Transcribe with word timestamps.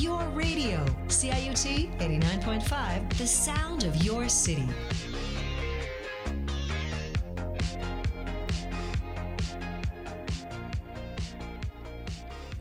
Your 0.00 0.24
radio, 0.30 0.82
CIUT 1.08 1.98
89.5, 1.98 3.18
the 3.18 3.26
sound 3.26 3.84
of 3.84 4.02
your 4.02 4.30
city. 4.30 4.66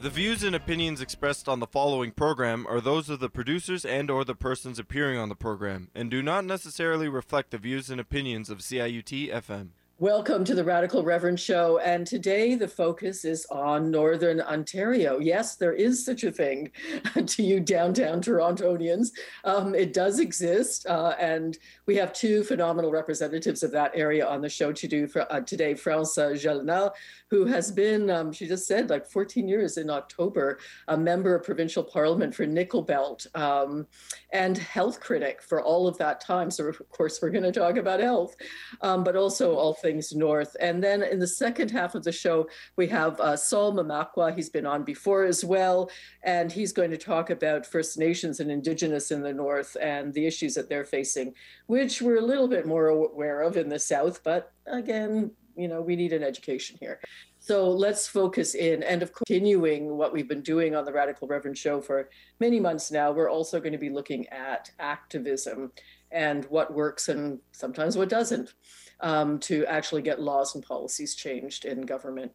The 0.02 0.10
views 0.10 0.44
and 0.44 0.54
opinions 0.54 1.00
expressed 1.00 1.48
on 1.48 1.62
the 1.62 1.66
following 1.66 2.12
program 2.12 2.68
are 2.68 2.82
those 2.82 3.10
of 3.10 3.22
the 3.22 3.30
producers 3.30 3.86
and 3.86 4.12
or 4.12 4.26
the 4.26 4.36
persons 4.36 4.78
appearing 4.78 5.18
on 5.18 5.30
the 5.30 5.36
program 5.36 5.88
and 5.96 6.12
do 6.12 6.22
not 6.22 6.44
necessarily 6.44 7.08
reflect 7.08 7.52
the 7.52 7.58
views 7.58 7.90
and 7.90 8.02
opinions 8.02 8.50
of 8.50 8.58
CIUT 8.58 9.32
FM. 9.32 9.70
Welcome 10.02 10.46
to 10.46 10.56
the 10.56 10.64
Radical 10.64 11.04
Reverend 11.04 11.42
Show. 11.42 11.80
And 11.80 12.08
today 12.08 12.56
the 12.56 12.70
focus 12.70 13.26
is 13.26 13.46
on 13.52 13.92
Northern 13.92 14.40
Ontario. 14.40 15.20
Yes, 15.20 15.58
there 15.58 15.74
is 15.74 16.06
such 16.06 16.24
a 16.24 16.32
thing 16.32 16.72
to 17.26 17.44
you 17.44 17.60
downtown 17.60 18.22
Torontonians. 18.22 19.10
Um, 19.44 19.76
it 19.76 19.92
does 19.92 20.20
exist. 20.20 20.86
Uh, 20.88 21.16
and 21.20 21.58
we 21.86 21.98
have 21.98 22.14
two 22.14 22.46
phenomenal 22.46 22.92
representatives 22.92 23.62
of 23.62 23.72
that 23.72 23.92
area 23.94 24.26
on 24.26 24.40
the 24.40 24.48
show 24.48 24.72
to 24.72 24.88
do 24.88 25.06
for, 25.06 25.30
uh, 25.34 25.42
today. 25.42 25.74
France 25.74 26.16
Gélinas, 26.16 26.92
who 27.30 27.44
has 27.44 27.70
been, 27.70 28.10
um, 28.10 28.32
she 28.32 28.48
just 28.48 28.68
said, 28.68 28.90
like 28.90 29.06
14 29.06 29.50
years 29.50 29.76
in 29.76 29.90
October, 29.90 30.60
a 30.88 30.96
member 30.96 31.36
of 31.36 31.44
provincial 31.44 31.84
parliament 31.84 32.34
for 32.34 32.46
Nickel 32.46 32.84
Belt 32.84 33.28
um, 33.36 33.86
and 34.32 34.58
health 34.58 35.02
critic 35.02 35.42
for 35.42 35.62
all 35.62 35.90
of 35.90 35.98
that 35.98 36.22
time. 36.22 36.50
So, 36.50 36.68
of 36.68 36.82
course, 36.90 37.22
we're 37.22 37.32
going 37.32 37.44
to 37.44 37.52
talk 37.52 37.76
about 37.76 38.00
health, 38.00 38.38
um, 38.80 39.04
but 39.04 39.18
also 39.18 39.56
all 39.56 39.74
things 39.90 40.14
north. 40.14 40.56
And 40.60 40.84
then 40.84 41.02
in 41.02 41.18
the 41.18 41.28
second 41.28 41.72
half 41.72 41.96
of 41.96 42.04
the 42.04 42.12
show, 42.12 42.48
we 42.78 42.86
have 42.88 43.20
uh, 43.20 43.36
Sol 43.36 43.74
Mamakwa. 43.74 44.36
He's 44.36 44.50
been 44.50 44.68
on 44.68 44.84
before 44.84 45.24
as 45.24 45.44
well. 45.44 45.90
And 46.24 46.52
he's 46.52 46.72
going 46.72 46.92
to 46.92 46.98
talk 46.98 47.32
about 47.32 47.66
First 47.66 47.98
Nations 47.98 48.40
and 48.40 48.52
Indigenous 48.52 49.10
in 49.10 49.22
the 49.24 49.34
north 49.34 49.76
and 49.82 50.14
the 50.14 50.28
issues 50.28 50.54
that 50.56 50.70
they're 50.70 50.86
facing, 50.86 51.34
which 51.66 52.04
we're 52.04 52.20
a 52.20 52.30
little 52.32 52.48
bit 52.48 52.68
more 52.68 52.88
aware 52.88 53.42
of 53.42 53.58
in 53.58 53.68
the 53.68 53.80
south. 53.80 54.24
But 54.24 54.52
again, 54.68 55.32
you 55.56 55.68
know, 55.68 55.82
we 55.82 55.96
need 55.96 56.14
an 56.14 56.24
education 56.24 56.78
here. 56.80 57.00
So 57.40 57.70
let's 57.70 58.08
focus 58.08 58.54
in. 58.54 58.84
And 58.84 59.02
of 59.02 59.12
continuing 59.14 59.98
what 59.98 60.14
we've 60.14 60.30
been 60.30 60.44
doing 60.44 60.76
on 60.76 60.86
the 60.86 60.94
Radical 60.94 61.28
Reverend 61.28 61.58
show 61.58 61.82
for 61.82 62.10
many 62.40 62.60
months 62.60 62.92
now, 62.92 63.12
we're 63.12 63.30
also 63.30 63.60
going 63.60 63.72
to 63.72 63.80
be 63.80 63.90
looking 63.90 64.28
at 64.28 64.70
activism 64.80 65.72
and 66.12 66.46
what 66.46 66.74
works 66.74 67.10
and 67.10 67.40
sometimes 67.52 67.98
what 67.98 68.10
doesn't 68.10 68.54
um, 69.02 69.40
to 69.40 69.66
actually 69.66 70.02
get 70.02 70.22
laws 70.22 70.56
and 70.56 70.64
policies 70.64 71.16
changed 71.16 71.66
in 71.66 71.82
government. 71.82 72.32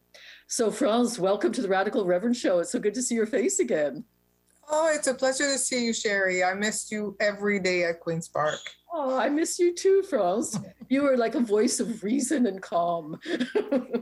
So, 0.47 0.71
France, 0.71 1.19
welcome 1.19 1.53
to 1.53 1.63
the 1.63 1.69
Radical 1.69 2.05
Reverend 2.05 2.37
Show. 2.37 2.59
It's 2.59 2.73
so 2.73 2.79
good 2.79 2.95
to 2.95 3.03
see 3.03 3.15
your 3.15 3.27
face 3.27 3.59
again. 3.59 4.05
Oh, 4.71 4.91
it's 4.95 5.07
a 5.07 5.15
pleasure 5.15 5.45
to 5.45 5.59
see 5.59 5.85
you, 5.85 5.93
Sherry. 5.93 6.43
I 6.43 6.55
missed 6.55 6.91
you 6.91 7.17
every 7.21 7.61
day 7.61 7.85
at 7.85 8.01
Queen's 8.01 8.29
Park. 8.29 8.61
Oh, 8.93 9.19
I 9.19 9.29
miss 9.29 9.59
you 9.59 9.75
too, 9.75 10.03
France. 10.03 10.59
You 10.89 11.03
were 11.03 11.17
like 11.17 11.35
a 11.35 11.41
voice 11.41 11.81
of 11.81 12.03
reason 12.03 12.47
and 12.47 12.63
calm. 12.63 13.19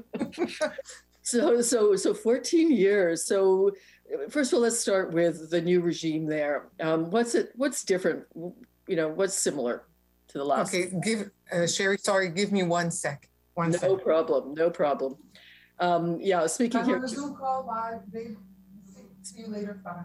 so, 1.23 1.61
so, 1.63 1.97
so 1.97 2.15
14 2.15 2.71
years. 2.71 3.25
So, 3.25 3.73
first 4.29 4.53
of 4.53 4.57
all, 4.57 4.63
let's 4.63 4.79
start 4.79 5.13
with 5.13 5.51
the 5.51 5.61
new 5.61 5.81
regime 5.81 6.27
there. 6.27 6.69
Um, 6.81 7.11
what's 7.11 7.35
it? 7.35 7.53
What's 7.57 7.85
different? 7.85 8.25
You 8.35 8.97
know, 8.97 9.09
what's 9.09 9.35
similar? 9.35 9.85
To 10.28 10.39
the 10.39 10.45
last. 10.45 10.75
Okay, 10.75 10.91
give 11.03 11.31
uh, 11.53 11.67
Sherry. 11.67 11.98
Sorry, 11.98 12.31
give 12.31 12.53
me 12.53 12.62
one 12.62 12.91
sec. 12.91 13.28
One 13.55 13.70
no 13.70 13.78
second. 13.78 14.01
problem. 14.01 14.55
No 14.55 14.70
problem. 14.70 15.17
Um, 15.78 16.19
yeah, 16.20 16.47
speaking 16.47 16.81
I'm 16.81 16.87
here. 16.87 16.97
on 16.97 17.05
a 17.05 17.09
Zoom 17.09 17.34
call. 17.37 17.65
Bye. 17.65 17.98
Babe. 18.12 18.37
See 19.23 19.41
you 19.41 19.48
later. 19.48 19.81
Bye. 19.84 20.05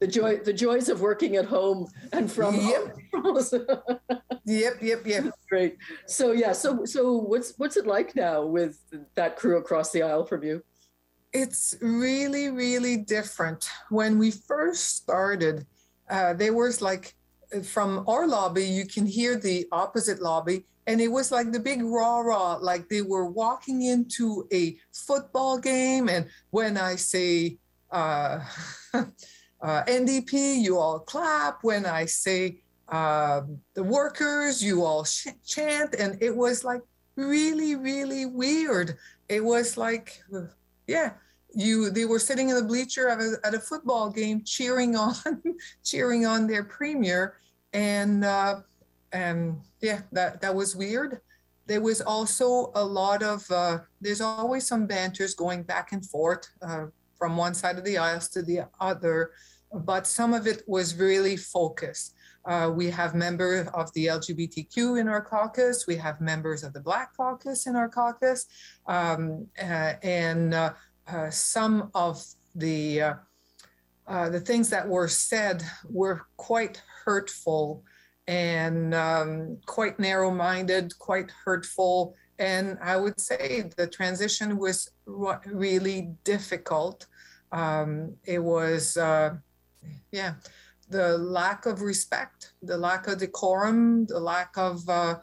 the 0.00 0.06
joy, 0.06 0.38
the 0.38 0.52
joys 0.52 0.88
of 0.88 1.00
working 1.00 1.36
at 1.36 1.44
home 1.44 1.88
and 2.12 2.30
from 2.30 2.56
yep. 2.56 2.96
home. 3.14 3.36
yep, 4.44 4.74
yep, 4.82 5.06
yep. 5.06 5.32
Great. 5.48 5.78
So 6.06 6.32
yeah, 6.32 6.52
so 6.52 6.84
so 6.84 7.14
what's 7.14 7.54
what's 7.56 7.76
it 7.76 7.86
like 7.86 8.16
now 8.16 8.44
with 8.44 8.78
that 9.14 9.36
crew 9.36 9.58
across 9.58 9.92
the 9.92 10.02
aisle 10.02 10.24
from 10.24 10.42
you? 10.42 10.62
It's 11.32 11.76
really, 11.80 12.50
really 12.50 12.98
different. 12.98 13.70
When 13.88 14.18
we 14.18 14.30
first 14.32 14.96
started, 14.96 15.66
uh, 16.10 16.34
there 16.34 16.52
was 16.52 16.82
like 16.82 17.14
from 17.62 18.04
our 18.08 18.26
lobby, 18.26 18.64
you 18.64 18.86
can 18.86 19.06
hear 19.06 19.36
the 19.36 19.66
opposite 19.72 20.20
lobby. 20.20 20.64
And 20.86 21.00
it 21.00 21.08
was 21.08 21.30
like 21.30 21.52
the 21.52 21.60
big 21.60 21.82
rah 21.82 22.20
rah, 22.20 22.56
like 22.60 22.88
they 22.88 23.02
were 23.02 23.26
walking 23.26 23.82
into 23.82 24.48
a 24.52 24.76
football 24.92 25.58
game. 25.58 26.08
And 26.08 26.28
when 26.50 26.76
I 26.76 26.96
say 26.96 27.58
uh, 27.90 28.40
uh, 28.94 29.04
NDP, 29.62 30.60
you 30.60 30.78
all 30.78 30.98
clap. 30.98 31.62
When 31.62 31.86
I 31.86 32.06
say 32.06 32.62
uh, 32.88 33.42
the 33.74 33.82
workers, 33.84 34.62
you 34.62 34.84
all 34.84 35.04
sh- 35.04 35.28
chant. 35.46 35.94
And 35.94 36.20
it 36.20 36.34
was 36.34 36.64
like 36.64 36.82
really, 37.14 37.76
really 37.76 38.26
weird. 38.26 38.96
It 39.28 39.44
was 39.44 39.76
like, 39.76 40.20
yeah, 40.88 41.12
you 41.54 41.90
they 41.90 42.04
were 42.04 42.18
sitting 42.18 42.48
in 42.48 42.56
the 42.56 42.62
bleacher 42.62 43.08
at 43.08 43.20
a, 43.20 43.36
at 43.44 43.54
a 43.54 43.60
football 43.60 44.10
game 44.10 44.42
cheering 44.44 44.96
on 44.96 45.14
cheering 45.84 46.26
on 46.26 46.46
their 46.46 46.64
premier 46.64 47.36
and 47.72 48.24
uh, 48.24 48.60
and 49.12 49.60
yeah, 49.80 50.00
that 50.12 50.40
that 50.40 50.54
was 50.54 50.76
weird. 50.76 51.20
There 51.66 51.80
was 51.80 52.00
also 52.00 52.72
a 52.74 52.84
lot 52.84 53.22
of 53.22 53.48
uh, 53.50 53.78
there's 54.00 54.20
always 54.20 54.66
some 54.66 54.86
banters 54.86 55.34
going 55.34 55.62
back 55.62 55.92
and 55.92 56.04
forth 56.04 56.48
uh, 56.60 56.86
from 57.16 57.36
one 57.36 57.54
side 57.54 57.78
of 57.78 57.84
the 57.84 57.98
aisles 57.98 58.28
to 58.30 58.42
the 58.42 58.62
other, 58.80 59.30
but 59.72 60.06
some 60.06 60.34
of 60.34 60.46
it 60.46 60.62
was 60.66 60.96
really 60.96 61.36
focused. 61.36 62.14
Uh, 62.44 62.68
we 62.74 62.90
have 62.90 63.14
members 63.14 63.68
of 63.72 63.92
the 63.92 64.06
LGBTQ 64.06 65.00
in 65.00 65.06
our 65.06 65.22
caucus. 65.22 65.86
We 65.86 65.94
have 65.96 66.20
members 66.20 66.64
of 66.64 66.72
the 66.72 66.80
Black 66.80 67.16
caucus 67.16 67.68
in 67.68 67.76
our 67.76 67.88
caucus, 67.88 68.46
um, 68.86 69.46
uh, 69.60 69.94
and 70.02 70.52
uh, 70.54 70.72
some 71.30 71.90
of 71.94 72.24
the 72.56 73.02
uh, 74.08 74.28
the 74.28 74.40
things 74.40 74.68
that 74.70 74.88
were 74.88 75.08
said 75.08 75.62
were 75.88 76.26
quite 76.36 76.82
hurtful 77.04 77.84
and 78.26 78.94
um, 78.94 79.58
quite 79.66 79.98
narrow 79.98 80.30
minded, 80.30 80.96
quite 80.98 81.30
hurtful. 81.44 82.14
And 82.38 82.78
I 82.82 82.96
would 82.96 83.20
say 83.20 83.70
the 83.76 83.86
transition 83.86 84.58
was 84.58 84.90
really 85.06 86.14
difficult. 86.24 87.06
Um, 87.52 88.14
it 88.24 88.42
was, 88.42 88.96
uh, 88.96 89.34
yeah, 90.10 90.34
the 90.88 91.18
lack 91.18 91.66
of 91.66 91.82
respect, 91.82 92.52
the 92.62 92.76
lack 92.76 93.06
of 93.08 93.18
decorum, 93.18 94.06
the 94.06 94.20
lack 94.20 94.56
of 94.56 94.88
uh, 94.88 95.16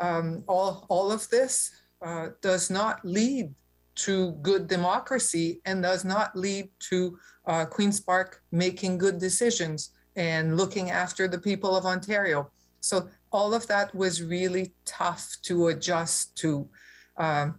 um, 0.00 0.42
all, 0.46 0.86
all 0.88 1.12
of 1.12 1.28
this 1.28 1.70
uh, 2.02 2.28
does 2.42 2.70
not 2.70 3.04
lead 3.04 3.54
to 3.96 4.32
good 4.42 4.66
democracy 4.66 5.60
and 5.64 5.82
does 5.82 6.04
not 6.04 6.36
lead 6.36 6.68
to 6.78 7.18
uh, 7.46 7.64
Queen's 7.64 8.00
Park 8.00 8.42
making 8.52 8.98
good 8.98 9.18
decisions 9.18 9.90
and 10.16 10.56
looking 10.56 10.90
after 10.90 11.28
the 11.28 11.38
people 11.38 11.76
of 11.76 11.84
Ontario. 11.84 12.50
So 12.80 13.08
all 13.32 13.52
of 13.54 13.66
that 13.66 13.94
was 13.94 14.22
really 14.22 14.72
tough 14.84 15.36
to 15.42 15.68
adjust 15.68 16.36
to. 16.38 16.68
Um, 17.16 17.58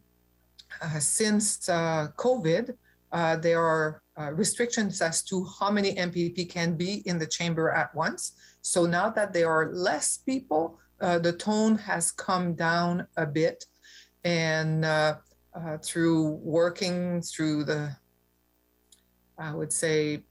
uh, 0.81 0.99
since 0.99 1.69
uh, 1.69 2.07
COVID, 2.17 2.75
uh, 3.11 3.35
there 3.37 3.61
are 3.61 4.01
uh, 4.19 4.31
restrictions 4.33 5.01
as 5.01 5.23
to 5.23 5.45
how 5.59 5.71
many 5.71 5.95
MPP 5.95 6.49
can 6.49 6.75
be 6.75 7.03
in 7.05 7.17
the 7.17 7.27
chamber 7.27 7.71
at 7.71 7.93
once. 7.95 8.33
So 8.61 8.85
now 8.85 9.09
that 9.11 9.33
there 9.33 9.49
are 9.49 9.71
less 9.73 10.17
people, 10.17 10.79
uh, 10.99 11.19
the 11.19 11.33
tone 11.33 11.77
has 11.77 12.11
come 12.11 12.53
down 12.53 13.07
a 13.17 13.25
bit. 13.25 13.65
And 14.23 14.83
uh, 14.83 15.15
through 15.83 16.39
working 16.43 17.21
through 17.21 17.63
the, 17.63 17.95
I 19.37 19.53
would 19.53 19.71
say, 19.71 20.23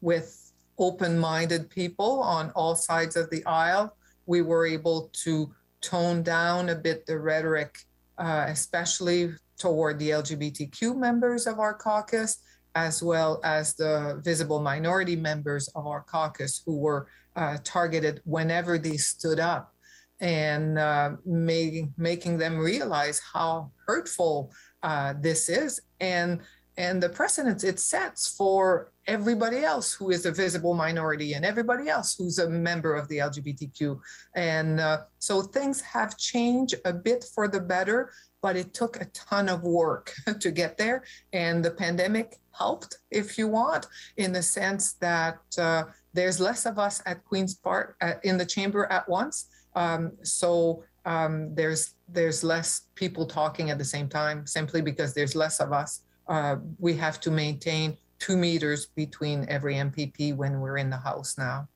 with 0.00 0.39
open 0.80 1.18
minded 1.18 1.70
people 1.70 2.20
on 2.20 2.50
all 2.56 2.74
sides 2.74 3.14
of 3.14 3.30
the 3.30 3.44
aisle. 3.44 3.94
We 4.26 4.42
were 4.42 4.66
able 4.66 5.10
to 5.24 5.54
tone 5.82 6.22
down 6.22 6.70
a 6.70 6.74
bit 6.74 7.06
the 7.06 7.18
rhetoric, 7.18 7.78
uh, 8.18 8.46
especially 8.48 9.34
toward 9.58 9.98
the 9.98 10.10
LGBTQ 10.10 10.96
members 10.96 11.46
of 11.46 11.58
our 11.58 11.74
caucus, 11.74 12.38
as 12.74 13.02
well 13.02 13.40
as 13.44 13.74
the 13.74 14.20
visible 14.24 14.60
minority 14.60 15.16
members 15.16 15.68
of 15.74 15.86
our 15.86 16.02
caucus 16.02 16.62
who 16.64 16.78
were 16.78 17.08
uh, 17.36 17.58
targeted 17.62 18.22
whenever 18.24 18.78
they 18.78 18.96
stood 18.96 19.38
up 19.38 19.74
and 20.20 20.78
uh, 20.78 21.12
making, 21.24 21.92
making 21.96 22.38
them 22.38 22.58
realize 22.58 23.20
how 23.32 23.70
hurtful 23.86 24.52
uh, 24.82 25.14
this 25.20 25.48
is. 25.48 25.80
And 26.00 26.40
and 26.76 27.02
the 27.02 27.10
precedence 27.10 27.62
it 27.62 27.78
sets 27.78 28.34
for 28.34 28.90
everybody 29.10 29.64
else 29.64 29.92
who 29.92 30.10
is 30.10 30.24
a 30.24 30.30
visible 30.30 30.72
minority 30.72 31.32
and 31.34 31.44
everybody 31.44 31.88
else 31.88 32.14
who's 32.16 32.38
a 32.38 32.48
member 32.48 32.94
of 32.94 33.08
the 33.08 33.18
LGBTQ. 33.18 33.98
And 34.36 34.78
uh, 34.78 34.98
so 35.18 35.42
things 35.42 35.80
have 35.80 36.16
changed 36.16 36.76
a 36.84 36.92
bit 36.92 37.24
for 37.34 37.48
the 37.48 37.60
better, 37.60 38.12
but 38.40 38.54
it 38.54 38.72
took 38.72 39.00
a 39.00 39.06
ton 39.06 39.48
of 39.48 39.64
work 39.64 40.12
to 40.40 40.50
get 40.52 40.78
there. 40.78 41.02
And 41.32 41.64
the 41.64 41.72
pandemic 41.72 42.38
helped, 42.56 42.98
if 43.10 43.36
you 43.36 43.48
want, 43.48 43.88
in 44.16 44.32
the 44.32 44.42
sense 44.42 44.92
that 45.00 45.40
uh, 45.58 45.84
there's 46.14 46.38
less 46.38 46.64
of 46.64 46.78
us 46.78 47.02
at 47.04 47.24
Queen's 47.24 47.54
Park 47.54 47.96
uh, 48.00 48.14
in 48.22 48.38
the 48.38 48.46
chamber 48.46 48.86
at 48.92 49.08
once. 49.08 49.48
Um, 49.74 50.12
so 50.22 50.84
um, 51.04 51.52
there's 51.56 51.94
there's 52.08 52.44
less 52.44 52.82
people 52.94 53.24
talking 53.24 53.70
at 53.70 53.78
the 53.78 53.84
same 53.84 54.08
time 54.08 54.46
simply 54.46 54.82
because 54.82 55.14
there's 55.14 55.34
less 55.34 55.58
of 55.60 55.72
us. 55.72 56.02
Uh, 56.28 56.56
we 56.78 56.94
have 56.94 57.20
to 57.20 57.30
maintain 57.30 57.96
two 58.20 58.36
meters 58.36 58.86
between 58.94 59.46
every 59.48 59.74
MPP 59.74 60.36
when 60.36 60.60
we're 60.60 60.78
in 60.78 60.90
the 60.90 60.96
House 60.96 61.36
now. 61.36 61.68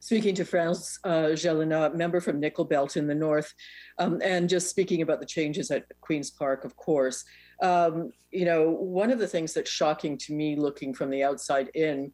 Speaking 0.00 0.34
to 0.36 0.44
France 0.44 0.98
uh, 1.04 1.30
Gélinas, 1.34 1.94
member 1.94 2.20
from 2.20 2.40
Nickel 2.40 2.64
Belt 2.64 2.96
in 2.96 3.06
the 3.06 3.14
north, 3.14 3.52
um, 3.98 4.20
and 4.24 4.48
just 4.48 4.68
speaking 4.68 5.02
about 5.02 5.20
the 5.20 5.26
changes 5.26 5.70
at 5.70 5.84
Queen's 6.00 6.30
Park, 6.30 6.64
of 6.64 6.74
course. 6.76 7.24
Um, 7.62 8.10
you 8.32 8.44
know, 8.44 8.70
one 8.70 9.12
of 9.12 9.20
the 9.20 9.28
things 9.28 9.52
that's 9.54 9.70
shocking 9.70 10.18
to 10.18 10.32
me 10.32 10.56
looking 10.56 10.92
from 10.92 11.10
the 11.10 11.22
outside 11.22 11.70
in 11.74 12.10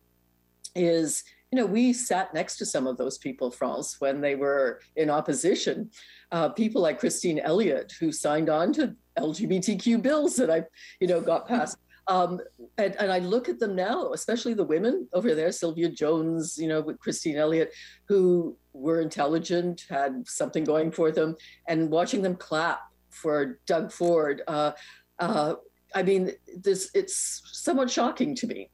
is 0.74 1.24
you 1.50 1.56
know, 1.56 1.66
we 1.66 1.94
sat 1.94 2.34
next 2.34 2.58
to 2.58 2.66
some 2.66 2.86
of 2.86 2.98
those 2.98 3.16
people, 3.16 3.50
France, 3.50 3.96
when 4.00 4.20
they 4.20 4.34
were 4.34 4.80
in 4.96 5.08
opposition. 5.08 5.90
Uh, 6.30 6.50
people 6.50 6.82
like 6.82 7.00
Christine 7.00 7.38
Elliott, 7.38 7.94
who 7.98 8.12
signed 8.12 8.50
on 8.50 8.72
to 8.74 8.94
LGBTQ 9.18 10.02
bills 10.02 10.36
that 10.36 10.50
I, 10.50 10.64
you 11.00 11.06
know, 11.06 11.22
got 11.22 11.48
passed. 11.48 11.78
Um, 12.08 12.40
and, 12.78 12.96
and, 12.96 13.12
I 13.12 13.18
look 13.18 13.50
at 13.50 13.58
them 13.58 13.76
now, 13.76 14.12
especially 14.12 14.54
the 14.54 14.64
women 14.64 15.06
over 15.12 15.34
there, 15.34 15.52
Sylvia 15.52 15.90
Jones, 15.90 16.56
you 16.56 16.66
know, 16.66 16.80
with 16.80 16.98
Christine 16.98 17.36
Elliott, 17.36 17.70
who 18.06 18.56
were 18.72 19.02
intelligent, 19.02 19.84
had 19.90 20.26
something 20.26 20.64
going 20.64 20.90
for 20.90 21.10
them, 21.10 21.36
and 21.66 21.90
watching 21.90 22.22
them 22.22 22.34
clap 22.34 22.80
for 23.10 23.60
Doug 23.66 23.92
Ford. 23.92 24.40
Uh, 24.48 24.72
uh, 25.18 25.56
I 25.94 26.02
mean, 26.02 26.32
this 26.56 26.90
it's 26.94 27.42
somewhat 27.52 27.90
shocking 27.90 28.34
to 28.36 28.46
me 28.46 28.70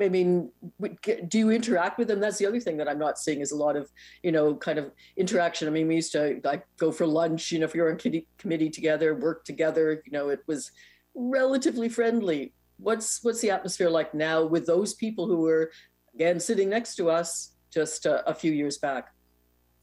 I 0.00 0.08
mean, 0.08 0.50
do 1.28 1.38
you 1.38 1.50
interact 1.50 1.98
with 1.98 2.08
them? 2.08 2.20
That's 2.20 2.38
the 2.38 2.46
other 2.46 2.60
thing 2.60 2.76
that 2.76 2.88
I'm 2.88 2.98
not 2.98 3.18
seeing 3.18 3.40
is 3.40 3.52
a 3.52 3.56
lot 3.56 3.76
of, 3.76 3.90
you 4.22 4.30
know, 4.30 4.54
kind 4.54 4.78
of 4.78 4.92
interaction. 5.16 5.68
I 5.68 5.70
mean, 5.70 5.88
we 5.88 5.96
used 5.96 6.12
to 6.12 6.40
like 6.44 6.66
go 6.76 6.92
for 6.92 7.06
lunch, 7.06 7.50
you 7.50 7.58
know, 7.58 7.64
if 7.64 7.74
you're 7.74 7.90
on 7.90 7.96
committee, 7.96 8.26
committee 8.36 8.68
together, 8.68 9.14
work 9.14 9.44
together, 9.44 10.02
you 10.04 10.12
know, 10.12 10.28
it 10.28 10.40
was 10.46 10.70
relatively 11.14 11.88
friendly. 11.88 12.52
What's 12.78 13.22
what's 13.22 13.40
the 13.40 13.50
atmosphere 13.50 13.90
like 13.90 14.14
now 14.14 14.44
with 14.44 14.66
those 14.66 14.94
people 14.94 15.26
who 15.26 15.38
were 15.38 15.70
again 16.14 16.40
sitting 16.40 16.68
next 16.68 16.96
to 16.96 17.10
us 17.10 17.54
just 17.72 18.06
a, 18.06 18.34
few 18.34 18.52
years 18.52 18.78
back? 18.78 19.12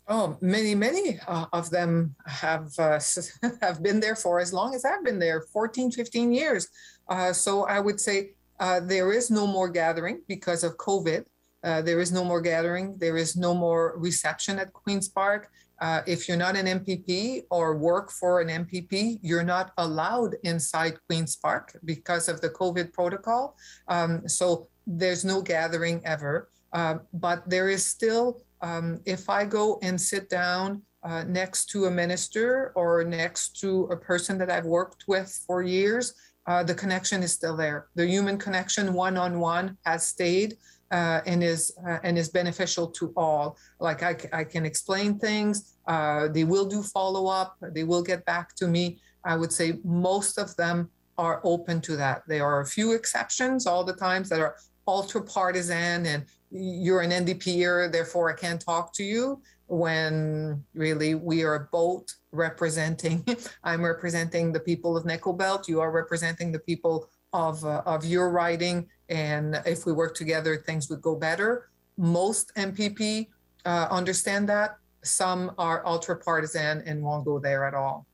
Oh, 0.08 0.38
many, 0.42 0.76
many 0.76 1.20
uh, 1.28 1.46
of 1.54 1.70
them 1.70 2.16
have 2.26 2.72
uh, 2.80 3.00
have 3.62 3.84
been 3.84 4.00
there 4.00 4.16
for 4.16 4.40
as 4.40 4.54
long 4.54 4.74
as 4.74 4.86
I've 4.86 5.04
been 5.04 5.20
there, 5.20 5.42
14, 5.54 5.92
15 5.92 6.34
years. 6.34 6.68
Uh, 7.08 7.34
so 7.34 7.66
I 7.66 7.80
would 7.80 8.00
say 8.00 8.32
uh, 8.60 8.80
there 8.80 9.12
is 9.12 9.30
no 9.30 9.46
more 9.46 9.70
gathering 9.70 10.22
because 10.28 10.64
of 10.64 10.78
COVID. 10.78 11.26
Uh, 11.64 11.82
there 11.82 12.00
is 12.00 12.12
no 12.12 12.24
more 12.24 12.42
gathering. 12.42 12.98
There 12.98 13.18
is 13.18 13.36
no 13.36 13.54
more 13.54 13.94
reception 13.98 14.58
at 14.60 14.74
Queen's 14.74 15.08
Park. 15.08 15.50
Uh, 15.82 16.02
if 16.06 16.28
you're 16.28 16.38
not 16.38 16.56
an 16.56 16.68
MPP 16.80 17.44
or 17.50 17.76
work 17.76 18.12
for 18.12 18.40
an 18.40 18.66
MPP, 18.66 19.18
you're 19.24 19.44
not 19.44 19.72
allowed 19.80 20.36
inside 20.44 21.00
Queen's 21.08 21.36
Park 21.36 21.76
because 21.84 22.30
of 22.30 22.40
the 22.40 22.50
COVID 22.50 22.94
protocol. 22.94 23.58
Um, 23.88 24.28
so 24.28 24.68
there's 24.86 25.26
no 25.26 25.42
gathering 25.42 26.00
ever. 26.06 26.50
Uh, 26.72 27.00
but 27.14 27.50
there 27.50 27.68
is 27.68 27.84
still, 27.84 28.44
um, 28.62 29.02
if 29.06 29.28
I 29.28 29.44
go 29.44 29.80
and 29.82 30.00
sit 30.00 30.30
down 30.30 30.84
uh, 31.04 31.24
next 31.24 31.66
to 31.72 31.86
a 31.86 31.92
minister 31.92 32.72
or 32.76 33.04
next 33.04 33.60
to 33.62 33.86
a 33.86 33.98
person 33.98 34.38
that 34.38 34.52
I've 34.52 34.66
worked 34.66 35.06
with 35.08 35.44
for 35.48 35.64
years, 35.64 36.14
uh, 36.48 36.64
the 36.64 36.76
connection 36.76 37.24
is 37.24 37.34
still 37.34 37.58
there. 37.58 37.88
The 37.96 38.06
human 38.06 38.38
connection, 38.38 38.94
one-on-one, 38.94 39.78
has 39.86 40.06
stayed 40.06 40.58
uh, 40.92 41.22
and 41.26 41.44
is 41.44 41.72
uh, 41.88 42.00
and 42.04 42.18
is 42.18 42.30
beneficial 42.30 42.88
to 42.88 43.14
all. 43.16 43.58
Like 43.80 44.04
I, 44.04 44.16
I 44.34 44.44
can 44.44 44.66
explain 44.66 45.18
things. 45.18 45.78
Uh, 45.88 46.28
they 46.28 46.44
will 46.44 46.66
do 46.66 46.84
follow-up. 46.84 47.58
They 47.74 47.84
will 47.84 48.04
get 48.04 48.26
back 48.26 48.56
to 48.56 48.68
me. 48.68 49.00
I 49.24 49.36
would 49.38 49.52
say 49.52 49.80
most 49.84 50.38
of 50.38 50.56
them 50.56 50.90
are 51.18 51.42
open 51.44 51.82
to 51.82 51.96
that. 51.98 52.24
There 52.28 52.46
are 52.46 52.62
a 52.62 52.66
few 52.66 52.94
exceptions 52.94 53.68
all 53.68 53.84
the 53.84 53.94
times 53.94 54.30
that 54.30 54.40
are 54.40 54.56
ultra 54.88 55.22
partisan 55.22 56.06
and 56.06 56.26
you're 56.50 57.02
an 57.02 57.12
NDPer, 57.12 57.92
therefore 57.92 58.30
I 58.30 58.36
can't 58.36 58.60
talk 58.60 58.94
to 58.96 59.04
you 59.04 59.42
when 59.72 60.62
really 60.74 61.16
we 61.16 61.46
are 61.46 61.70
both 61.72 62.06
representing 62.34 63.26
i'm 63.64 63.82
representing 63.82 64.52
the 64.52 64.60
people 64.60 64.98
of 64.98 65.06
nickel 65.06 65.32
belt 65.32 65.70
you 65.70 65.80
are 65.80 65.92
representing 65.92 66.52
the 66.52 66.60
people 66.60 67.10
of 67.34 67.64
uh, 67.66 67.82
of 67.86 68.06
your 68.06 68.30
writing. 68.30 68.88
and 69.10 69.62
if 69.66 69.86
we 69.86 69.92
work 69.92 70.16
together 70.16 70.58
things 70.58 70.90
would 70.90 71.02
go 71.02 71.16
better 71.16 71.70
most 71.98 72.52
mpp 72.56 73.28
uh, 73.66 73.88
understand 73.92 74.48
that 74.48 74.78
some 75.04 75.52
are 75.58 75.86
ultra 75.86 76.16
partisan 76.16 76.82
and 76.86 77.02
won't 77.02 77.26
go 77.26 77.40
there 77.40 77.66
at 77.66 77.74
all 77.74 78.06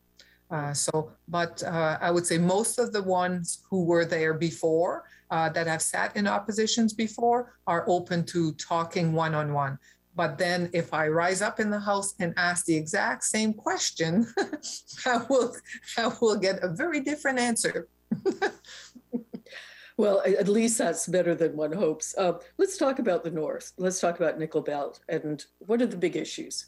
uh, 0.52 0.74
so 0.74 1.12
but 1.28 1.62
uh, 1.64 1.98
i 2.02 2.10
would 2.10 2.26
say 2.26 2.38
most 2.38 2.80
of 2.80 2.92
the 2.94 3.04
ones 3.04 3.64
who 3.70 3.84
were 3.84 4.06
there 4.06 4.34
before 4.34 5.04
uh, 5.30 5.50
that 5.50 5.68
have 5.68 5.82
sat 5.82 6.16
in 6.16 6.26
oppositions 6.28 6.94
before 6.94 7.54
are 7.68 7.84
open 7.88 8.24
to 8.24 8.52
talking 8.54 9.14
one-on-one 9.14 9.78
but 10.18 10.40
then 10.40 10.72
if 10.74 10.96
I 10.96 11.08
rise 11.10 11.44
up 11.44 11.60
in 11.60 11.70
the 11.70 11.80
house 11.80 12.16
and 12.20 12.34
ask 12.38 12.66
the 12.66 12.76
exact 12.76 13.24
same 13.24 13.54
question, 13.54 14.26
I 15.06 15.18
will 15.30 15.56
I 15.96 16.12
will 16.20 16.36
get 16.36 16.64
a 16.64 16.70
very 16.70 17.02
different 17.02 17.38
answer. 17.38 17.88
well, 19.98 20.22
at 20.26 20.48
least 20.48 20.78
that's 20.78 21.08
better 21.08 21.36
than 21.36 21.56
one 21.56 21.72
hopes. 21.72 22.16
Uh, 22.18 22.34
let's 22.58 22.78
talk 22.78 23.00
about 23.00 23.24
the 23.24 23.32
North. 23.32 23.74
Let's 23.78 24.00
talk 24.00 24.18
about 24.18 24.40
Nickel 24.40 24.62
Belt 24.62 25.00
and 25.10 25.44
what 25.60 25.82
are 25.82 25.88
the 25.88 25.98
big 25.98 26.16
issues? 26.16 26.68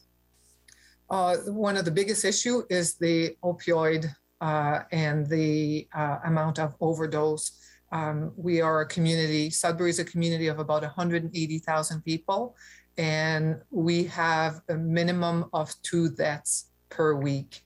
Uh, 1.10 1.38
one 1.48 1.76
of 1.76 1.86
the 1.86 1.92
biggest 1.92 2.24
issue 2.24 2.64
is 2.70 2.96
the 2.96 3.36
opioid 3.44 4.06
uh, 4.42 4.82
and 4.92 5.28
the 5.28 5.88
uh, 5.96 6.20
amount 6.26 6.60
of 6.60 6.76
overdose. 6.80 7.52
Um, 7.92 8.32
we 8.36 8.62
are 8.62 8.82
a 8.82 8.86
community, 8.86 9.50
Sudbury 9.50 9.90
is 9.90 9.98
a 9.98 10.06
community 10.06 10.48
of 10.48 10.60
about 10.60 10.84
180,000 10.84 12.02
people 12.04 12.56
and 13.00 13.62
we 13.72 14.04
have 14.04 14.62
a 14.68 14.76
minimum 14.76 15.46
of 15.54 15.74
two 15.84 16.10
deaths 16.10 16.70
per 16.90 17.16
week 17.16 17.62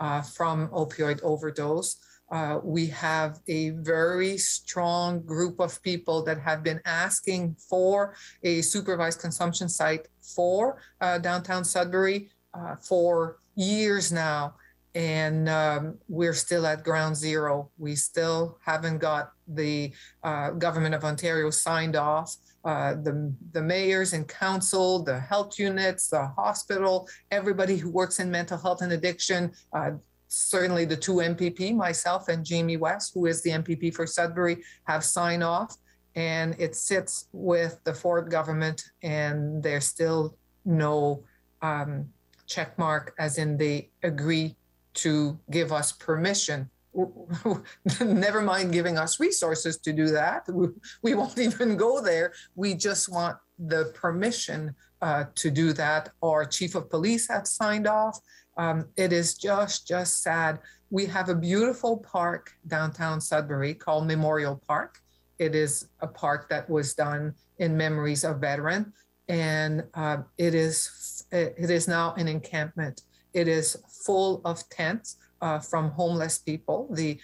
uh, 0.00 0.22
from 0.22 0.68
opioid 0.68 1.22
overdose. 1.22 1.96
Uh, 2.30 2.60
we 2.62 2.86
have 2.86 3.40
a 3.48 3.70
very 3.70 4.36
strong 4.36 5.20
group 5.22 5.60
of 5.60 5.82
people 5.82 6.22
that 6.22 6.38
have 6.38 6.62
been 6.62 6.80
asking 6.84 7.56
for 7.56 8.14
a 8.42 8.60
supervised 8.60 9.20
consumption 9.20 9.68
site 9.68 10.08
for 10.20 10.80
uh, 11.00 11.18
downtown 11.18 11.64
Sudbury 11.64 12.30
uh, 12.54 12.76
for 12.76 13.38
years 13.54 14.12
now. 14.12 14.54
And 14.94 15.48
um, 15.48 15.98
we're 16.08 16.34
still 16.34 16.66
at 16.66 16.82
ground 16.82 17.16
zero. 17.16 17.70
We 17.78 17.94
still 17.94 18.58
haven't 18.64 18.98
got 18.98 19.32
the 19.46 19.92
uh, 20.24 20.50
government 20.50 20.94
of 20.94 21.04
Ontario 21.04 21.50
signed 21.50 21.94
off 21.94 22.36
uh, 22.64 22.94
the, 22.94 23.32
the 23.52 23.62
mayors 23.62 24.12
and 24.12 24.26
council, 24.28 25.02
the 25.02 25.18
health 25.18 25.58
units, 25.58 26.08
the 26.08 26.26
hospital, 26.26 27.08
everybody 27.30 27.76
who 27.76 27.90
works 27.90 28.18
in 28.18 28.30
mental 28.30 28.58
health 28.58 28.82
and 28.82 28.92
addiction, 28.92 29.52
uh, 29.72 29.92
certainly 30.28 30.84
the 30.84 30.96
two 30.96 31.14
MPP, 31.14 31.74
myself 31.74 32.28
and 32.28 32.44
Jamie 32.44 32.76
West, 32.76 33.12
who 33.14 33.26
is 33.26 33.42
the 33.42 33.50
MPP 33.50 33.94
for 33.94 34.06
Sudbury, 34.06 34.62
have 34.84 35.04
signed 35.04 35.42
off. 35.42 35.76
And 36.14 36.54
it 36.58 36.74
sits 36.74 37.28
with 37.32 37.80
the 37.84 37.94
Ford 37.94 38.30
government, 38.30 38.82
and 39.02 39.62
there's 39.62 39.86
still 39.86 40.36
no 40.64 41.22
um, 41.62 42.08
check 42.46 42.78
mark, 42.78 43.14
as 43.18 43.38
in 43.38 43.56
they 43.56 43.90
agree 44.02 44.56
to 44.94 45.38
give 45.50 45.72
us 45.72 45.92
permission 45.92 46.68
never 48.00 48.40
mind 48.40 48.72
giving 48.72 48.98
us 48.98 49.20
resources 49.20 49.78
to 49.78 49.92
do 49.92 50.08
that. 50.08 50.46
We, 51.02 51.14
won't 51.14 51.38
even 51.38 51.76
go 51.76 52.00
there. 52.00 52.32
We 52.54 52.74
just 52.74 53.08
want 53.08 53.36
the 53.58 53.92
permission 53.94 54.74
uh, 55.00 55.24
to 55.36 55.50
do 55.50 55.72
that. 55.74 56.10
Our 56.22 56.44
chief 56.44 56.74
of 56.74 56.90
police 56.90 57.28
have 57.28 57.46
signed 57.46 57.86
off. 57.86 58.18
Um, 58.58 58.88
it 58.96 59.12
is 59.12 59.34
just, 59.34 59.86
just 59.86 60.22
sad. 60.22 60.58
We 60.90 61.06
have 61.06 61.28
a 61.28 61.34
beautiful 61.34 61.98
park 61.98 62.52
downtown 62.66 63.20
Sudbury 63.20 63.72
called 63.72 64.06
Memorial 64.06 64.60
Park. 64.66 64.98
It 65.38 65.54
is 65.54 65.88
a 66.00 66.08
park 66.08 66.48
that 66.50 66.68
was 66.68 66.94
done 66.94 67.34
in 67.58 67.76
memories 67.76 68.24
of 68.24 68.40
veteran, 68.40 68.92
and 69.28 69.84
uh, 69.94 70.18
it 70.36 70.54
is 70.54 71.24
it 71.30 71.70
is 71.70 71.86
now 71.86 72.14
an 72.14 72.26
encampment. 72.26 73.02
It 73.34 73.46
is 73.46 73.76
full 74.04 74.40
of 74.44 74.68
tents 74.68 75.16
uh, 75.40 75.60
from 75.60 75.90
homeless 75.90 76.38
people. 76.38 76.88
The 76.92 77.20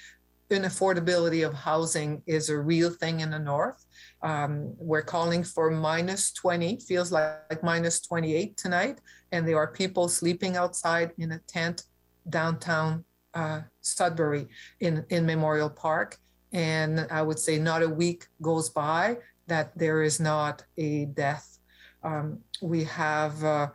unaffordability 0.50 1.46
of 1.46 1.54
housing 1.54 2.22
is 2.26 2.48
a 2.48 2.58
real 2.58 2.90
thing 2.90 3.20
in 3.20 3.30
the 3.30 3.38
north. 3.38 3.84
Um, 4.22 4.74
we're 4.78 5.02
calling 5.02 5.42
for 5.42 5.70
minus 5.70 6.32
20, 6.32 6.80
feels 6.80 7.12
like, 7.12 7.40
like 7.50 7.62
minus 7.62 8.00
28 8.00 8.56
tonight, 8.56 9.00
and 9.32 9.46
there 9.46 9.56
are 9.56 9.68
people 9.68 10.08
sleeping 10.08 10.56
outside 10.56 11.12
in 11.18 11.32
a 11.32 11.38
tent 11.46 11.84
downtown 12.28 13.04
uh, 13.34 13.60
Sudbury 13.80 14.46
in, 14.80 15.04
in 15.10 15.26
Memorial 15.26 15.70
Park. 15.70 16.18
And 16.52 17.06
I 17.10 17.22
would 17.22 17.38
say 17.38 17.58
not 17.58 17.82
a 17.82 17.88
week 17.88 18.26
goes 18.40 18.70
by 18.70 19.18
that 19.46 19.76
there 19.76 20.02
is 20.02 20.20
not 20.20 20.64
a 20.78 21.06
death. 21.06 21.58
Um, 22.02 22.38
we 22.62 22.84
have 22.84 23.42
uh, 23.42 23.68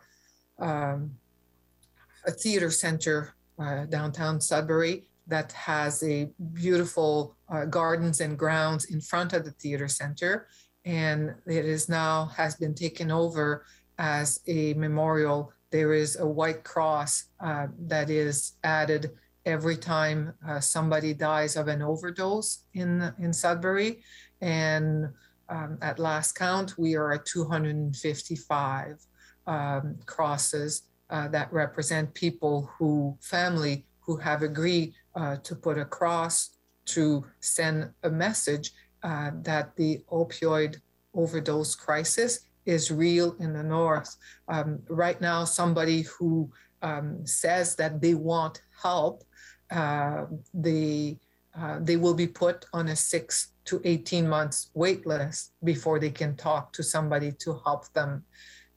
um, 0.58 1.12
a 2.26 2.30
theater 2.30 2.70
center 2.70 3.34
uh, 3.58 3.84
downtown 3.84 4.40
Sudbury 4.40 5.09
that 5.30 5.52
has 5.52 6.02
a 6.02 6.30
beautiful 6.52 7.36
uh, 7.48 7.64
gardens 7.64 8.20
and 8.20 8.38
grounds 8.38 8.86
in 8.86 9.00
front 9.00 9.32
of 9.32 9.44
the 9.44 9.52
theater 9.52 9.88
center. 9.88 10.48
And 10.84 11.34
it 11.46 11.64
is 11.64 11.88
now 11.88 12.26
has 12.36 12.56
been 12.56 12.74
taken 12.74 13.10
over 13.10 13.64
as 13.98 14.40
a 14.46 14.74
memorial. 14.74 15.52
There 15.70 15.92
is 15.94 16.18
a 16.18 16.26
white 16.26 16.64
cross 16.64 17.24
uh, 17.40 17.68
that 17.86 18.10
is 18.10 18.52
added 18.64 19.10
every 19.46 19.76
time 19.76 20.34
uh, 20.46 20.60
somebody 20.60 21.14
dies 21.14 21.56
of 21.56 21.68
an 21.68 21.82
overdose 21.82 22.64
in, 22.74 23.12
in 23.18 23.32
Sudbury. 23.32 24.02
And 24.40 25.08
um, 25.48 25.78
at 25.82 25.98
last 25.98 26.32
count, 26.32 26.78
we 26.78 26.94
are 26.94 27.12
at 27.12 27.24
255 27.26 29.06
um, 29.46 29.96
crosses 30.06 30.82
uh, 31.10 31.28
that 31.28 31.52
represent 31.52 32.14
people 32.14 32.70
who, 32.78 33.16
family 33.20 33.86
who 34.00 34.16
have 34.16 34.42
agreed 34.42 34.94
uh, 35.14 35.36
to 35.36 35.54
put 35.54 35.78
across 35.78 36.50
to 36.86 37.24
send 37.40 37.90
a 38.02 38.10
message 38.10 38.72
uh, 39.02 39.30
that 39.42 39.76
the 39.76 40.02
opioid 40.12 40.80
overdose 41.14 41.74
crisis 41.74 42.40
is 42.66 42.90
real 42.90 43.34
in 43.40 43.52
the 43.52 43.62
North. 43.62 44.16
Um, 44.48 44.80
right 44.88 45.20
now, 45.20 45.44
somebody 45.44 46.02
who 46.02 46.50
um, 46.82 47.26
says 47.26 47.76
that 47.76 48.00
they 48.00 48.14
want 48.14 48.62
help, 48.82 49.24
uh, 49.70 50.26
they, 50.52 51.18
uh, 51.58 51.78
they 51.80 51.96
will 51.96 52.14
be 52.14 52.26
put 52.26 52.66
on 52.72 52.88
a 52.88 52.96
six 52.96 53.52
to 53.64 53.80
18 53.84 54.28
months 54.28 54.70
wait 54.74 55.06
list 55.06 55.52
before 55.64 55.98
they 55.98 56.10
can 56.10 56.36
talk 56.36 56.72
to 56.72 56.82
somebody 56.82 57.32
to 57.32 57.60
help 57.64 57.92
them. 57.92 58.24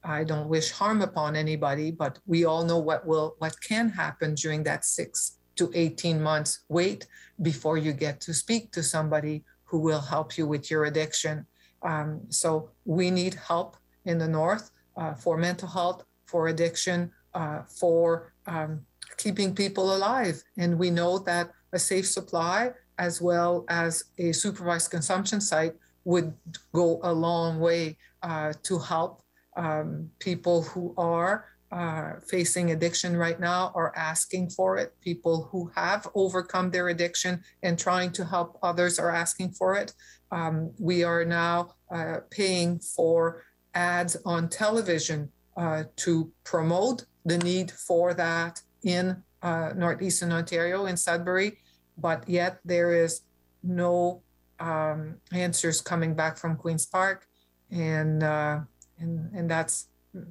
I 0.04 0.24
don't 0.24 0.50
wish 0.50 0.72
harm 0.72 1.02
upon 1.02 1.36
anybody, 1.36 1.92
but 1.92 2.20
we 2.26 2.46
all 2.46 2.66
know 2.66 2.78
what 2.78 3.08
will 3.08 3.36
what 3.40 3.56
can 3.62 3.90
happen 3.90 4.36
during 4.36 4.64
that 4.64 4.84
six 4.84 5.38
to 5.56 5.72
18 5.74 6.22
months 6.22 6.60
wait 6.70 7.08
before 7.42 7.78
you 7.78 7.94
get 7.94 8.20
to 8.22 8.34
speak 8.34 8.72
to 8.72 8.84
somebody 8.84 9.44
who 9.66 9.80
will 9.80 10.02
help 10.02 10.38
you 10.38 10.46
with 10.48 10.70
your 10.70 10.86
addiction. 10.86 11.46
Um, 11.82 12.22
so 12.30 12.70
we 12.86 13.12
need 13.12 13.34
help 13.34 13.78
in 14.06 14.18
the 14.18 14.28
North 14.28 14.72
uh, 14.98 15.14
for 15.14 15.38
mental 15.38 15.68
health, 15.68 16.04
for 16.26 16.48
addiction, 16.48 17.12
uh, 17.34 17.64
for 17.64 18.34
um, 18.48 18.86
keeping 19.18 19.56
people 19.56 19.96
alive. 19.96 20.44
And 20.58 20.78
we 20.78 20.90
know 20.90 21.20
that 21.20 21.52
a 21.72 21.80
safe 21.80 22.08
supply 22.08 22.72
as 23.00 23.22
well 23.22 23.66
as 23.70 24.06
a 24.18 24.32
supervised 24.32 24.92
consumption 24.92 25.42
site 25.42 25.74
would 26.06 26.34
go 26.74 27.00
a 27.04 27.12
long 27.12 27.60
way 27.60 27.98
uh, 28.22 28.54
to 28.64 28.78
help 28.78 29.24
um, 29.56 30.10
people 30.20 30.64
who 30.64 30.94
are 30.98 31.46
uh, 31.74 32.20
facing 32.30 32.72
addiction 32.72 33.18
right 33.18 33.40
now 33.40 33.72
are 33.74 33.92
asking 33.96 34.48
for 34.52 34.78
it. 34.78 34.94
People 35.02 35.50
who 35.52 35.72
have 35.76 36.08
overcome 36.14 36.70
their 36.70 36.90
addiction 36.90 37.42
and 37.64 37.80
trying 37.80 38.12
to 38.12 38.24
help 38.24 38.60
others 38.62 39.00
are 39.00 39.10
asking 39.10 39.52
for 39.54 39.76
it. 39.76 39.92
Um, 40.32 40.72
we 40.80 41.04
are 41.04 41.26
now 41.26 41.74
uh, 41.92 42.18
paying 42.30 42.78
for 42.78 43.44
ads 43.74 44.16
on 44.24 44.50
television 44.50 45.32
uh, 45.58 45.86
to 45.96 46.32
promote 46.44 47.06
the 47.26 47.40
need 47.40 47.72
for 47.72 48.14
that 48.14 48.62
in 48.84 49.24
uh, 49.42 49.72
Northeastern 49.76 50.32
Ontario, 50.32 50.86
in 50.86 50.96
Sudbury, 50.96 51.58
but 51.98 52.28
yet 52.30 52.60
there 52.64 52.94
is 52.94 53.22
no 53.64 54.22
um, 54.60 55.16
answers 55.32 55.82
coming 55.82 56.14
back 56.14 56.38
from 56.38 56.56
Queen's 56.56 56.86
Park. 56.86 57.26
And, 57.72 58.22
uh, 58.22 58.60
and, 59.00 59.34
and 59.34 59.50
that's 59.50 59.88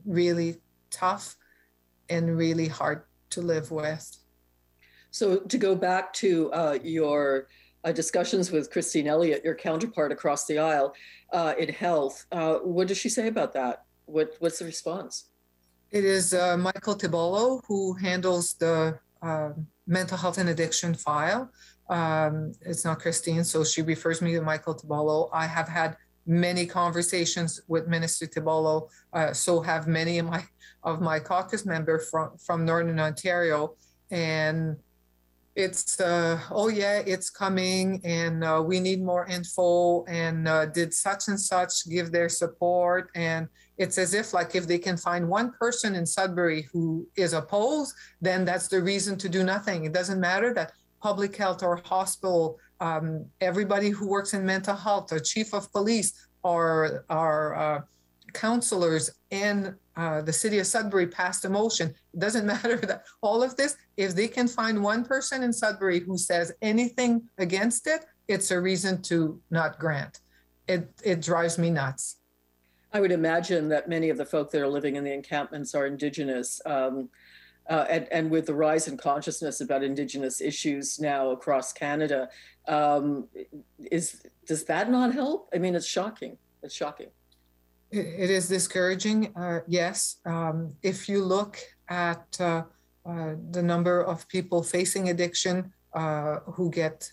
really 0.06 0.61
tough 0.92 1.36
and 2.08 2.36
really 2.36 2.68
hard 2.68 3.02
to 3.30 3.40
live 3.40 3.70
with. 3.70 4.16
So, 5.10 5.40
to 5.40 5.58
go 5.58 5.74
back 5.74 6.12
to 6.14 6.52
uh, 6.52 6.78
your 6.82 7.48
uh, 7.84 7.92
discussions 7.92 8.50
with 8.50 8.70
Christine 8.70 9.08
Elliott, 9.08 9.44
your 9.44 9.54
counterpart 9.54 10.12
across 10.12 10.46
the 10.46 10.58
aisle 10.58 10.94
uh, 11.32 11.54
in 11.58 11.68
health, 11.68 12.26
uh, 12.32 12.54
what 12.58 12.88
does 12.88 12.98
she 12.98 13.08
say 13.08 13.28
about 13.28 13.52
that? 13.54 13.84
What, 14.06 14.36
what's 14.38 14.58
the 14.58 14.64
response? 14.64 15.26
It 15.90 16.04
is 16.04 16.32
uh, 16.32 16.56
Michael 16.56 16.96
Tibollo 16.96 17.62
who 17.66 17.92
handles 17.94 18.54
the 18.54 18.98
um, 19.20 19.66
mental 19.86 20.16
health 20.16 20.38
and 20.38 20.48
addiction 20.48 20.94
file. 20.94 21.50
Um, 21.88 22.52
it's 22.62 22.84
not 22.84 23.00
Christine, 23.00 23.44
so 23.44 23.64
she 23.64 23.82
refers 23.82 24.22
me 24.22 24.32
to 24.32 24.40
Michael 24.40 24.74
Tibollo. 24.74 25.28
I 25.32 25.46
have 25.46 25.68
had 25.68 25.96
many 26.26 26.66
conversations 26.66 27.60
with 27.68 27.88
Minister 27.88 28.26
Tibollo. 28.26 28.88
Uh, 29.12 29.32
so 29.32 29.60
have 29.60 29.86
many 29.86 30.18
of 30.18 30.26
my 30.26 30.44
of 30.84 31.00
my 31.00 31.18
caucus 31.18 31.64
member 31.64 31.98
from 31.98 32.36
from 32.38 32.64
Northern 32.64 32.98
Ontario, 32.98 33.74
and 34.10 34.76
it's 35.54 36.00
uh, 36.00 36.40
oh 36.50 36.68
yeah, 36.68 37.02
it's 37.04 37.28
coming, 37.28 38.00
and 38.04 38.42
uh, 38.42 38.62
we 38.64 38.80
need 38.80 39.02
more 39.02 39.26
info. 39.26 40.04
And 40.06 40.48
uh, 40.48 40.66
did 40.66 40.94
such 40.94 41.28
and 41.28 41.38
such 41.38 41.88
give 41.88 42.10
their 42.10 42.28
support? 42.28 43.10
And 43.14 43.48
it's 43.76 43.98
as 43.98 44.14
if 44.14 44.32
like 44.32 44.54
if 44.54 44.66
they 44.66 44.78
can 44.78 44.96
find 44.96 45.28
one 45.28 45.52
person 45.52 45.94
in 45.94 46.06
Sudbury 46.06 46.68
who 46.72 47.06
is 47.16 47.32
opposed, 47.32 47.94
then 48.20 48.44
that's 48.44 48.68
the 48.68 48.80
reason 48.80 49.18
to 49.18 49.28
do 49.28 49.42
nothing. 49.44 49.84
It 49.84 49.92
doesn't 49.92 50.20
matter 50.20 50.54
that 50.54 50.72
public 51.02 51.36
health 51.36 51.62
or 51.62 51.82
hospital 51.84 52.58
um, 52.82 53.24
everybody 53.40 53.90
who 53.90 54.08
works 54.08 54.34
in 54.34 54.44
mental 54.44 54.74
health, 54.74 55.12
a 55.12 55.20
chief 55.20 55.54
of 55.54 55.70
police, 55.72 56.12
or 56.42 57.04
our 57.08 57.54
uh, 57.54 57.80
counselors 58.32 59.08
in 59.30 59.76
uh, 59.96 60.20
the 60.22 60.32
city 60.32 60.58
of 60.58 60.66
Sudbury 60.66 61.06
passed 61.06 61.44
a 61.44 61.48
motion. 61.48 61.94
It 62.12 62.18
doesn't 62.18 62.44
matter 62.54 62.76
that 62.78 63.04
all 63.20 63.40
of 63.40 63.56
this, 63.56 63.76
if 63.96 64.16
they 64.16 64.26
can 64.26 64.48
find 64.48 64.82
one 64.82 65.04
person 65.04 65.44
in 65.44 65.52
Sudbury 65.52 66.00
who 66.00 66.18
says 66.18 66.52
anything 66.60 67.22
against 67.38 67.86
it, 67.86 68.04
it's 68.26 68.50
a 68.50 68.60
reason 68.60 69.00
to 69.02 69.40
not 69.50 69.78
grant. 69.78 70.18
It, 70.66 70.90
it 71.04 71.22
drives 71.22 71.58
me 71.58 71.70
nuts. 71.70 72.16
I 72.92 73.00
would 73.00 73.12
imagine 73.12 73.68
that 73.68 73.88
many 73.88 74.10
of 74.10 74.16
the 74.16 74.24
folk 74.24 74.50
that 74.50 74.60
are 74.60 74.68
living 74.68 74.96
in 74.96 75.04
the 75.04 75.12
encampments 75.12 75.74
are 75.76 75.86
Indigenous. 75.86 76.60
Um, 76.66 77.10
uh, 77.70 77.86
and, 77.88 78.08
and, 78.10 78.30
with 78.30 78.46
the 78.46 78.54
rise 78.54 78.88
in 78.88 78.96
consciousness 78.96 79.60
about 79.60 79.84
Indigenous 79.84 80.40
issues 80.40 80.98
now 80.98 81.30
across 81.30 81.72
Canada, 81.72 82.28
um, 82.68 83.28
is 83.90 84.22
does 84.46 84.64
that 84.64 84.90
not 84.90 85.12
help? 85.14 85.48
I 85.54 85.58
mean, 85.58 85.74
it's 85.74 85.86
shocking. 85.86 86.38
It's 86.62 86.74
shocking. 86.74 87.08
it, 87.90 88.06
it 88.24 88.30
is 88.30 88.48
discouraging. 88.48 89.34
Uh, 89.36 89.60
yes, 89.66 90.16
um, 90.24 90.74
if 90.82 91.08
you 91.08 91.24
look 91.24 91.58
at 91.88 92.24
uh, 92.40 92.62
uh, 93.04 93.34
the 93.50 93.62
number 93.62 94.02
of 94.02 94.26
people 94.28 94.62
facing 94.62 95.10
addiction 95.10 95.72
uh, 95.94 96.36
who 96.54 96.70
get 96.70 97.10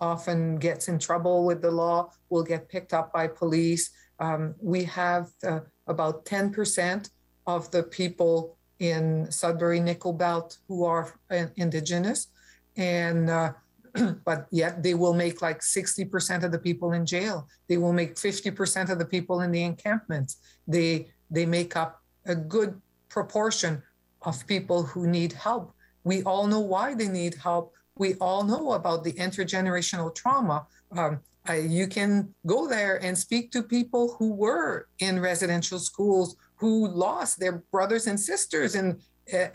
often 0.00 0.56
gets 0.56 0.88
in 0.88 0.98
trouble 0.98 1.44
with 1.44 1.60
the 1.60 1.70
law, 1.70 2.10
will 2.30 2.42
get 2.42 2.68
picked 2.68 2.94
up 2.94 3.12
by 3.12 3.28
police. 3.28 3.90
Um, 4.18 4.54
we 4.60 4.84
have 4.84 5.28
uh, 5.46 5.60
about 5.86 6.24
10% 6.24 7.10
of 7.46 7.70
the 7.70 7.82
people 7.82 8.56
in 8.78 9.30
Sudbury 9.30 9.80
Nickel 9.80 10.14
Belt 10.14 10.58
who 10.66 10.84
are 10.84 11.14
uh, 11.30 11.46
indigenous, 11.56 12.28
and 12.76 13.30
but 14.24 14.46
yet 14.50 14.82
they 14.82 14.94
will 14.94 15.14
make 15.14 15.42
like 15.42 15.60
60% 15.60 16.42
of 16.44 16.52
the 16.52 16.58
people 16.58 16.92
in 16.92 17.06
jail. 17.06 17.48
They 17.68 17.76
will 17.76 17.92
make 17.92 18.16
50% 18.16 18.90
of 18.90 18.98
the 18.98 19.04
people 19.04 19.40
in 19.40 19.50
the 19.50 19.62
encampments. 19.62 20.38
They 20.66 21.10
they 21.32 21.46
make 21.46 21.76
up 21.76 22.02
a 22.26 22.34
good 22.34 22.80
proportion 23.08 23.82
of 24.22 24.46
people 24.46 24.82
who 24.82 25.06
need 25.06 25.32
help. 25.32 25.72
We 26.04 26.22
all 26.24 26.46
know 26.46 26.60
why 26.60 26.94
they 26.94 27.08
need 27.08 27.34
help. 27.34 27.72
We 27.96 28.14
all 28.14 28.42
know 28.42 28.72
about 28.72 29.04
the 29.04 29.12
intergenerational 29.12 30.14
trauma. 30.14 30.66
Um, 30.96 31.20
I, 31.46 31.58
you 31.58 31.86
can 31.86 32.34
go 32.46 32.66
there 32.66 33.02
and 33.02 33.16
speak 33.16 33.52
to 33.52 33.62
people 33.62 34.16
who 34.18 34.32
were 34.32 34.88
in 34.98 35.20
residential 35.20 35.78
schools 35.78 36.36
who 36.56 36.88
lost 36.88 37.38
their 37.38 37.62
brothers 37.72 38.06
and 38.06 38.18
sisters 38.18 38.74
and 38.74 39.00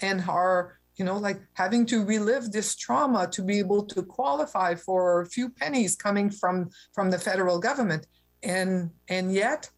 and 0.01 0.23
are 0.27 0.79
you 0.97 1.05
know, 1.05 1.17
like 1.17 1.41
having 1.53 1.85
to 1.87 2.05
relive 2.05 2.51
this 2.51 2.75
trauma 2.75 3.27
to 3.27 3.41
be 3.43 3.59
able 3.59 3.83
to 3.85 4.03
qualify 4.03 4.75
for 4.75 5.21
a 5.21 5.25
few 5.25 5.49
pennies 5.49 5.95
coming 5.95 6.29
from 6.29 6.69
from 6.93 7.11
the 7.11 7.19
federal 7.19 7.59
government, 7.59 8.07
and 8.43 8.89
and 9.09 9.33
yet, 9.33 9.69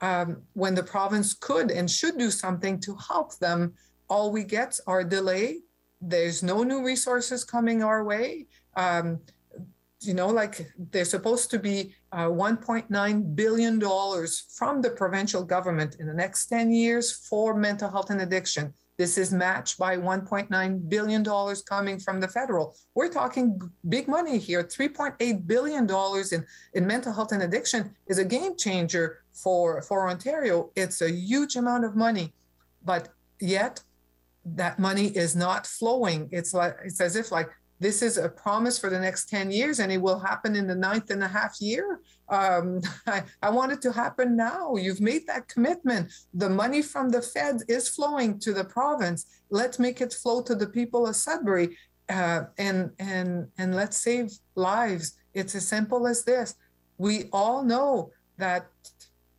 um, 0.00 0.42
when 0.54 0.74
the 0.74 0.82
province 0.82 1.34
could 1.34 1.70
and 1.70 1.90
should 1.90 2.18
do 2.18 2.30
something 2.30 2.80
to 2.80 2.96
help 2.96 3.38
them, 3.38 3.74
all 4.08 4.32
we 4.32 4.44
get 4.44 4.78
are 4.86 5.04
delay. 5.04 5.60
There's 6.00 6.42
no 6.42 6.62
new 6.62 6.84
resources 6.84 7.44
coming 7.44 7.82
our 7.82 8.02
way. 8.04 8.46
Um, 8.76 9.20
you 10.00 10.14
know, 10.14 10.28
like 10.28 10.72
there's 10.90 11.10
supposed 11.10 11.50
to 11.50 11.58
be 11.58 11.94
uh, 12.10 12.26
1.9 12.26 13.36
billion 13.36 13.78
dollars 13.78 14.46
from 14.56 14.82
the 14.82 14.90
provincial 14.90 15.44
government 15.44 15.96
in 16.00 16.06
the 16.06 16.14
next 16.14 16.46
10 16.46 16.72
years 16.72 17.12
for 17.12 17.54
mental 17.54 17.90
health 17.90 18.10
and 18.10 18.20
addiction. 18.20 18.74
This 18.98 19.16
is 19.16 19.32
matched 19.32 19.78
by 19.78 19.96
1.9 19.96 20.88
billion 20.88 21.22
dollars 21.22 21.62
coming 21.62 21.98
from 21.98 22.20
the 22.20 22.28
federal. 22.28 22.76
We're 22.94 23.08
talking 23.08 23.58
big 23.88 24.06
money 24.06 24.38
here. 24.38 24.62
3.8 24.62 25.46
billion 25.46 25.86
dollars 25.86 26.32
in, 26.32 26.44
in 26.74 26.86
mental 26.86 27.12
health 27.12 27.32
and 27.32 27.42
addiction 27.42 27.94
is 28.06 28.18
a 28.18 28.24
game 28.24 28.56
changer 28.56 29.24
for 29.32 29.80
for 29.82 30.08
Ontario. 30.08 30.70
It's 30.76 31.00
a 31.00 31.10
huge 31.10 31.56
amount 31.56 31.84
of 31.84 31.96
money, 31.96 32.34
but 32.84 33.08
yet 33.40 33.80
that 34.44 34.78
money 34.78 35.06
is 35.06 35.34
not 35.34 35.66
flowing. 35.66 36.28
It's 36.30 36.52
like 36.52 36.76
it's 36.84 37.00
as 37.00 37.16
if 37.16 37.32
like 37.32 37.48
this 37.82 38.00
is 38.00 38.16
a 38.16 38.28
promise 38.28 38.78
for 38.78 38.88
the 38.88 38.98
next 38.98 39.28
10 39.28 39.50
years 39.50 39.80
and 39.80 39.90
it 39.90 40.00
will 40.00 40.20
happen 40.20 40.54
in 40.54 40.68
the 40.68 40.74
ninth 40.74 41.10
and 41.10 41.22
a 41.22 41.28
half 41.28 41.60
year. 41.60 42.00
Um, 42.28 42.80
I, 43.06 43.24
I 43.42 43.50
want 43.50 43.72
it 43.72 43.82
to 43.82 43.92
happen 43.92 44.36
now. 44.36 44.76
You've 44.76 45.00
made 45.00 45.26
that 45.26 45.48
commitment. 45.48 46.12
The 46.32 46.48
money 46.48 46.80
from 46.80 47.08
the 47.08 47.20
feds 47.20 47.64
is 47.68 47.88
flowing 47.88 48.38
to 48.40 48.52
the 48.52 48.64
province. 48.64 49.26
Let's 49.50 49.80
make 49.80 50.00
it 50.00 50.12
flow 50.12 50.42
to 50.42 50.54
the 50.54 50.68
people 50.68 51.08
of 51.08 51.16
Sudbury 51.16 51.76
uh, 52.08 52.44
and, 52.56 52.92
and, 53.00 53.48
and 53.58 53.74
let's 53.74 53.96
save 53.96 54.30
lives. 54.54 55.14
It's 55.34 55.54
as 55.56 55.66
simple 55.66 56.06
as 56.06 56.24
this. 56.24 56.54
We 56.98 57.24
all 57.32 57.64
know 57.64 58.12
that 58.38 58.68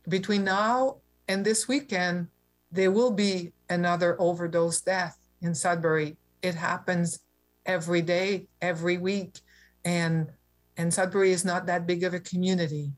between 0.08 0.44
now 0.44 0.98
and 1.28 1.44
this 1.44 1.66
weekend, 1.66 2.28
there 2.70 2.90
will 2.90 3.10
be 3.10 3.52
another 3.70 4.20
overdose 4.20 4.82
death 4.82 5.16
in 5.40 5.54
Sudbury. 5.54 6.18
It 6.42 6.54
happens 6.54 7.20
every 7.66 8.02
day, 8.02 8.48
every 8.60 8.98
week. 8.98 9.40
And 9.84 10.30
and 10.76 10.92
Sudbury 10.92 11.30
is 11.30 11.44
not 11.44 11.66
that 11.66 11.86
big 11.86 12.02
of 12.02 12.14
a 12.14 12.20
community. 12.20 12.90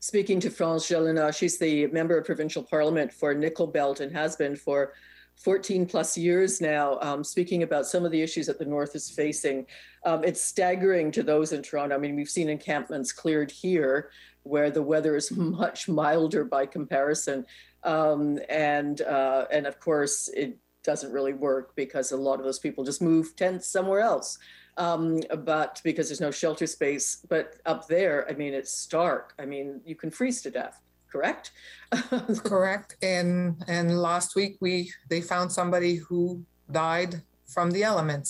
Speaking 0.00 0.38
to 0.40 0.50
France 0.50 0.86
Gélinas, 0.86 1.36
she's 1.36 1.58
the 1.58 1.86
member 1.88 2.18
of 2.18 2.24
provincial 2.24 2.62
parliament 2.62 3.12
for 3.12 3.34
Nickel 3.34 3.66
Belt 3.66 4.00
and 4.00 4.12
has 4.12 4.36
been 4.36 4.54
for 4.54 4.92
14 5.36 5.86
plus 5.86 6.18
years 6.18 6.60
now, 6.60 6.98
um, 7.00 7.22
speaking 7.24 7.62
about 7.62 7.86
some 7.86 8.04
of 8.04 8.10
the 8.10 8.20
issues 8.20 8.46
that 8.46 8.58
the 8.58 8.64
North 8.64 8.94
is 8.94 9.08
facing. 9.08 9.66
Um, 10.04 10.24
it's 10.24 10.40
staggering 10.40 11.10
to 11.12 11.22
those 11.22 11.52
in 11.52 11.62
Toronto. 11.62 11.94
I 11.94 11.98
mean, 11.98 12.16
we've 12.16 12.28
seen 12.28 12.48
encampments 12.48 13.12
cleared 13.12 13.50
here 13.50 14.10
where 14.42 14.70
the 14.70 14.82
weather 14.82 15.16
is 15.16 15.30
much 15.36 15.88
milder 15.88 16.44
by 16.44 16.66
comparison. 16.66 17.46
Um, 17.84 18.38
and, 18.48 19.00
uh, 19.02 19.46
and 19.50 19.66
of 19.66 19.78
course, 19.78 20.28
it 20.28 20.58
doesn't 20.88 21.12
really 21.12 21.34
work 21.34 21.76
because 21.76 22.12
a 22.12 22.16
lot 22.16 22.38
of 22.40 22.46
those 22.46 22.58
people 22.58 22.82
just 22.82 23.02
move 23.02 23.36
tents 23.36 23.66
somewhere 23.68 24.00
else. 24.00 24.38
Um, 24.78 25.20
but 25.44 25.82
because 25.84 26.08
there's 26.08 26.26
no 26.28 26.30
shelter 26.30 26.66
space. 26.66 27.06
But 27.28 27.56
up 27.66 27.86
there, 27.88 28.26
I 28.30 28.32
mean, 28.32 28.54
it's 28.54 28.72
stark. 28.72 29.34
I 29.38 29.44
mean, 29.44 29.82
you 29.84 29.94
can 29.94 30.10
freeze 30.10 30.40
to 30.42 30.50
death. 30.50 30.80
Correct. 31.12 31.50
correct. 32.52 32.96
And 33.02 33.62
and 33.76 33.86
last 34.00 34.34
week 34.34 34.56
we 34.60 34.90
they 35.10 35.20
found 35.20 35.52
somebody 35.52 35.96
who 35.96 36.42
died 36.70 37.12
from 37.54 37.70
the 37.70 37.82
elements. 37.82 38.28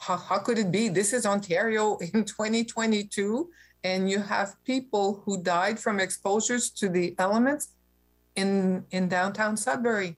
How, 0.00 0.16
how 0.16 0.38
could 0.38 0.58
it 0.58 0.72
be? 0.72 0.88
This 0.88 1.12
is 1.12 1.26
Ontario 1.26 1.96
in 1.98 2.24
2022, 2.36 3.50
and 3.84 4.10
you 4.10 4.18
have 4.18 4.56
people 4.64 5.22
who 5.24 5.42
died 5.42 5.78
from 5.78 6.00
exposures 6.00 6.70
to 6.80 6.88
the 6.88 7.14
elements 7.18 7.64
in 8.34 8.84
in 8.90 9.08
downtown 9.08 9.56
Sudbury 9.56 10.16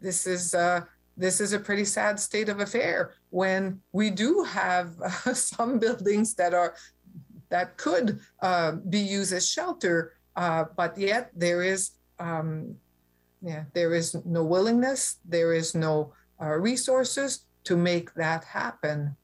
this 0.00 0.26
is 0.26 0.54
uh, 0.54 0.82
this 1.16 1.40
is 1.40 1.52
a 1.52 1.58
pretty 1.58 1.84
sad 1.84 2.18
state 2.20 2.48
of 2.48 2.60
affair 2.60 3.14
when 3.30 3.80
we 3.92 4.10
do 4.10 4.44
have 4.44 4.94
uh, 5.02 5.34
some 5.34 5.78
buildings 5.78 6.34
that 6.34 6.54
are 6.54 6.74
that 7.50 7.76
could 7.76 8.20
uh, 8.42 8.72
be 8.88 8.98
used 8.98 9.32
as 9.32 9.48
shelter, 9.48 10.12
uh, 10.36 10.64
but 10.76 10.96
yet 10.98 11.30
there 11.34 11.62
is 11.62 11.92
um, 12.18 12.74
yeah 13.42 13.64
there 13.74 13.94
is 13.94 14.16
no 14.24 14.44
willingness, 14.44 15.16
there 15.24 15.52
is 15.52 15.74
no 15.74 16.12
uh, 16.40 16.54
resources 16.54 17.46
to 17.64 17.76
make 17.76 18.14
that 18.14 18.44
happen. 18.44 19.16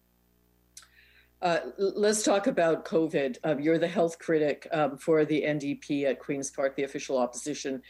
Uh, 1.40 1.61
let's 1.78 2.23
talk 2.23 2.47
about 2.47 2.87
COVID. 2.87 3.37
Um, 3.45 3.61
you're 3.61 3.78
the 3.78 3.87
health 3.87 4.19
critic 4.19 4.66
um, 4.73 4.97
for 4.97 5.26
the 5.26 5.43
NDP 5.43 6.04
at 6.04 6.19
Queen's 6.19 6.50
Park, 6.50 6.75
the 6.75 6.85
official 6.85 7.19
opposition. 7.19 7.83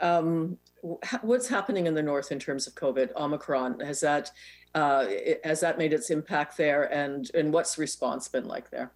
Um, 0.00 0.56
what's 0.82 1.48
happening 1.48 1.86
in 1.86 1.94
the 1.94 2.02
north 2.02 2.32
in 2.32 2.38
terms 2.38 2.66
of 2.66 2.74
COVID? 2.74 3.14
Omicron 3.16 3.80
has 3.80 4.00
that 4.00 4.30
uh, 4.74 5.06
has 5.44 5.60
that 5.60 5.78
made 5.78 5.92
its 5.92 6.10
impact 6.10 6.56
there, 6.56 6.92
and 6.92 7.30
and 7.34 7.52
what's 7.52 7.78
response 7.78 8.28
been 8.28 8.46
like 8.46 8.70
there? 8.70 8.92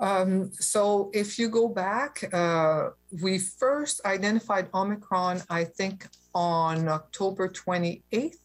Um, 0.00 0.52
so 0.52 1.10
if 1.12 1.38
you 1.38 1.48
go 1.48 1.68
back, 1.68 2.32
uh, 2.32 2.90
we 3.20 3.38
first 3.38 4.00
identified 4.04 4.68
Omicron, 4.72 5.42
I 5.50 5.64
think, 5.64 6.06
on 6.34 6.86
October 6.88 7.48
28th, 7.48 8.36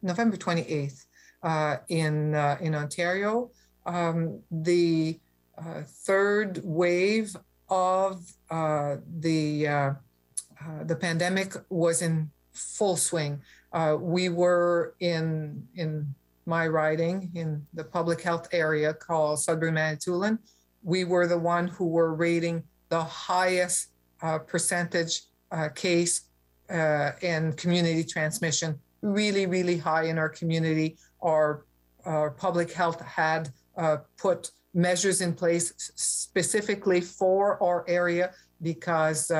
November 0.00 0.36
28th, 0.36 1.04
uh, 1.42 1.78
in 1.88 2.34
uh, 2.34 2.56
in 2.60 2.74
Ontario. 2.74 3.50
Um, 3.84 4.40
the 4.50 5.18
uh, 5.58 5.82
third 5.84 6.60
wave 6.62 7.34
of 7.68 8.24
uh, 8.50 8.96
the 9.18 9.96
uh, 10.62 10.84
the 10.84 10.96
pandemic 10.96 11.54
was 11.70 12.02
in 12.02 12.30
full 12.52 12.96
swing. 12.96 13.40
Uh, 13.72 13.96
we 13.98 14.28
were 14.28 14.94
in 15.00 15.66
in 15.74 16.14
my 16.44 16.66
riding 16.66 17.30
in 17.34 17.64
the 17.72 17.84
public 17.84 18.20
health 18.20 18.48
area 18.52 18.92
called 18.92 19.40
Sudbury 19.40 19.72
Manitoulin. 19.72 20.38
We 20.82 21.04
were 21.04 21.26
the 21.26 21.38
one 21.38 21.68
who 21.68 21.86
were 21.86 22.14
rating 22.14 22.64
the 22.88 23.02
highest 23.02 23.88
uh, 24.22 24.38
percentage 24.38 25.22
uh, 25.50 25.68
case 25.68 26.22
uh, 26.68 27.12
and 27.22 27.56
community 27.56 28.04
transmission, 28.04 28.78
really, 29.02 29.46
really 29.46 29.76
high 29.76 30.04
in 30.04 30.18
our 30.18 30.28
community. 30.28 30.96
Our, 31.22 31.64
our 32.04 32.30
public 32.30 32.72
health 32.72 33.00
had 33.00 33.50
put 34.18 34.50
measures 34.74 35.20
in 35.20 35.32
place 35.32 35.72
specifically 35.96 37.00
for 37.00 37.62
our 37.62 37.84
area 37.88 38.32
because 38.60 39.30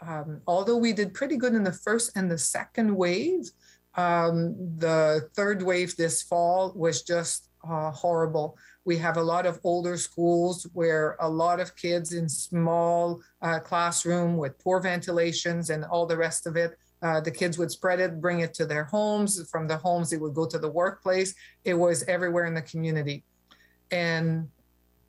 um, 0.00 0.40
although 0.46 0.76
we 0.76 0.92
did 0.92 1.14
pretty 1.14 1.36
good 1.36 1.54
in 1.54 1.64
the 1.64 1.72
first 1.72 2.16
and 2.16 2.30
the 2.30 2.38
second 2.38 2.94
wave, 2.94 3.50
um, 3.94 4.54
the 4.78 5.28
third 5.34 5.62
wave 5.62 5.96
this 5.96 6.22
fall 6.22 6.72
was 6.76 7.02
just 7.02 7.48
uh, 7.68 7.90
horrible. 7.90 8.56
We 8.84 8.96
have 8.98 9.16
a 9.16 9.22
lot 9.22 9.44
of 9.44 9.58
older 9.64 9.96
schools 9.96 10.66
where 10.72 11.16
a 11.20 11.28
lot 11.28 11.60
of 11.60 11.76
kids 11.76 12.12
in 12.12 12.28
small 12.28 13.20
uh, 13.42 13.58
classroom 13.58 14.36
with 14.36 14.58
poor 14.58 14.80
ventilations 14.80 15.70
and 15.70 15.84
all 15.84 16.06
the 16.06 16.16
rest 16.16 16.46
of 16.46 16.56
it. 16.56 16.78
Uh, 17.02 17.20
the 17.20 17.30
kids 17.30 17.58
would 17.58 17.70
spread 17.70 18.00
it, 18.00 18.20
bring 18.20 18.40
it 18.40 18.54
to 18.54 18.66
their 18.66 18.84
homes. 18.84 19.48
From 19.50 19.68
the 19.68 19.76
homes, 19.76 20.12
it 20.12 20.20
would 20.20 20.34
go 20.34 20.46
to 20.46 20.58
the 20.58 20.70
workplace. 20.70 21.34
It 21.64 21.74
was 21.74 22.02
everywhere 22.04 22.46
in 22.46 22.54
the 22.54 22.62
community, 22.62 23.24
and 23.90 24.48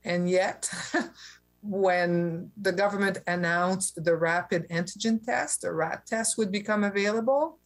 and 0.04 0.30
yet 0.30 0.70
when 1.62 2.52
the 2.62 2.72
government 2.72 3.20
announced 3.28 4.04
the 4.04 4.16
rapid 4.16 4.68
antigen 4.70 5.24
test, 5.24 5.62
the 5.62 5.72
RAT 5.72 6.06
test 6.06 6.38
would 6.38 6.52
become 6.52 6.84
available, 6.84 7.60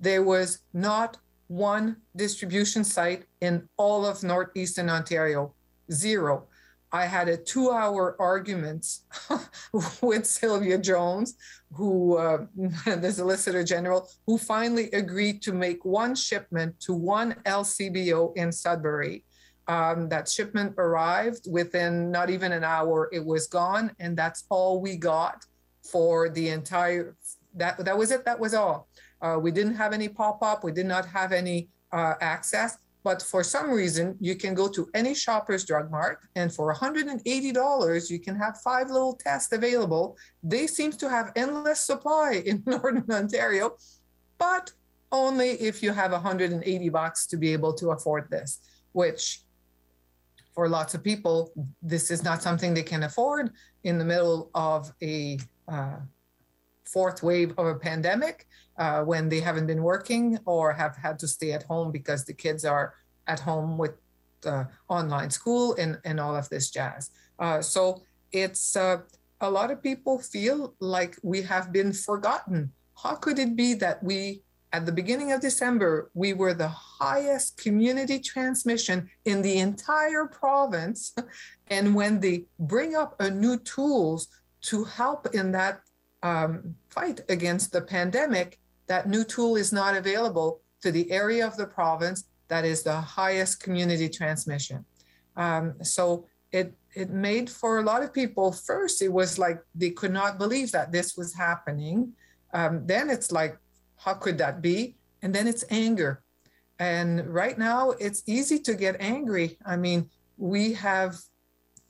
there 0.00 0.22
was 0.22 0.60
not 0.72 1.18
one 1.48 1.96
distribution 2.14 2.84
site 2.84 3.24
in 3.40 3.68
all 3.76 4.04
of 4.06 4.22
Northeastern 4.22 4.90
Ontario, 4.90 5.54
zero. 5.90 6.46
I 6.90 7.04
had 7.04 7.28
a 7.28 7.36
two 7.36 7.70
hour 7.70 8.16
argument 8.18 8.86
with 10.02 10.26
Sylvia 10.26 10.78
Jones, 10.78 11.34
who, 11.72 12.16
uh, 12.16 12.46
the 12.86 13.12
Solicitor 13.12 13.62
General, 13.64 14.08
who 14.26 14.38
finally 14.38 14.90
agreed 14.92 15.42
to 15.42 15.52
make 15.52 15.84
one 15.84 16.14
shipment 16.14 16.78
to 16.80 16.94
one 16.94 17.34
LCBO 17.44 18.36
in 18.36 18.52
Sudbury 18.52 19.24
um, 19.68 20.08
that 20.08 20.28
shipment 20.28 20.74
arrived 20.78 21.46
within 21.50 22.10
not 22.10 22.30
even 22.30 22.52
an 22.52 22.64
hour, 22.64 23.08
it 23.12 23.24
was 23.24 23.46
gone. 23.46 23.92
And 24.00 24.16
that's 24.16 24.44
all 24.48 24.80
we 24.80 24.96
got 24.96 25.44
for 25.82 26.30
the 26.30 26.48
entire, 26.48 27.16
that, 27.54 27.84
that 27.84 27.96
was 27.96 28.10
it, 28.10 28.24
that 28.24 28.40
was 28.40 28.54
all. 28.54 28.88
Uh, 29.20 29.38
we 29.40 29.50
didn't 29.50 29.74
have 29.74 29.92
any 29.92 30.08
pop-up, 30.08 30.64
we 30.64 30.72
did 30.72 30.86
not 30.86 31.04
have 31.06 31.32
any 31.32 31.68
uh, 31.92 32.14
access, 32.20 32.78
but 33.04 33.22
for 33.22 33.42
some 33.44 33.70
reason, 33.70 34.16
you 34.20 34.36
can 34.36 34.54
go 34.54 34.68
to 34.68 34.88
any 34.94 35.14
Shoppers 35.14 35.64
Drug 35.64 35.90
Mart 35.90 36.20
and 36.34 36.52
for 36.52 36.74
$180, 36.74 38.10
you 38.10 38.20
can 38.20 38.36
have 38.36 38.60
five 38.60 38.90
little 38.90 39.14
tests 39.14 39.52
available. 39.52 40.16
They 40.42 40.66
seem 40.66 40.92
to 40.92 41.10
have 41.10 41.32
endless 41.36 41.80
supply 41.80 42.42
in 42.46 42.62
Northern 42.64 43.04
Ontario, 43.10 43.76
but 44.38 44.72
only 45.10 45.50
if 45.52 45.82
you 45.82 45.92
have 45.92 46.12
180 46.12 46.88
bucks 46.90 47.26
to 47.26 47.36
be 47.36 47.52
able 47.52 47.72
to 47.74 47.90
afford 47.90 48.30
this, 48.30 48.60
which 48.92 49.42
for 50.58 50.68
lots 50.68 50.92
of 50.92 51.04
people, 51.04 51.52
this 51.82 52.10
is 52.10 52.24
not 52.24 52.42
something 52.42 52.74
they 52.74 52.82
can 52.82 53.04
afford 53.04 53.52
in 53.84 53.96
the 53.96 54.04
middle 54.04 54.50
of 54.56 54.92
a 55.00 55.38
uh, 55.68 55.98
fourth 56.84 57.22
wave 57.22 57.54
of 57.56 57.66
a 57.66 57.76
pandemic 57.76 58.48
uh, 58.76 59.04
when 59.04 59.28
they 59.28 59.38
haven't 59.38 59.68
been 59.68 59.84
working 59.84 60.36
or 60.46 60.72
have 60.72 60.96
had 60.96 61.16
to 61.16 61.28
stay 61.28 61.52
at 61.52 61.62
home 61.62 61.92
because 61.92 62.24
the 62.24 62.34
kids 62.34 62.64
are 62.64 62.94
at 63.28 63.38
home 63.38 63.78
with 63.78 63.94
uh, 64.46 64.64
online 64.88 65.30
school 65.30 65.76
and, 65.76 66.00
and 66.04 66.18
all 66.18 66.34
of 66.34 66.48
this 66.48 66.72
jazz. 66.72 67.10
Uh, 67.38 67.62
so 67.62 68.02
it's 68.32 68.74
uh, 68.74 68.96
a 69.40 69.48
lot 69.48 69.70
of 69.70 69.80
people 69.80 70.18
feel 70.18 70.74
like 70.80 71.16
we 71.22 71.40
have 71.40 71.70
been 71.70 71.92
forgotten. 71.92 72.72
How 73.00 73.14
could 73.14 73.38
it 73.38 73.54
be 73.54 73.74
that 73.74 74.02
we, 74.02 74.42
at 74.72 74.84
the 74.86 74.92
beginning 74.92 75.32
of 75.32 75.40
December, 75.40 76.10
we 76.14 76.32
were 76.32 76.54
the 76.54 76.68
highest 76.68 77.56
community 77.56 78.18
transmission 78.18 79.08
in 79.24 79.42
the 79.42 79.58
entire 79.58 80.26
province? 80.26 81.14
And 81.70 81.94
when 81.94 82.18
they 82.18 82.46
bring 82.58 82.96
up 82.96 83.20
a 83.20 83.28
new 83.30 83.58
tools 83.58 84.28
to 84.62 84.84
help 84.84 85.34
in 85.34 85.52
that 85.52 85.82
um, 86.22 86.74
fight 86.88 87.20
against 87.28 87.72
the 87.72 87.82
pandemic, 87.82 88.58
that 88.86 89.06
new 89.06 89.22
tool 89.22 89.54
is 89.56 89.70
not 89.70 89.94
available 89.94 90.62
to 90.80 90.90
the 90.90 91.10
area 91.10 91.46
of 91.46 91.58
the 91.58 91.66
province 91.66 92.24
that 92.48 92.64
is 92.64 92.82
the 92.82 93.00
highest 93.00 93.62
community 93.62 94.08
transmission. 94.08 94.84
Um, 95.36 95.74
so 95.82 96.26
it 96.50 96.74
it 96.94 97.10
made 97.10 97.50
for 97.50 97.78
a 97.78 97.82
lot 97.82 98.02
of 98.02 98.12
people 98.12 98.52
first 98.52 99.02
it 99.02 99.12
was 99.12 99.38
like 99.38 99.62
they 99.74 99.90
could 99.90 100.12
not 100.12 100.38
believe 100.38 100.72
that 100.72 100.90
this 100.90 101.14
was 101.14 101.34
happening 101.34 102.12
um, 102.54 102.86
then 102.86 103.10
it's 103.10 103.30
like 103.30 103.58
how 103.98 104.14
could 104.14 104.38
that 104.38 104.62
be? 104.62 104.96
And 105.22 105.34
then 105.34 105.46
it's 105.46 105.64
anger. 105.70 106.22
And 106.78 107.26
right 107.26 107.58
now 107.58 107.90
it's 107.98 108.22
easy 108.26 108.58
to 108.60 108.74
get 108.74 108.96
angry. 109.00 109.58
I 109.66 109.76
mean 109.76 110.10
we 110.36 110.72
have 110.74 111.16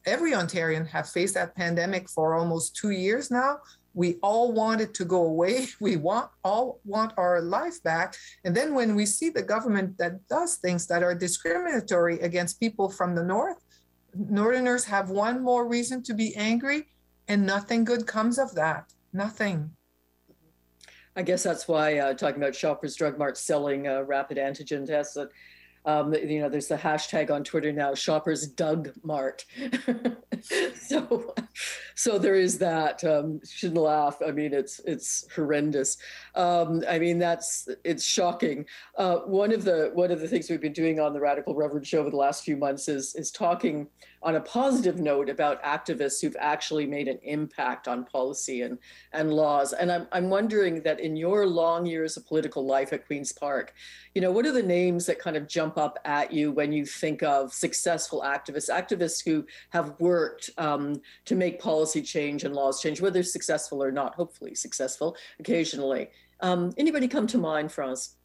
every 0.07 0.33
ontarian 0.33 0.87
have 0.89 1.09
faced 1.09 1.35
that 1.35 1.55
pandemic 1.55 2.09
for 2.09 2.35
almost 2.35 2.77
two 2.77 2.91
years 2.91 3.31
now. 3.31 3.59
We 3.95 4.17
all 4.23 4.53
want 4.53 4.81
it 4.81 4.95
to 4.95 5.05
go 5.05 5.25
away. 5.25 5.67
We 5.81 5.97
want 5.97 6.31
all 6.45 6.81
want 6.85 7.13
our 7.17 7.41
life 7.41 7.83
back. 7.83 8.17
And 8.45 8.55
then 8.57 8.75
when 8.75 8.95
we 8.95 9.07
see 9.07 9.29
the 9.31 9.43
government 9.43 9.99
that 9.99 10.27
does 10.29 10.57
things 10.57 10.87
that 10.87 11.03
are 11.03 11.15
discriminatory 11.15 12.21
against 12.21 12.61
people 12.61 12.89
from 12.89 13.15
the 13.15 13.25
north 13.25 13.59
Northerners 14.15 14.85
have 14.87 15.11
one 15.11 15.43
more 15.43 15.67
reason 15.67 16.03
to 16.05 16.15
be 16.15 16.35
angry, 16.35 16.89
and 17.29 17.47
nothing 17.47 17.85
good 17.85 18.07
comes 18.07 18.39
of 18.39 18.55
that. 18.55 18.93
Nothing. 19.13 19.71
I 21.19 21.23
guess 21.23 21.43
that's 21.43 21.67
why 21.67 21.99
uh, 21.99 22.15
talking 22.15 22.41
about 22.41 22.55
Shoppers 22.55 22.95
Drug 22.95 23.19
Mart 23.19 23.37
selling 23.37 23.89
uh, 23.89 24.03
rapid 24.03 24.39
antigen 24.39 24.87
tests. 24.87 25.15
That 25.15 25.31
um, 25.85 26.15
you 26.15 26.41
know, 26.41 26.49
there's 26.49 26.69
the 26.69 26.77
hashtag 26.77 27.29
on 27.29 27.43
Twitter 27.43 27.73
now, 27.73 27.93
Shoppers 27.93 28.47
Doug 28.47 28.91
Mart. 29.03 29.45
so, 30.81 31.35
so 31.97 32.19
there 32.19 32.37
is 32.37 32.59
that. 32.59 33.03
Um, 33.03 33.41
shouldn't 33.45 33.81
laugh. 33.81 34.19
I 34.25 34.31
mean, 34.31 34.55
it's 34.55 34.81
it's 34.85 35.27
horrendous. 35.35 35.97
Um, 36.37 36.85
I 36.89 37.01
mean, 37.01 37.19
that's 37.19 37.69
it's 37.83 38.05
shocking. 38.05 38.67
Uh, 38.97 39.17
one 39.17 39.51
of 39.51 39.65
the 39.65 39.91
one 39.95 40.13
of 40.13 40.21
the 40.21 40.29
things 40.29 40.49
we've 40.49 40.61
been 40.61 40.73
doing 40.73 41.01
on 41.01 41.15
the 41.15 41.21
Radical 41.21 41.57
Reverend 41.57 41.85
Show 41.85 41.99
over 41.99 42.11
the 42.11 42.17
last 42.17 42.45
few 42.45 42.57
months 42.57 42.89
is 42.89 43.17
is 43.17 43.33
talking 43.33 43.89
on 44.23 44.37
a 44.37 44.41
positive 44.41 44.99
note 44.99 45.29
about 45.29 45.63
activists 45.63 46.21
who've 46.21 46.37
actually 46.39 46.87
made 46.87 47.09
an 47.09 47.19
impact 47.23 47.87
on 47.89 48.05
policy 48.05 48.63
and, 48.63 48.79
and 49.13 49.33
laws. 49.33 49.73
And 49.73 49.91
I'm, 49.91 50.07
I'm 50.13 50.29
wondering 50.29 50.83
that 50.83 51.01
in 51.01 51.17
your 51.17 51.47
long 51.47 51.87
years 51.87 52.17
of 52.17 52.27
political 52.27 52.67
life 52.67 52.93
at 52.93 53.07
Queen's 53.07 53.33
Park, 53.33 53.75
you 54.15 54.21
know, 54.21 54.33
what 54.33 54.47
are 54.47 54.53
the 54.53 54.63
names 54.63 55.07
that 55.07 55.19
kind 55.19 55.37
of 55.37 55.47
jump 55.47 55.79
up 55.79 55.99
at 56.05 56.33
you 56.33 56.51
when 56.51 56.73
you 56.73 56.85
think 56.85 57.23
of 57.23 57.53
successful 57.53 58.23
activists, 58.23 58.71
activists 58.71 59.25
who 59.25 59.47
have 59.71 59.95
worked 60.01 60.51
um, 60.59 61.01
to 61.25 61.35
make 61.35 61.61
policy 61.61 62.03
change 62.03 62.45
and 62.45 62.55
laws 62.55 62.81
change, 62.81 63.01
whether 63.01 63.23
successful 63.23 63.83
or 63.83 63.93
not, 63.93 64.15
hopefully 64.15 64.55
successful 64.55 65.17
occasionally. 65.39 66.09
Um, 66.41 66.73
anybody 66.77 67.09
come 67.09 67.27
to 67.29 67.39
mind, 67.39 67.73
France? 67.73 68.17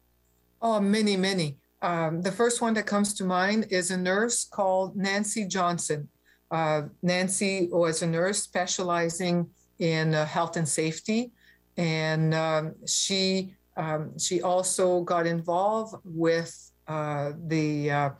Oh, 0.62 0.80
many, 0.80 1.16
many. 1.16 1.58
Um, 1.82 2.22
the 2.22 2.32
first 2.32 2.60
one 2.60 2.74
that 2.74 2.86
comes 2.86 3.14
to 3.14 3.24
mind 3.24 3.66
is 3.70 3.90
a 3.90 3.96
nurse 3.96 4.44
called 4.44 4.96
Nancy 4.96 5.46
Johnson. 5.46 6.08
Uh, 6.50 6.82
Nancy 7.02 7.68
was 7.70 8.02
a 8.02 8.06
nurse 8.06 8.42
specializing 8.42 9.48
in 9.78 10.14
uh, 10.14 10.24
health 10.24 10.56
and 10.56 10.68
safety, 10.68 11.32
and 11.76 12.32
um, 12.34 12.74
she 12.86 13.54
um, 13.76 14.16
she 14.18 14.40
also 14.40 15.02
got 15.02 15.26
involved 15.26 15.96
with 16.04 16.54
uh, 16.86 17.32
the 17.48 17.90
uh, 17.90 18.10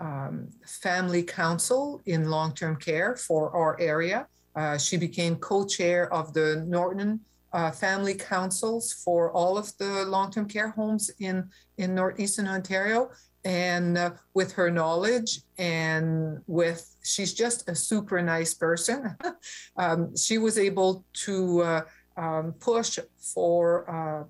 um, 0.00 0.48
family 0.66 1.22
council 1.22 2.00
in 2.06 2.30
long-term 2.30 2.76
care 2.76 3.16
for 3.16 3.54
our 3.54 3.78
area. 3.80 4.26
Uh, 4.56 4.76
she 4.76 4.96
became 4.96 5.36
co-chair 5.36 6.12
of 6.12 6.34
the 6.34 6.64
Norton 6.66 7.20
uh, 7.52 7.70
family 7.70 8.14
councils 8.14 8.92
for 8.92 9.32
all 9.32 9.56
of 9.56 9.76
the 9.78 10.04
long-term 10.04 10.48
care 10.48 10.70
homes 10.70 11.10
in 11.18 11.48
in 11.76 11.94
northeastern 11.94 12.46
Ontario. 12.48 13.10
And 13.44 13.96
uh, 13.96 14.10
with 14.34 14.52
her 14.52 14.70
knowledge 14.70 15.40
and 15.58 16.42
with, 16.46 16.94
she's 17.02 17.32
just 17.32 17.68
a 17.68 17.74
super 17.74 18.20
nice 18.20 18.52
person. 18.52 19.16
um, 19.76 20.16
she 20.16 20.38
was 20.38 20.58
able 20.58 21.04
to 21.24 21.62
uh, 21.62 21.80
um, 22.16 22.52
push 22.58 22.98
for 23.16 23.88
um, 23.88 24.26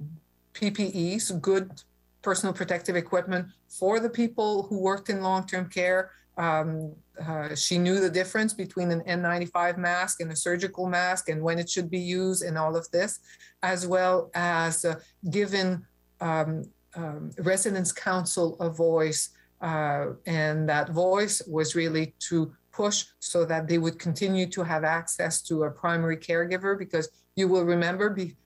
PPEs, 0.54 1.40
good 1.40 1.70
personal 2.22 2.52
protective 2.52 2.96
equipment 2.96 3.46
for 3.68 3.98
the 3.98 4.10
people 4.10 4.64
who 4.64 4.78
worked 4.78 5.08
in 5.08 5.22
long-term 5.22 5.70
care. 5.70 6.10
Um, 6.38 6.94
uh, 7.26 7.54
she 7.56 7.78
knew 7.78 7.98
the 8.00 8.08
difference 8.08 8.54
between 8.54 8.90
an 8.92 9.00
N95 9.00 9.76
mask 9.76 10.20
and 10.20 10.30
a 10.30 10.36
surgical 10.36 10.86
mask 10.86 11.28
and 11.28 11.42
when 11.42 11.58
it 11.58 11.68
should 11.68 11.90
be 11.90 11.98
used 11.98 12.44
and 12.44 12.56
all 12.56 12.76
of 12.76 12.88
this, 12.92 13.18
as 13.62 13.86
well 13.86 14.30
as 14.34 14.84
uh, 14.84 14.94
given 15.30 15.84
um, 16.20 16.62
um, 16.94 17.32
residents 17.38 17.92
council 17.92 18.56
a 18.60 18.70
voice. 18.70 19.30
Uh, 19.60 20.12
and 20.26 20.68
that 20.68 20.90
voice 20.90 21.42
was 21.48 21.74
really 21.74 22.14
to 22.20 22.52
push 22.70 23.06
so 23.18 23.44
that 23.44 23.66
they 23.66 23.78
would 23.78 23.98
continue 23.98 24.46
to 24.46 24.62
have 24.62 24.84
access 24.84 25.42
to 25.42 25.64
a 25.64 25.70
primary 25.70 26.16
caregiver 26.16 26.78
because 26.78 27.08
you 27.34 27.48
will 27.48 27.64
remember 27.64 28.10
be, 28.10 28.36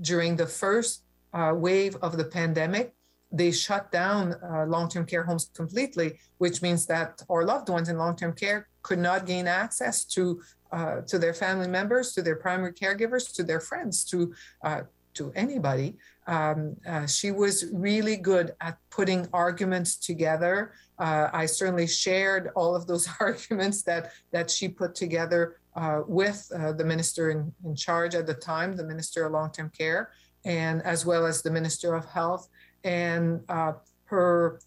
during 0.00 0.34
the 0.34 0.46
first 0.46 1.04
uh, 1.32 1.52
wave 1.54 1.94
of 2.02 2.16
the 2.16 2.24
pandemic, 2.24 2.95
they 3.36 3.52
shut 3.52 3.90
down 3.92 4.34
uh, 4.42 4.64
long-term 4.66 5.06
care 5.06 5.24
homes 5.24 5.50
completely, 5.54 6.18
which 6.38 6.62
means 6.62 6.86
that 6.86 7.22
our 7.28 7.44
loved 7.44 7.68
ones 7.68 7.88
in 7.88 7.98
long-term 7.98 8.34
care 8.34 8.68
could 8.82 8.98
not 8.98 9.26
gain 9.26 9.46
access 9.46 10.04
to 10.04 10.40
uh, 10.72 11.00
to 11.02 11.18
their 11.18 11.32
family 11.32 11.68
members, 11.68 12.12
to 12.12 12.22
their 12.22 12.36
primary 12.36 12.72
caregivers, 12.72 13.32
to 13.32 13.44
their 13.44 13.60
friends, 13.60 14.04
to 14.04 14.34
uh, 14.64 14.80
to 15.14 15.32
anybody. 15.34 15.96
Um, 16.26 16.76
uh, 16.86 17.06
she 17.06 17.30
was 17.30 17.66
really 17.72 18.16
good 18.16 18.52
at 18.60 18.76
putting 18.90 19.28
arguments 19.32 19.96
together. 19.96 20.72
Uh, 20.98 21.28
I 21.32 21.46
certainly 21.46 21.86
shared 21.86 22.50
all 22.56 22.74
of 22.74 22.86
those 22.86 23.08
arguments 23.20 23.82
that 23.82 24.12
that 24.32 24.50
she 24.50 24.68
put 24.68 24.94
together 24.94 25.56
uh, 25.76 26.02
with 26.06 26.48
the 26.48 26.84
minister 26.84 27.30
in, 27.30 27.52
in 27.64 27.76
charge 27.76 28.14
at 28.14 28.26
the 28.26 28.34
time, 28.34 28.76
the 28.76 28.84
minister 28.84 29.24
of 29.26 29.32
long-term 29.32 29.70
care, 29.70 30.10
and 30.44 30.82
as 30.82 31.06
well 31.06 31.26
as 31.26 31.42
the 31.42 31.50
minister 31.50 31.94
of 31.94 32.04
health 32.06 32.48
and 32.86 33.42
uh, 33.50 33.72
her 34.04 34.60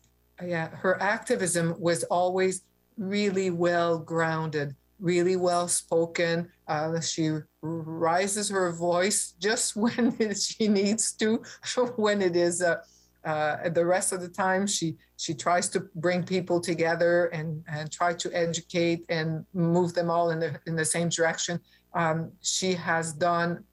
yeah 0.45 0.67
her 0.69 1.01
activism 1.01 1.75
was 1.79 2.03
always 2.05 2.61
really 2.97 3.49
well 3.49 3.97
grounded 3.97 4.75
really 4.99 5.35
well 5.35 5.67
spoken. 5.67 6.49
Uh, 6.67 6.99
she 6.99 7.31
rises 7.61 8.49
her 8.49 8.71
voice 8.71 9.33
just 9.39 9.75
when 9.83 10.15
she 10.35 10.67
needs 10.67 11.13
to 11.13 11.41
when 11.95 12.21
it 12.21 12.35
is 12.35 12.61
uh, 12.61 12.77
uh, 13.25 13.69
the 13.69 13.85
rest 13.85 14.11
of 14.11 14.21
the 14.21 14.29
time. 14.29 14.67
She 14.67 14.95
she 15.17 15.33
tries 15.33 15.69
to 15.69 15.81
bring 15.95 16.23
people 16.23 16.59
together 16.61 17.25
and 17.27 17.63
and 17.67 17.91
try 17.91 18.13
to 18.13 18.31
educate 18.33 19.05
and 19.09 19.45
move 19.53 19.93
them 19.93 20.09
all 20.09 20.31
in 20.31 20.39
the 20.39 20.59
in 20.67 20.75
the 20.75 20.85
same 20.85 21.09
direction. 21.09 21.59
Um, 21.93 22.31
she 22.41 22.73
has 22.73 23.13
done 23.13 23.63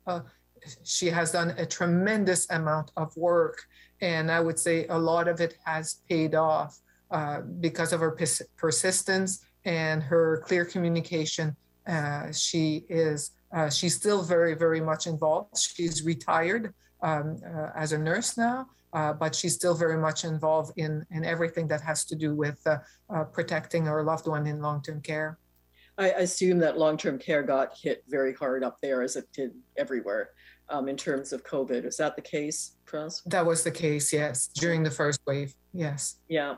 she 0.85 1.07
has 1.07 1.33
done 1.33 1.55
a 1.59 1.67
tremendous 1.67 2.49
amount 2.51 2.91
of 2.97 3.17
work 3.17 3.67
and 4.01 4.31
I 4.31 4.41
would 4.41 4.59
say 4.59 4.87
a 4.89 4.99
lot 4.99 5.29
of 5.29 5.41
it 5.41 5.57
has 5.65 6.01
paid 6.09 6.35
off 6.35 6.79
uh, 7.11 7.41
because 7.61 7.93
of 7.93 8.01
her 8.01 8.11
pers- 8.11 8.43
persistence 8.57 9.45
and 9.65 10.03
her 10.03 10.43
clear 10.45 10.65
communication. 10.65 11.57
Uh, 11.87 12.33
she 12.33 12.85
is 12.89 13.33
uh, 13.53 13.71
she's 13.71 13.95
still 13.95 14.23
very 14.23 14.55
very 14.55 14.81
much 14.81 15.07
involved. 15.07 15.57
She's 15.59 16.03
retired 16.03 16.75
um, 17.03 17.39
uh, 17.47 17.71
as 17.77 17.93
a 17.93 17.99
nurse 17.99 18.37
now, 18.37 18.67
uh, 18.93 19.13
but 19.13 19.35
she's 19.35 19.55
still 19.55 19.75
very 19.75 19.97
much 19.97 20.25
involved 20.25 20.73
in 20.77 21.07
in 21.11 21.25
everything 21.25 21.69
that 21.69 21.81
has 21.81 22.05
to 22.07 22.17
do 22.17 22.35
with 22.35 22.61
uh, 22.67 23.25
protecting 23.25 23.87
her 23.87 24.03
loved 24.03 24.27
one 24.27 24.47
in 24.47 24.61
long 24.61 24.83
term 24.83 25.01
care. 25.01 25.39
I 25.99 26.11
assume 26.11 26.59
that 26.59 26.77
long 26.77 26.97
term 26.99 27.19
care 27.19 27.43
got 27.43 27.79
hit 27.79 28.05
very 28.09 28.35
hard 28.35 28.63
up 28.63 28.79
there 28.83 29.03
as 29.03 29.17
it 29.17 29.27
did 29.33 29.53
everywhere 29.79 30.31
um, 30.69 30.89
in 30.89 30.97
terms 30.97 31.33
of 31.33 31.45
COVID. 31.45 31.85
Is 31.85 31.97
that 31.99 32.17
the 32.17 32.23
case, 32.23 32.77
Prince? 32.85 33.23
That 33.27 33.47
was 33.47 33.63
the 33.63 33.71
case, 33.71 34.13
yes, 34.13 34.49
during 34.49 34.83
the 34.83 34.91
first 34.91 35.21
wave. 35.27 35.55
Yes. 35.73 36.17
Yeah. 36.29 36.57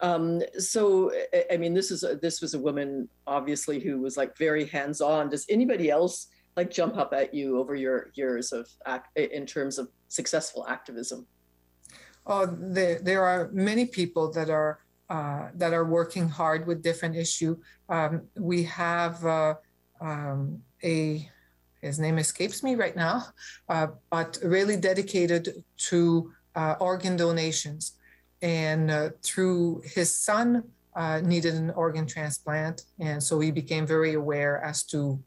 Um, 0.00 0.42
so, 0.58 1.12
I 1.50 1.56
mean, 1.56 1.72
this 1.72 1.90
is 1.90 2.02
a, 2.02 2.16
this 2.16 2.40
was 2.40 2.54
a 2.54 2.58
woman 2.58 3.08
obviously 3.26 3.80
who 3.80 4.00
was 4.00 4.16
like 4.16 4.36
very 4.36 4.66
hands 4.66 5.00
on. 5.00 5.30
Does 5.30 5.46
anybody 5.48 5.90
else 5.90 6.28
like 6.56 6.70
jump 6.70 6.96
up 6.96 7.12
at 7.14 7.32
you 7.32 7.58
over 7.58 7.74
your 7.74 8.10
years 8.14 8.52
of 8.52 8.68
act 8.86 9.16
in 9.16 9.46
terms 9.46 9.78
of 9.78 9.88
successful 10.08 10.66
activism? 10.68 11.26
Oh, 12.26 12.46
there, 12.46 12.98
there 12.98 13.24
are 13.24 13.50
many 13.52 13.86
people 13.86 14.30
that 14.32 14.50
are 14.50 14.80
uh, 15.08 15.50
that 15.54 15.72
are 15.72 15.84
working 15.84 16.28
hard 16.28 16.66
with 16.66 16.82
different 16.82 17.14
issue. 17.14 17.56
Um, 17.88 18.22
we 18.36 18.64
have 18.64 19.24
uh, 19.24 19.54
um, 20.00 20.60
a 20.82 21.30
his 21.80 21.98
name 21.98 22.18
escapes 22.18 22.62
me 22.62 22.74
right 22.74 22.96
now, 22.96 23.24
uh, 23.68 23.88
but 24.10 24.38
really 24.42 24.76
dedicated 24.76 25.64
to 25.90 26.32
uh, 26.54 26.74
organ 26.80 27.16
donations. 27.16 27.92
And 28.42 28.90
uh, 28.90 29.10
through 29.22 29.82
his 29.84 30.14
son 30.14 30.64
uh, 30.94 31.20
needed 31.20 31.54
an 31.54 31.70
organ 31.70 32.06
transplant, 32.06 32.82
and 32.98 33.22
so 33.22 33.38
he 33.40 33.50
became 33.50 33.86
very 33.86 34.14
aware 34.14 34.62
as 34.62 34.82
to 34.84 35.22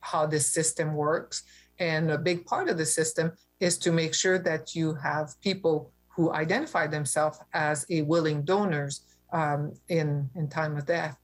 how 0.00 0.26
this 0.26 0.46
system 0.46 0.94
works. 0.94 1.42
And 1.78 2.10
a 2.10 2.18
big 2.18 2.46
part 2.46 2.68
of 2.68 2.78
the 2.78 2.86
system 2.86 3.32
is 3.60 3.78
to 3.78 3.92
make 3.92 4.14
sure 4.14 4.38
that 4.38 4.74
you 4.74 4.94
have 4.94 5.40
people 5.40 5.92
who 6.08 6.32
identify 6.32 6.86
themselves 6.86 7.38
as 7.52 7.86
a 7.90 8.02
willing 8.02 8.42
donors 8.42 9.02
um, 9.32 9.72
in 9.88 10.28
in 10.34 10.48
time 10.48 10.76
of 10.76 10.86
death. 10.86 11.18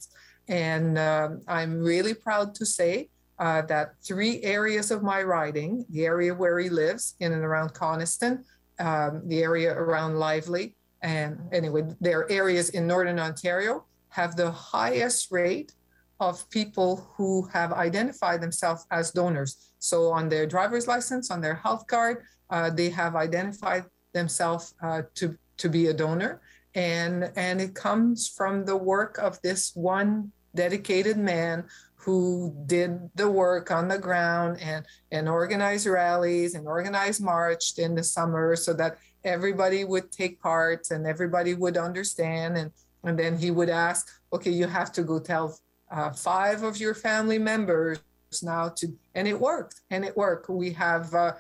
And 0.49 0.99
um, 0.99 1.41
I'm 1.49 1.81
really 1.81 2.15
proud 2.15 2.55
to 2.57 2.67
say 2.67 3.09
uh, 3.38 3.62
that 3.62 3.94
three 4.03 4.42
areas 4.42 4.90
of 4.90 5.03
my 5.03 5.23
riding, 5.23 5.85
the 5.90 6.05
area 6.05 6.35
where 6.35 6.59
he 6.59 6.68
lives 6.68 7.14
in 7.20 7.33
and 7.33 7.44
around 7.44 7.75
Coniston, 7.75 8.44
um, 8.79 9.23
the 9.27 9.42
area 9.42 9.73
around 9.73 10.18
Lively, 10.18 10.75
and 11.03 11.38
anyway, 11.53 11.83
there 12.01 12.20
are 12.20 12.33
areas 12.33 12.70
in 12.70 12.87
Northern 12.87 13.18
Ontario 13.18 13.85
have 14.09 14.37
the 14.37 14.51
highest 14.51 15.31
rate 15.31 15.73
of 16.20 16.49
people 16.51 17.11
who 17.16 17.47
have 17.53 17.73
identified 17.73 18.40
themselves 18.40 18.87
as 18.90 19.11
donors. 19.11 19.73
So 19.81 20.11
on 20.11 20.29
their 20.29 20.47
driver's 20.47 20.87
license, 20.87 21.31
on 21.31 21.40
their 21.40 21.57
health 21.57 21.87
card, 21.87 22.25
uh, 22.49 22.70
they 22.70 22.88
have 22.90 23.16
identified 23.16 23.85
themselves 24.12 24.75
uh, 24.83 25.03
to, 25.16 25.37
to 25.59 25.68
be 25.68 25.88
a 25.88 25.92
donor 25.92 26.40
and 26.75 27.31
and 27.37 27.61
it 27.61 27.75
comes 27.75 28.29
from 28.29 28.64
the 28.64 28.77
work 28.77 29.18
of 29.18 29.40
this 29.42 29.75
one 29.75 30.33
dedicated 30.55 31.16
man 31.16 31.64
who 32.05 32.55
did 32.67 33.11
the 33.14 33.29
work 33.29 33.71
on 33.71 33.88
the 33.88 33.99
ground 33.99 34.59
and 34.61 34.85
and 35.11 35.29
organized 35.29 35.87
rallies 35.87 36.55
and 36.55 36.67
organized 36.67 37.23
marched 37.23 37.79
in 37.79 37.95
the 37.95 38.05
summer 38.05 38.57
so 38.57 38.73
that 38.75 38.99
everybody 39.25 39.85
would 39.85 40.12
take 40.12 40.40
part 40.40 40.90
and 40.90 41.07
everybody 41.07 41.55
would 41.55 41.77
understand. 41.77 42.57
And 42.57 42.71
and 43.05 43.19
then 43.19 43.38
he 43.38 43.51
would 43.51 43.71
ask 43.71 44.09
okay 44.33 44.51
you 44.51 44.67
have 44.67 44.93
to 44.93 45.03
go 45.03 45.19
tell 45.19 45.59
uh, 45.90 46.11
five 46.11 46.62
of 46.62 46.79
your 46.79 46.95
family 46.95 47.38
members 47.38 48.01
now 48.43 48.69
to 48.69 48.88
and 49.14 49.27
it 49.29 49.38
worked 49.38 49.81
and 49.90 50.05
it 50.05 50.17
worked. 50.17 50.51
We 50.51 50.73
have 50.73 51.14
uh, 51.14 51.33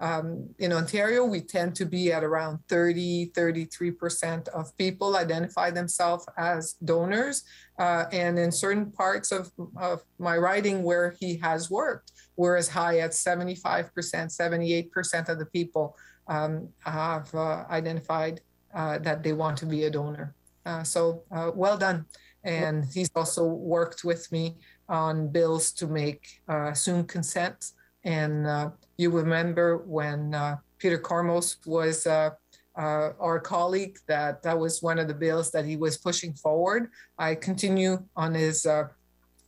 um, 0.00 0.48
in 0.58 0.72
Ontario, 0.72 1.24
we 1.26 1.42
tend 1.42 1.74
to 1.76 1.84
be 1.84 2.10
at 2.10 2.24
around 2.24 2.58
30, 2.68 3.32
33% 3.36 4.48
of 4.48 4.76
people 4.78 5.16
identify 5.16 5.70
themselves 5.70 6.26
as 6.38 6.74
donors. 6.84 7.44
Uh, 7.78 8.06
and 8.10 8.38
in 8.38 8.50
certain 8.50 8.90
parts 8.90 9.30
of, 9.30 9.52
of 9.76 10.02
my 10.18 10.38
riding 10.38 10.82
where 10.82 11.14
he 11.20 11.36
has 11.36 11.70
worked, 11.70 12.12
we're 12.36 12.56
as 12.56 12.68
high 12.68 13.00
as 13.00 13.22
75%, 13.22 13.90
78% 13.92 15.28
of 15.28 15.38
the 15.38 15.46
people 15.46 15.94
um, 16.28 16.68
have 16.78 17.32
uh, 17.34 17.64
identified 17.68 18.40
uh, 18.74 18.98
that 18.98 19.22
they 19.22 19.34
want 19.34 19.58
to 19.58 19.66
be 19.66 19.84
a 19.84 19.90
donor. 19.90 20.34
Uh, 20.64 20.82
so 20.82 21.24
uh, 21.30 21.50
well 21.54 21.76
done. 21.76 22.06
And 22.42 22.86
he's 22.86 23.10
also 23.14 23.44
worked 23.44 24.02
with 24.02 24.32
me 24.32 24.56
on 24.88 25.28
bills 25.28 25.72
to 25.72 25.86
make 25.86 26.40
uh, 26.48 26.70
assumed 26.70 27.08
consent 27.08 27.72
and 28.04 28.72
you 29.00 29.10
remember 29.10 29.78
when 29.78 30.34
uh, 30.34 30.56
Peter 30.78 30.98
Kormos 30.98 31.56
was 31.66 32.06
uh, 32.06 32.30
uh, 32.76 33.10
our 33.18 33.40
colleague, 33.40 33.98
that 34.06 34.42
that 34.42 34.58
was 34.58 34.82
one 34.82 34.98
of 34.98 35.08
the 35.08 35.14
bills 35.14 35.50
that 35.52 35.64
he 35.64 35.76
was 35.76 35.96
pushing 35.96 36.34
forward. 36.34 36.90
I 37.18 37.34
continue 37.34 38.02
on 38.14 38.34
his 38.34 38.66
uh, 38.66 38.88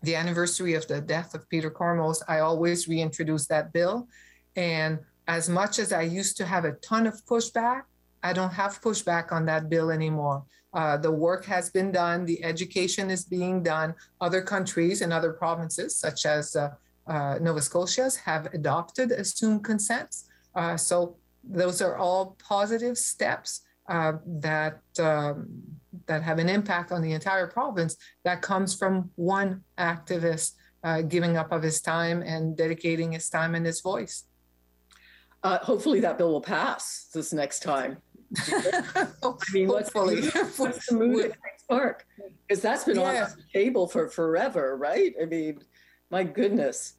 the 0.02 0.16
anniversary 0.16 0.74
of 0.74 0.88
the 0.88 1.00
death 1.02 1.34
of 1.34 1.48
Peter 1.50 1.70
Kormos. 1.70 2.22
I 2.28 2.40
always 2.40 2.88
reintroduce 2.88 3.46
that 3.48 3.74
bill, 3.74 4.08
and 4.56 4.98
as 5.28 5.50
much 5.50 5.78
as 5.78 5.92
I 5.92 6.02
used 6.02 6.38
to 6.38 6.46
have 6.46 6.64
a 6.64 6.72
ton 6.88 7.06
of 7.06 7.24
pushback, 7.26 7.82
I 8.22 8.32
don't 8.32 8.52
have 8.52 8.80
pushback 8.80 9.32
on 9.32 9.44
that 9.46 9.68
bill 9.68 9.90
anymore. 9.90 10.44
Uh, 10.72 10.96
the 10.96 11.12
work 11.12 11.44
has 11.44 11.68
been 11.68 11.92
done, 11.92 12.24
the 12.24 12.42
education 12.42 13.10
is 13.10 13.26
being 13.26 13.62
done. 13.62 13.94
Other 14.22 14.40
countries 14.40 15.02
and 15.02 15.12
other 15.12 15.34
provinces, 15.34 15.94
such 15.96 16.24
as 16.24 16.56
uh, 16.56 16.70
uh, 17.06 17.38
Nova 17.40 17.60
Scotia's 17.60 18.16
have 18.16 18.46
adopted 18.54 19.10
assumed 19.10 19.64
consents. 19.64 20.28
Uh, 20.54 20.76
so 20.76 21.16
those 21.44 21.82
are 21.82 21.96
all 21.96 22.36
positive 22.38 22.96
steps 22.96 23.62
uh, 23.88 24.12
that 24.26 24.80
um, 24.98 25.48
that 26.06 26.22
have 26.22 26.38
an 26.38 26.48
impact 26.48 26.92
on 26.92 27.02
the 27.02 27.12
entire 27.12 27.46
province. 27.46 27.96
That 28.24 28.42
comes 28.42 28.74
from 28.74 29.10
one 29.16 29.62
activist 29.78 30.52
uh, 30.84 31.02
giving 31.02 31.36
up 31.36 31.52
of 31.52 31.62
his 31.62 31.80
time 31.80 32.22
and 32.22 32.56
dedicating 32.56 33.12
his 33.12 33.28
time 33.28 33.54
and 33.54 33.66
his 33.66 33.80
voice. 33.80 34.24
Uh, 35.42 35.58
hopefully, 35.58 36.00
that 36.00 36.18
bill 36.18 36.30
will 36.30 36.40
pass 36.40 37.08
this 37.12 37.32
next 37.32 37.60
time. 37.60 37.98
I 38.38 39.06
mean, 39.52 39.68
what's, 39.68 39.92
what's 39.94 40.86
the 40.86 40.94
mood 40.94 41.26
at 41.26 41.36
Park? 41.68 42.06
Because 42.46 42.62
that's 42.62 42.84
been 42.84 42.96
yeah. 42.96 43.24
on 43.24 43.36
the 43.36 43.42
table 43.52 43.88
for 43.88 44.08
forever, 44.08 44.76
right? 44.76 45.12
I 45.20 45.26
mean, 45.26 45.58
my 46.12 46.22
goodness. 46.22 46.94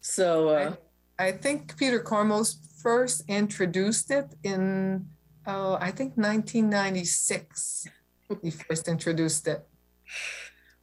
So 0.00 0.48
uh, 0.50 0.74
I, 1.18 1.26
I, 1.26 1.32
think 1.32 1.76
Peter 1.76 2.00
Kormos 2.00 2.56
first 2.80 3.24
introduced 3.28 4.10
it 4.12 4.34
in, 4.44 5.06
uh, 5.46 5.74
I 5.74 5.90
think 5.90 6.16
1996. 6.16 7.88
he 8.42 8.50
first 8.50 8.86
introduced 8.86 9.48
it. 9.48 9.66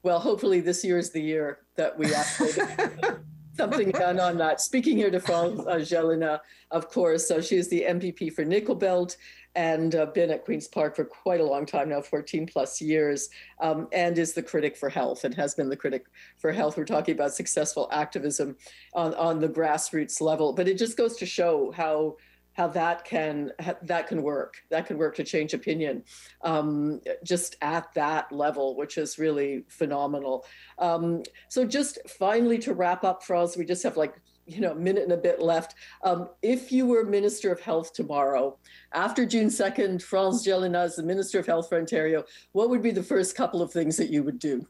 Well, 0.03 0.19
hopefully 0.19 0.59
this 0.59 0.83
year 0.83 0.97
is 0.97 1.11
the 1.11 1.21
year 1.21 1.59
that 1.77 1.97
we 1.97 2.13
actually 2.13 2.51
something 3.57 3.91
done 3.91 4.19
on 4.19 4.37
that. 4.39 4.59
Speaking 4.59 4.97
here 4.97 5.11
to 5.11 5.19
France 5.19 5.61
uh, 5.61 6.37
of 6.71 6.89
course, 6.89 7.27
so 7.27 7.39
she 7.39 7.55
is 7.55 7.69
the 7.69 7.85
MPP 7.87 8.33
for 8.33 8.43
Nickel 8.43 8.75
Belt 8.75 9.15
and 9.55 9.95
uh, 9.95 10.05
been 10.07 10.31
at 10.31 10.45
Queen's 10.45 10.67
Park 10.67 10.95
for 10.95 11.03
quite 11.03 11.41
a 11.41 11.45
long 11.45 11.65
time 11.65 11.89
now, 11.89 12.01
14 12.01 12.47
plus 12.47 12.81
years, 12.81 13.29
um, 13.59 13.87
and 13.91 14.17
is 14.17 14.33
the 14.33 14.43
critic 14.43 14.77
for 14.77 14.89
health 14.89 15.23
and 15.23 15.33
has 15.35 15.53
been 15.53 15.69
the 15.69 15.75
critic 15.75 16.05
for 16.37 16.51
health. 16.51 16.77
We're 16.77 16.85
talking 16.85 17.15
about 17.15 17.33
successful 17.33 17.89
activism 17.91 18.55
on, 18.93 19.13
on 19.15 19.39
the 19.39 19.49
grassroots 19.49 20.21
level, 20.21 20.53
but 20.53 20.67
it 20.67 20.77
just 20.77 20.97
goes 20.97 21.17
to 21.17 21.25
show 21.25 21.71
how 21.71 22.17
how 22.53 22.67
that 22.67 23.05
can 23.05 23.51
that 23.81 24.07
can 24.07 24.21
work 24.21 24.55
that 24.69 24.85
can 24.85 24.97
work 24.97 25.15
to 25.15 25.23
change 25.23 25.53
opinion 25.53 26.03
um, 26.43 26.99
just 27.23 27.55
at 27.61 27.93
that 27.93 28.31
level 28.31 28.75
which 28.75 28.97
is 28.97 29.17
really 29.17 29.63
phenomenal 29.69 30.45
um, 30.77 31.23
so 31.47 31.65
just 31.65 31.97
finally 32.09 32.57
to 32.57 32.73
wrap 32.73 33.03
up 33.03 33.23
for 33.23 33.35
us 33.35 33.55
we 33.55 33.63
just 33.63 33.83
have 33.83 33.95
like 33.95 34.15
you 34.45 34.59
know, 34.59 34.73
minute 34.73 35.03
and 35.03 35.11
a 35.11 35.17
bit 35.17 35.41
left. 35.41 35.75
Um, 36.03 36.29
if 36.41 36.71
you 36.71 36.85
were 36.85 37.05
Minister 37.05 37.51
of 37.51 37.59
Health 37.59 37.93
tomorrow, 37.93 38.57
after 38.93 39.25
June 39.25 39.47
2nd, 39.47 40.01
France 40.01 40.45
Gélinas, 40.45 40.95
the 40.95 41.03
Minister 41.03 41.39
of 41.39 41.45
Health 41.45 41.69
for 41.69 41.77
Ontario, 41.77 42.23
what 42.51 42.69
would 42.69 42.81
be 42.81 42.91
the 42.91 43.03
first 43.03 43.35
couple 43.35 43.61
of 43.61 43.71
things 43.71 43.97
that 43.97 44.09
you 44.09 44.23
would 44.23 44.39
do? 44.39 44.65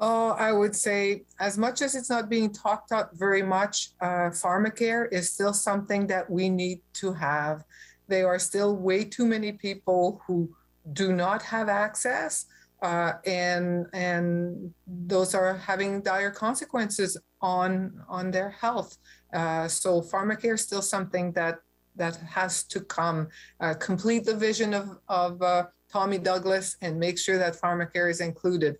Oh, 0.00 0.30
I 0.38 0.52
would 0.52 0.76
say, 0.76 1.24
as 1.40 1.58
much 1.58 1.82
as 1.82 1.96
it's 1.96 2.08
not 2.08 2.28
being 2.28 2.52
talked 2.52 2.92
about 2.92 3.16
very 3.16 3.42
much, 3.42 3.90
uh, 4.00 4.30
pharmacare 4.30 5.12
is 5.12 5.32
still 5.32 5.52
something 5.52 6.06
that 6.06 6.30
we 6.30 6.48
need 6.48 6.80
to 6.94 7.12
have. 7.12 7.64
There 8.06 8.28
are 8.28 8.38
still 8.38 8.76
way 8.76 9.04
too 9.04 9.26
many 9.26 9.52
people 9.52 10.22
who 10.26 10.54
do 10.92 11.12
not 11.12 11.42
have 11.42 11.68
access, 11.68 12.46
uh, 12.80 13.14
and 13.26 13.86
and 13.92 14.72
those 14.86 15.34
are 15.34 15.54
having 15.56 16.00
dire 16.00 16.30
consequences 16.30 17.16
on 17.40 18.02
on 18.08 18.30
their 18.30 18.50
health. 18.50 18.98
Uh, 19.32 19.68
so 19.68 20.00
pharmacare 20.00 20.54
is 20.54 20.62
still 20.62 20.82
something 20.82 21.32
that 21.32 21.58
that 21.96 22.16
has 22.16 22.64
to 22.64 22.80
come. 22.80 23.28
Uh, 23.60 23.74
complete 23.74 24.24
the 24.24 24.34
vision 24.34 24.74
of 24.74 24.98
of 25.08 25.42
uh, 25.42 25.66
Tommy 25.90 26.18
Douglas 26.18 26.76
and 26.82 26.98
make 26.98 27.18
sure 27.18 27.38
that 27.38 27.60
pharmacare 27.60 28.10
is 28.10 28.20
included. 28.20 28.76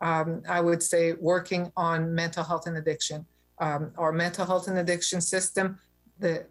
Um, 0.00 0.42
I 0.48 0.60
would 0.60 0.82
say 0.82 1.12
working 1.14 1.70
on 1.76 2.14
mental 2.14 2.44
health 2.44 2.66
and 2.66 2.76
addiction. 2.76 3.24
Um, 3.58 3.92
our 3.96 4.12
mental 4.12 4.44
health 4.44 4.66
and 4.66 4.78
addiction 4.78 5.20
system, 5.20 5.78
the, 6.18 6.46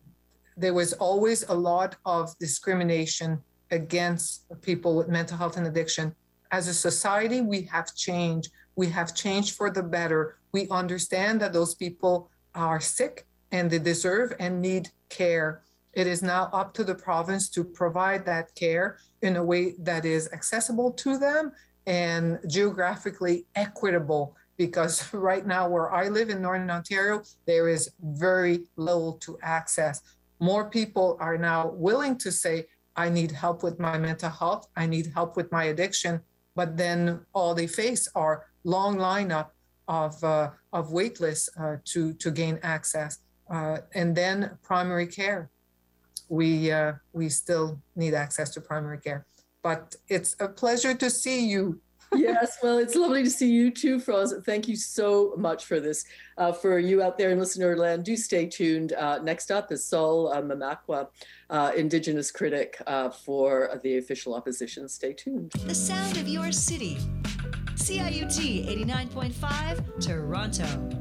there 0.56 0.74
was 0.74 0.93
always 0.93 1.43
a 1.50 1.54
lot 1.54 1.97
of 2.06 2.38
discrimination 2.39 3.41
against 3.71 4.45
people 4.62 4.95
with 4.95 5.10
mental 5.10 5.38
health 5.38 5.58
and 5.58 5.67
addiction. 5.67 6.15
As 6.52 6.67
a 6.67 6.74
society, 6.74 7.41
we 7.41 7.63
have 7.63 7.93
changed. 7.95 8.52
We 8.76 8.88
have 8.88 9.13
changed 9.15 9.56
for 9.56 9.69
the 9.69 9.84
better 9.84 10.38
we 10.52 10.68
understand 10.70 11.42
that 11.42 11.54
those 11.54 11.76
people 11.76 12.30
are 12.56 12.80
sick 12.80 13.26
and 13.52 13.70
they 13.70 13.80
deserve 13.80 14.34
and 14.40 14.62
need 14.62 14.90
care. 15.10 15.62
It 15.94 16.08
is 16.08 16.22
now 16.22 16.50
up 16.54 16.74
to 16.76 16.84
the 16.84 16.96
province 16.96 17.50
to 17.50 17.64
provide 17.64 18.26
that 18.26 18.56
care 18.56 18.98
in 19.22 19.36
a 19.36 19.44
way 19.44 19.76
that 19.80 20.06
is 20.06 20.32
accessible 20.32 20.92
to 20.94 21.18
them 21.18 21.52
and 21.86 22.40
geographically 22.48 23.46
equitable. 23.56 24.36
Because 24.58 25.14
right 25.14 25.46
now, 25.46 25.68
where 25.68 25.92
I 25.92 26.08
live 26.08 26.30
in 26.30 26.42
Northern 26.42 26.70
Ontario, 26.70 27.24
there 27.46 27.68
is 27.68 27.90
very 28.02 28.68
little 28.76 29.14
to 29.20 29.38
access. 29.42 30.02
More 30.40 30.70
people 30.70 31.18
are 31.20 31.38
now 31.38 31.70
willing 31.70 32.18
to 32.20 32.32
say, 32.32 32.68
I 32.96 33.10
need 33.10 33.32
help 33.32 33.64
with 33.64 33.80
my 33.80 33.98
mental 33.98 34.30
health, 34.30 34.68
I 34.76 34.86
need 34.86 35.12
help 35.14 35.38
with 35.38 35.52
my 35.52 35.66
addiction, 35.66 36.22
but 36.56 36.76
then 36.78 37.26
all 37.34 37.56
they 37.56 37.68
face 37.68 38.08
are 38.16 38.46
long 38.64 38.98
lineup 38.98 39.52
of 39.88 40.24
uh, 40.24 40.52
of 40.74 40.91
wait 40.91 41.20
lists 41.20 41.50
uh, 41.60 41.78
to 41.86 42.13
to 42.13 42.32
gain 42.32 42.60
access, 42.63 43.20
uh, 43.50 43.78
and 43.94 44.15
then 44.15 44.58
primary 44.63 45.08
care. 45.08 45.50
We 46.30 46.72
uh, 46.72 46.94
we 47.13 47.30
still 47.30 47.82
need 47.96 48.13
access 48.13 48.50
to 48.52 48.62
primary 48.62 49.00
care, 49.00 49.26
but 49.63 49.96
it's 50.08 50.36
a 50.39 50.48
pleasure 50.48 50.94
to 50.94 51.10
see 51.10 51.48
you 51.48 51.82
yes, 52.15 52.58
well, 52.62 52.78
it's 52.78 52.96
lovely 52.96 53.24
to 53.24 53.30
see 53.30 53.50
you 53.50 53.72
too, 53.72 53.98
France. 53.98 54.34
Thank 54.46 54.67
you 54.67 54.76
so 54.76 55.34
much 55.38 55.65
for 55.65 55.80
this. 55.80 56.04
Uh, 56.38 56.52
for 56.52 56.78
you 56.78 57.02
out 57.02 57.17
there 57.17 57.30
in 57.30 57.39
listener 57.39 57.78
land, 57.78 58.04
do 58.04 58.17
stay 58.17 58.48
tuned. 58.48 58.91
Uh, 58.94 59.20
next 59.20 59.50
up 59.50 59.72
is 59.72 59.86
Sol 59.86 60.28
uh, 60.28 60.41
Mamakwa, 60.41 61.08
uh, 61.50 61.72
Indigenous 61.76 62.30
critic 62.30 62.82
uh, 62.86 63.10
for 63.10 63.80
the 63.84 63.98
official 63.98 64.34
opposition. 64.36 64.89
Stay 64.89 65.13
tuned. 65.13 65.52
The 65.65 65.76
sound 65.76 66.17
of 66.17 66.28
your 66.28 66.52
city. 66.52 66.98
CIUT 67.82 68.67
89.5, 68.67 70.00
Toronto. 70.06 71.01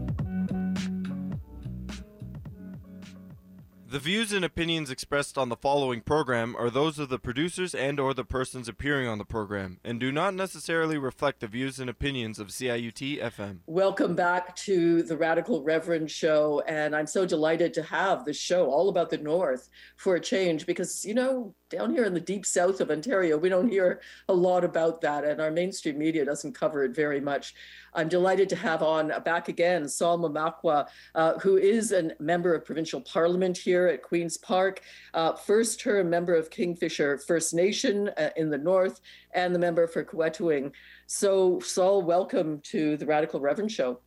The 3.91 3.99
views 3.99 4.33
and 4.33 4.45
opinions 4.45 4.89
expressed 4.89 5.37
on 5.37 5.49
the 5.49 5.57
following 5.57 6.01
program 6.01 6.55
are 6.57 6.71
those 6.71 7.01
of 7.01 7.09
the 7.09 7.19
producers 7.19 7.75
and 7.75 7.99
or 7.99 8.15
the 8.15 8.23
persons 8.23 8.69
appearing 8.69 9.09
on 9.09 9.19
the 9.19 9.25
program 9.25 9.81
and 9.83 9.99
do 9.99 10.13
not 10.13 10.33
necessarily 10.33 10.97
reflect 10.97 11.41
the 11.41 11.49
views 11.49 11.81
and 11.81 11.91
opinions 11.91 12.39
of 12.39 12.51
CIUT 12.51 13.21
FM. 13.21 13.59
Welcome 13.67 14.15
back 14.15 14.55
to 14.55 15.03
the 15.03 15.17
Radical 15.17 15.65
Reverend 15.65 16.09
show 16.09 16.63
and 16.69 16.95
I'm 16.95 17.09
so 17.09 17.27
delighted 17.27 17.75
to 17.75 17.83
have 17.83 18.25
the 18.25 18.33
show 18.33 18.71
all 18.71 18.91
about 18.91 19.11
the 19.11 19.19
north 19.19 19.69
for 19.97 20.15
a 20.15 20.21
change 20.21 20.67
because 20.67 21.05
you 21.05 21.15
know 21.15 21.53
down 21.69 21.91
here 21.91 22.05
in 22.05 22.15
the 22.15 22.21
deep 22.21 22.47
south 22.47 22.81
of 22.81 22.93
Ontario 22.93 23.37
we 23.39 23.49
don't 23.49 23.69
hear 23.69 24.03
a 24.29 24.33
lot 24.33 24.63
about 24.63 25.01
that 25.01 25.25
and 25.25 25.41
our 25.41 25.51
mainstream 25.51 25.99
media 25.99 26.25
doesn't 26.25 26.53
cover 26.53 26.85
it 26.85 26.95
very 26.95 27.21
much. 27.21 27.57
I'm 27.93 28.09
delighted 28.09 28.49
to 28.51 28.57
have 28.57 28.85
on 28.85 29.11
uh, 29.11 29.19
back 29.19 29.49
again 29.49 29.89
Sol 29.89 30.17
Mamakwa, 30.17 30.87
uh, 31.17 31.39
who 31.41 31.57
is 31.57 31.91
a 31.91 32.13
member 32.21 32.55
of 32.55 32.65
provincial 32.65 33.01
parliament 33.01 33.59
here 33.59 33.80
at 33.89 34.03
Queen's 34.03 34.37
Park, 34.37 34.83
uh, 35.15 35.35
first 35.35 35.81
term 35.81 36.11
member 36.11 36.35
of 36.35 36.51
Kingfisher 36.51 37.19
First 37.19 37.55
Nation 37.55 38.11
uh, 38.17 38.31
in 38.37 38.51
the 38.51 38.59
north, 38.59 39.01
and 39.35 39.55
the 39.55 39.59
member 39.59 39.87
for 39.87 40.05
Kiiwetinoong. 40.05 40.73
So, 41.07 41.61
Sol, 41.61 42.03
welcome 42.03 42.61
to 42.65 42.97
the 42.97 43.07
Radical 43.07 43.41
Reverend 43.41 43.73
Show. 43.73 44.01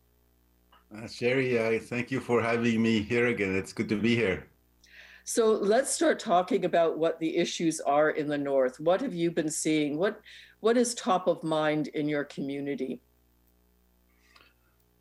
Uh, 0.95 1.07
Sherry, 1.07 1.79
thank 1.79 2.11
you 2.11 2.19
for 2.19 2.41
having 2.41 2.81
me 2.81 3.01
here 3.01 3.27
again. 3.27 3.55
It's 3.55 3.73
good 3.73 3.89
to 3.89 3.95
be 3.95 4.15
here. 4.15 4.47
So 5.25 5.51
let's 5.53 5.89
start 5.89 6.19
talking 6.19 6.65
about 6.65 6.97
what 6.97 7.17
the 7.19 7.37
issues 7.37 7.79
are 7.79 8.09
in 8.09 8.27
the 8.27 8.37
north. 8.37 8.79
What 8.79 8.99
have 9.01 9.13
you 9.13 9.31
been 9.31 9.49
seeing? 9.49 9.97
What 9.97 10.19
what 10.59 10.77
is 10.77 10.93
top 10.93 11.27
of 11.27 11.43
mind 11.43 11.87
in 11.89 12.09
your 12.09 12.25
community? 12.25 13.01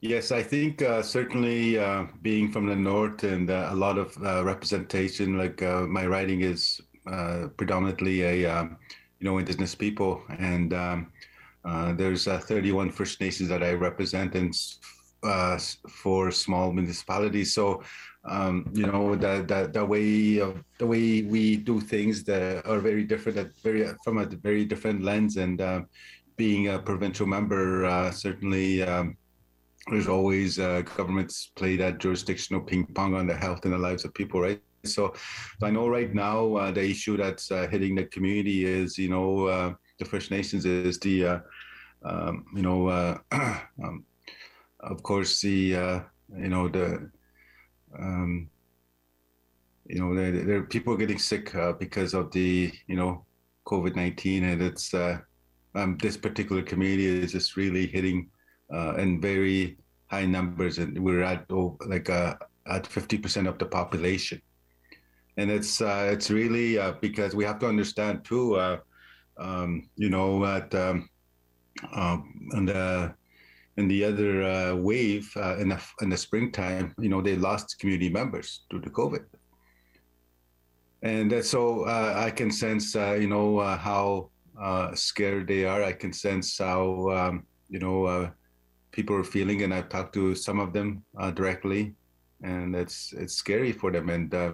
Yes, 0.02 0.32
I 0.32 0.42
think 0.42 0.82
uh, 0.82 1.00
certainly 1.00 1.78
uh, 1.78 2.06
being 2.22 2.50
from 2.50 2.66
the 2.66 2.74
north 2.74 3.22
and 3.22 3.48
uh, 3.48 3.68
a 3.70 3.74
lot 3.76 3.98
of 3.98 4.20
uh, 4.20 4.44
representation, 4.44 5.38
like 5.38 5.62
uh, 5.62 5.82
my 5.82 6.08
writing 6.08 6.40
is 6.40 6.80
uh, 7.06 7.46
predominantly 7.56 8.22
a 8.22 8.46
um, 8.46 8.78
you 9.20 9.30
know 9.30 9.38
indigenous 9.38 9.76
people, 9.76 10.20
and 10.40 10.74
um, 10.74 11.12
there's 11.96 12.24
31 12.24 12.90
First 12.90 13.20
Nations 13.20 13.48
that 13.48 13.62
I 13.62 13.74
represent 13.74 14.34
and 14.34 14.52
for 15.88 16.32
small 16.32 16.72
municipalities. 16.72 17.54
So 17.54 17.84
um, 18.24 18.68
you 18.74 18.88
know 18.88 19.14
that 19.14 19.46
the 19.46 19.70
the 19.72 19.84
way 19.86 20.38
of 20.38 20.64
the 20.80 20.86
way 20.86 21.22
we 21.22 21.58
do 21.58 21.80
things 21.80 22.24
that 22.24 22.66
are 22.66 22.80
very 22.80 23.04
different, 23.04 23.38
at 23.38 23.54
very 23.62 23.86
from 24.02 24.18
a 24.18 24.26
very 24.26 24.64
different 24.64 25.04
lens, 25.04 25.36
and 25.36 25.62
being 26.36 26.70
a 26.70 26.80
provincial 26.80 27.28
member 27.28 28.10
certainly. 28.12 28.82
There's 29.90 30.08
always 30.08 30.58
uh, 30.58 30.82
governments 30.96 31.50
play 31.56 31.76
that 31.76 31.98
jurisdictional 31.98 32.60
ping 32.62 32.86
pong 32.86 33.14
on 33.14 33.26
the 33.26 33.34
health 33.34 33.64
and 33.64 33.74
the 33.74 33.78
lives 33.78 34.04
of 34.04 34.14
people, 34.14 34.40
right? 34.40 34.60
So, 34.84 35.14
I 35.62 35.70
know 35.70 35.88
right 35.88 36.12
now 36.12 36.54
uh, 36.56 36.70
the 36.70 36.84
issue 36.84 37.16
that's 37.16 37.50
uh, 37.50 37.68
hitting 37.68 37.94
the 37.94 38.04
community 38.04 38.64
is, 38.64 38.98
you 38.98 39.08
know, 39.08 39.46
uh, 39.46 39.74
the 39.98 40.04
First 40.04 40.30
Nations 40.30 40.64
is 40.64 40.98
the, 40.98 41.26
uh, 41.26 41.38
um, 42.04 42.46
you 42.54 42.62
know, 42.62 42.88
uh, 42.88 43.18
um, 43.82 44.04
of 44.80 45.02
course 45.02 45.40
the, 45.40 45.50
you 45.50 46.48
know, 46.48 46.68
the, 46.68 47.10
um, 47.98 48.48
you 49.86 50.00
know, 50.00 50.14
there, 50.14 50.58
are 50.58 50.62
people 50.62 50.96
getting 50.96 51.18
sick 51.18 51.54
because 51.78 52.14
of 52.14 52.32
the, 52.32 52.72
you 52.86 52.96
know, 52.96 53.24
COVID 53.66 53.94
nineteen, 53.94 54.44
and 54.44 54.62
it's 54.62 54.92
um, 54.94 55.96
this 56.00 56.16
particular 56.16 56.62
community 56.62 57.06
is 57.06 57.32
just 57.32 57.56
really 57.56 57.86
hitting 57.86 58.28
uh, 58.72 58.94
and 58.96 59.20
very 59.20 59.76
high 60.06 60.24
numbers, 60.24 60.78
and 60.78 60.98
we're 60.98 61.22
at 61.22 61.44
oh, 61.50 61.76
like 61.86 62.08
uh, 62.10 62.34
at 62.66 62.84
50% 62.84 63.48
of 63.48 63.58
the 63.58 63.66
population. 63.66 64.40
And 65.36 65.50
it's 65.50 65.80
uh, 65.80 66.10
it's 66.12 66.30
really 66.30 66.78
uh, 66.78 66.92
because 67.00 67.34
we 67.34 67.44
have 67.44 67.58
to 67.60 67.66
understand 67.66 68.24
too, 68.24 68.56
uh, 68.56 68.78
um, 69.38 69.88
you 69.96 70.10
know, 70.10 70.44
at 70.44 70.74
um, 70.74 71.08
um, 71.94 72.48
and 72.52 72.68
the 72.68 73.14
in 73.78 73.88
the 73.88 74.04
other 74.04 74.42
uh, 74.42 74.74
wave 74.74 75.32
in 75.58 75.70
the 75.70 75.80
in 76.02 76.10
the 76.10 76.16
springtime, 76.16 76.94
you 76.98 77.08
know, 77.08 77.22
they 77.22 77.36
lost 77.36 77.78
community 77.78 78.10
members 78.10 78.64
due 78.68 78.80
to 78.80 78.90
COVID. 78.90 79.24
And 81.02 81.44
so 81.44 81.86
I 81.86 82.30
can 82.30 82.50
sense, 82.52 82.94
you 82.94 83.26
know, 83.26 83.58
how 83.60 84.30
scared 84.94 85.48
they 85.48 85.64
are. 85.64 85.82
I 85.82 85.92
can 85.92 86.12
sense 86.12 86.58
how, 86.58 87.10
um, 87.10 87.46
you 87.68 87.80
know, 87.80 88.30
people 88.92 89.16
are 89.16 89.24
feeling, 89.24 89.62
and 89.62 89.74
I've 89.74 89.88
talked 89.88 90.14
to 90.14 90.34
some 90.34 90.60
of 90.60 90.72
them 90.72 91.04
uh, 91.18 91.30
directly, 91.30 91.94
and 92.42 92.76
it's 92.76 93.12
it's 93.12 93.34
scary 93.34 93.72
for 93.72 93.90
them, 93.90 94.10
and 94.10 94.32
uh, 94.34 94.52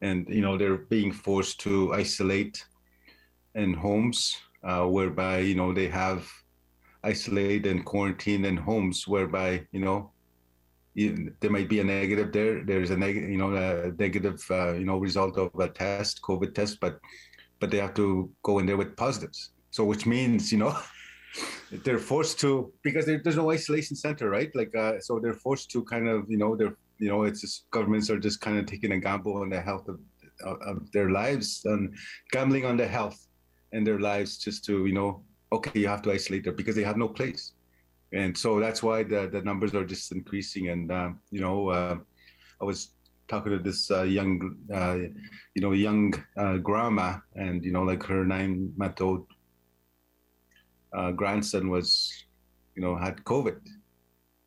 and 0.00 0.26
you 0.28 0.40
know 0.40 0.56
they're 0.56 0.78
being 0.78 1.12
forced 1.12 1.60
to 1.60 1.92
isolate 1.94 2.64
in 3.54 3.72
homes, 3.72 4.36
uh, 4.64 4.84
whereby 4.84 5.38
you 5.38 5.54
know 5.54 5.72
they 5.72 5.88
have 5.88 6.28
isolated 7.04 7.66
and 7.66 7.84
quarantined 7.84 8.44
in 8.46 8.56
homes, 8.56 9.06
whereby 9.06 9.66
you 9.72 9.80
know 9.80 10.10
there 10.96 11.50
might 11.50 11.68
be 11.68 11.80
a 11.80 11.84
negative 11.84 12.32
there. 12.32 12.64
There's 12.64 12.90
a 12.90 12.96
negative, 12.96 13.28
you 13.28 13.36
know, 13.36 13.54
a 13.54 13.92
negative, 13.98 14.42
uh, 14.50 14.72
you 14.72 14.86
know, 14.86 14.96
result 14.96 15.36
of 15.36 15.50
a 15.58 15.68
test, 15.68 16.22
COVID 16.22 16.54
test, 16.54 16.80
but 16.80 16.98
but 17.60 17.70
they 17.70 17.78
have 17.78 17.94
to 17.94 18.30
go 18.42 18.58
in 18.58 18.66
there 18.66 18.76
with 18.76 18.96
positives. 18.96 19.50
So 19.70 19.84
which 19.84 20.06
means, 20.06 20.52
you 20.52 20.58
know, 20.58 20.76
they're 21.84 21.98
forced 21.98 22.38
to 22.40 22.72
because 22.82 23.06
there's 23.06 23.36
no 23.36 23.50
isolation 23.50 23.96
center, 23.96 24.30
right? 24.30 24.54
Like, 24.54 24.74
uh, 24.74 25.00
so 25.00 25.18
they're 25.18 25.34
forced 25.34 25.70
to 25.72 25.84
kind 25.84 26.08
of, 26.08 26.30
you 26.30 26.38
know, 26.38 26.56
they're, 26.56 26.76
you 26.98 27.08
know, 27.08 27.24
it's 27.24 27.40
just 27.40 27.70
governments 27.70 28.08
are 28.10 28.18
just 28.18 28.40
kind 28.40 28.58
of 28.58 28.66
taking 28.66 28.92
a 28.92 29.00
gamble 29.00 29.36
on 29.36 29.50
the 29.50 29.60
health 29.60 29.88
of, 29.88 29.98
of 30.44 30.90
their 30.92 31.10
lives 31.10 31.62
and 31.64 31.94
gambling 32.30 32.64
on 32.64 32.76
the 32.76 32.86
health 32.86 33.26
and 33.72 33.86
their 33.86 34.00
lives 34.00 34.38
just 34.38 34.64
to, 34.64 34.86
you 34.86 34.94
know, 34.94 35.22
okay, 35.52 35.80
you 35.80 35.88
have 35.88 36.02
to 36.02 36.12
isolate 36.12 36.44
them 36.44 36.56
because 36.56 36.74
they 36.76 36.84
have 36.84 36.96
no 36.96 37.08
place. 37.08 37.52
And 38.12 38.36
so 38.36 38.60
that's 38.60 38.82
why 38.82 39.02
the, 39.02 39.28
the 39.30 39.42
numbers 39.42 39.74
are 39.74 39.84
just 39.84 40.12
increasing. 40.12 40.68
And, 40.68 40.90
um, 40.92 41.20
you 41.30 41.40
know, 41.40 41.68
uh, 41.68 41.96
I 42.60 42.64
was 42.64 42.92
talking 43.28 43.52
to 43.52 43.58
this 43.58 43.90
uh, 43.90 44.02
young, 44.02 44.56
uh, 44.72 44.96
you 45.54 45.60
know, 45.62 45.72
young 45.72 46.14
uh, 46.36 46.56
grandma, 46.58 47.18
and 47.34 47.64
you 47.64 47.72
know, 47.72 47.82
like 47.82 48.02
her 48.04 48.24
nine-month-old 48.24 49.26
uh, 50.96 51.12
grandson 51.12 51.68
was, 51.68 52.10
you 52.74 52.82
know, 52.82 52.96
had 52.96 53.22
COVID 53.24 53.60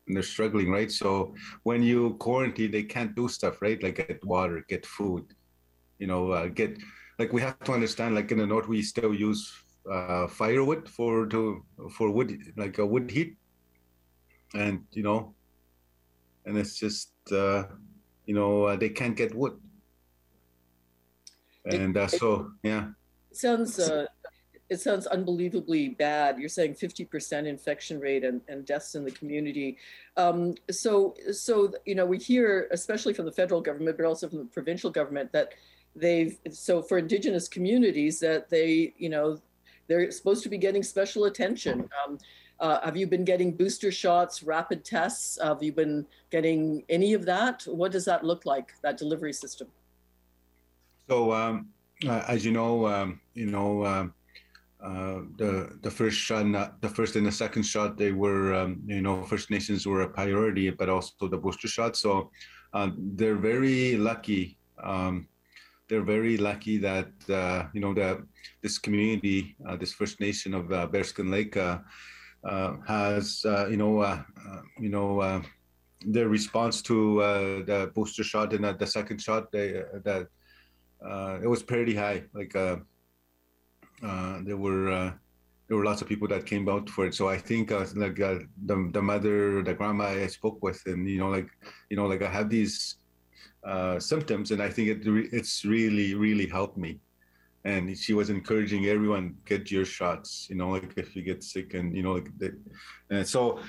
and 0.06 0.16
they're 0.16 0.22
struggling, 0.22 0.70
right? 0.70 0.90
So 0.90 1.34
when 1.62 1.82
you 1.82 2.14
quarantine, 2.18 2.72
they 2.72 2.82
can't 2.82 3.14
do 3.14 3.28
stuff, 3.28 3.62
right? 3.62 3.80
Like 3.80 3.96
get 3.96 4.24
water, 4.24 4.64
get 4.68 4.84
food, 4.84 5.24
you 5.98 6.08
know, 6.08 6.32
uh, 6.32 6.48
get 6.48 6.76
like 7.18 7.32
we 7.32 7.40
have 7.40 7.58
to 7.60 7.72
understand. 7.72 8.16
Like 8.16 8.32
in 8.32 8.38
the 8.38 8.46
north, 8.46 8.66
we 8.66 8.82
still 8.82 9.14
use 9.14 9.52
uh, 9.90 10.26
firewood 10.26 10.88
for 10.88 11.26
to 11.26 11.64
for 11.96 12.10
wood, 12.10 12.36
like 12.56 12.78
a 12.78 12.86
wood 12.86 13.10
heat, 13.10 13.36
and 14.54 14.82
you 14.92 15.04
know, 15.04 15.34
and 16.44 16.58
it's 16.58 16.76
just 16.76 17.12
uh, 17.30 17.64
you 18.26 18.34
know 18.34 18.64
uh, 18.64 18.76
they 18.76 18.88
can't 18.88 19.16
get 19.16 19.34
wood, 19.34 19.54
and 21.66 21.96
uh, 21.96 22.08
so 22.08 22.50
yeah. 22.64 22.88
Sounds 23.32 23.78
uh, 23.78 24.06
it 24.70 24.80
sounds 24.80 25.06
unbelievably 25.08 25.90
bad. 25.90 26.38
You're 26.38 26.48
saying 26.48 26.74
50% 26.74 27.46
infection 27.46 27.98
rate 27.98 28.24
and, 28.24 28.40
and 28.46 28.64
deaths 28.64 28.94
in 28.94 29.04
the 29.04 29.10
community. 29.10 29.76
Um, 30.16 30.54
so, 30.70 31.14
so 31.32 31.72
you 31.84 31.96
know, 31.96 32.06
we 32.06 32.18
hear, 32.18 32.68
especially 32.70 33.12
from 33.12 33.26
the 33.26 33.32
federal 33.32 33.60
government, 33.60 33.96
but 33.96 34.06
also 34.06 34.28
from 34.28 34.38
the 34.38 34.44
provincial 34.44 34.88
government, 34.88 35.32
that 35.32 35.54
they've 35.96 36.38
so 36.52 36.82
for 36.82 36.98
Indigenous 36.98 37.48
communities 37.48 38.20
that 38.20 38.48
they, 38.48 38.94
you 38.96 39.08
know, 39.08 39.40
they're 39.88 40.08
supposed 40.12 40.44
to 40.44 40.48
be 40.48 40.56
getting 40.56 40.84
special 40.84 41.24
attention. 41.24 41.88
Um, 42.06 42.18
uh, 42.60 42.80
have 42.84 42.96
you 42.96 43.08
been 43.08 43.24
getting 43.24 43.56
booster 43.56 43.90
shots, 43.90 44.44
rapid 44.44 44.84
tests? 44.84 45.36
Have 45.42 45.64
you 45.64 45.72
been 45.72 46.06
getting 46.30 46.84
any 46.88 47.12
of 47.14 47.24
that? 47.24 47.64
What 47.66 47.90
does 47.90 48.04
that 48.04 48.22
look 48.22 48.46
like? 48.46 48.74
That 48.82 48.98
delivery 48.98 49.32
system? 49.32 49.66
So, 51.08 51.32
um, 51.32 51.70
uh, 52.06 52.22
as 52.28 52.44
you 52.44 52.52
know, 52.52 52.86
um, 52.86 53.20
you 53.34 53.46
know. 53.46 54.12
Uh, 54.82 55.20
the 55.36 55.78
the 55.82 55.90
first 55.90 56.16
shot, 56.16 56.80
the 56.80 56.88
first 56.88 57.14
and 57.16 57.26
the 57.26 57.32
second 57.32 57.62
shot, 57.62 57.98
they 57.98 58.12
were 58.12 58.54
um, 58.54 58.80
you 58.86 59.02
know 59.02 59.22
First 59.24 59.50
Nations 59.50 59.86
were 59.86 60.02
a 60.02 60.08
priority, 60.08 60.70
but 60.70 60.88
also 60.88 61.28
the 61.28 61.36
booster 61.36 61.68
shot. 61.68 61.96
So 61.96 62.30
uh, 62.72 62.90
they're 62.96 63.36
very 63.36 63.96
lucky. 63.96 64.58
Um, 64.82 65.28
they're 65.88 66.02
very 66.02 66.38
lucky 66.38 66.78
that 66.78 67.10
uh, 67.28 67.66
you 67.74 67.80
know 67.80 67.92
that 67.94 68.22
this 68.62 68.78
community, 68.78 69.54
uh, 69.68 69.76
this 69.76 69.92
First 69.92 70.18
Nation 70.18 70.54
of 70.54 70.72
uh, 70.72 70.86
Bearskin 70.86 71.30
Lake, 71.30 71.58
uh, 71.58 71.78
has 72.86 73.42
you 73.44 73.76
know 73.76 74.24
you 74.78 74.88
know 74.88 75.42
their 76.06 76.28
response 76.28 76.80
to 76.82 77.20
the 77.66 77.92
booster 77.94 78.24
shot 78.24 78.54
and 78.54 78.78
the 78.78 78.86
second 78.86 79.20
shot. 79.20 79.52
They 79.52 79.82
that 80.04 80.28
it 81.42 81.48
was 81.48 81.62
pretty 81.62 81.94
high, 81.94 82.24
like 82.32 82.54
uh, 84.02 84.40
there 84.42 84.56
were 84.56 84.90
uh, 84.90 85.12
there 85.68 85.76
were 85.76 85.84
lots 85.84 86.02
of 86.02 86.08
people 86.08 86.26
that 86.28 86.46
came 86.46 86.68
out 86.68 86.90
for 86.90 87.06
it. 87.06 87.14
So 87.14 87.28
I 87.28 87.38
think 87.38 87.70
uh, 87.70 87.86
like 87.94 88.20
uh, 88.20 88.40
the 88.66 88.90
the 88.92 89.02
mother, 89.02 89.62
the 89.62 89.74
grandma 89.74 90.06
I 90.06 90.26
spoke 90.26 90.62
with, 90.62 90.82
and 90.86 91.08
you 91.08 91.18
know 91.18 91.28
like 91.28 91.48
you 91.90 91.96
know 91.96 92.06
like 92.06 92.22
I 92.22 92.30
have 92.30 92.50
these 92.50 92.96
uh, 93.64 94.00
symptoms, 94.00 94.50
and 94.50 94.62
I 94.62 94.68
think 94.68 94.88
it 94.88 95.00
it's 95.32 95.64
really 95.64 96.14
really 96.14 96.46
helped 96.46 96.76
me. 96.76 96.98
And 97.64 97.96
she 97.96 98.14
was 98.14 98.30
encouraging 98.30 98.86
everyone 98.86 99.36
get 99.44 99.70
your 99.70 99.84
shots. 99.84 100.48
You 100.50 100.56
know 100.56 100.70
like 100.70 100.92
if 100.96 101.14
you 101.14 101.22
get 101.22 101.44
sick, 101.44 101.74
and 101.74 101.96
you 101.96 102.02
know 102.02 102.14
like 102.14 102.30
they, 102.38 102.50
and 103.10 103.26
so 103.26 103.60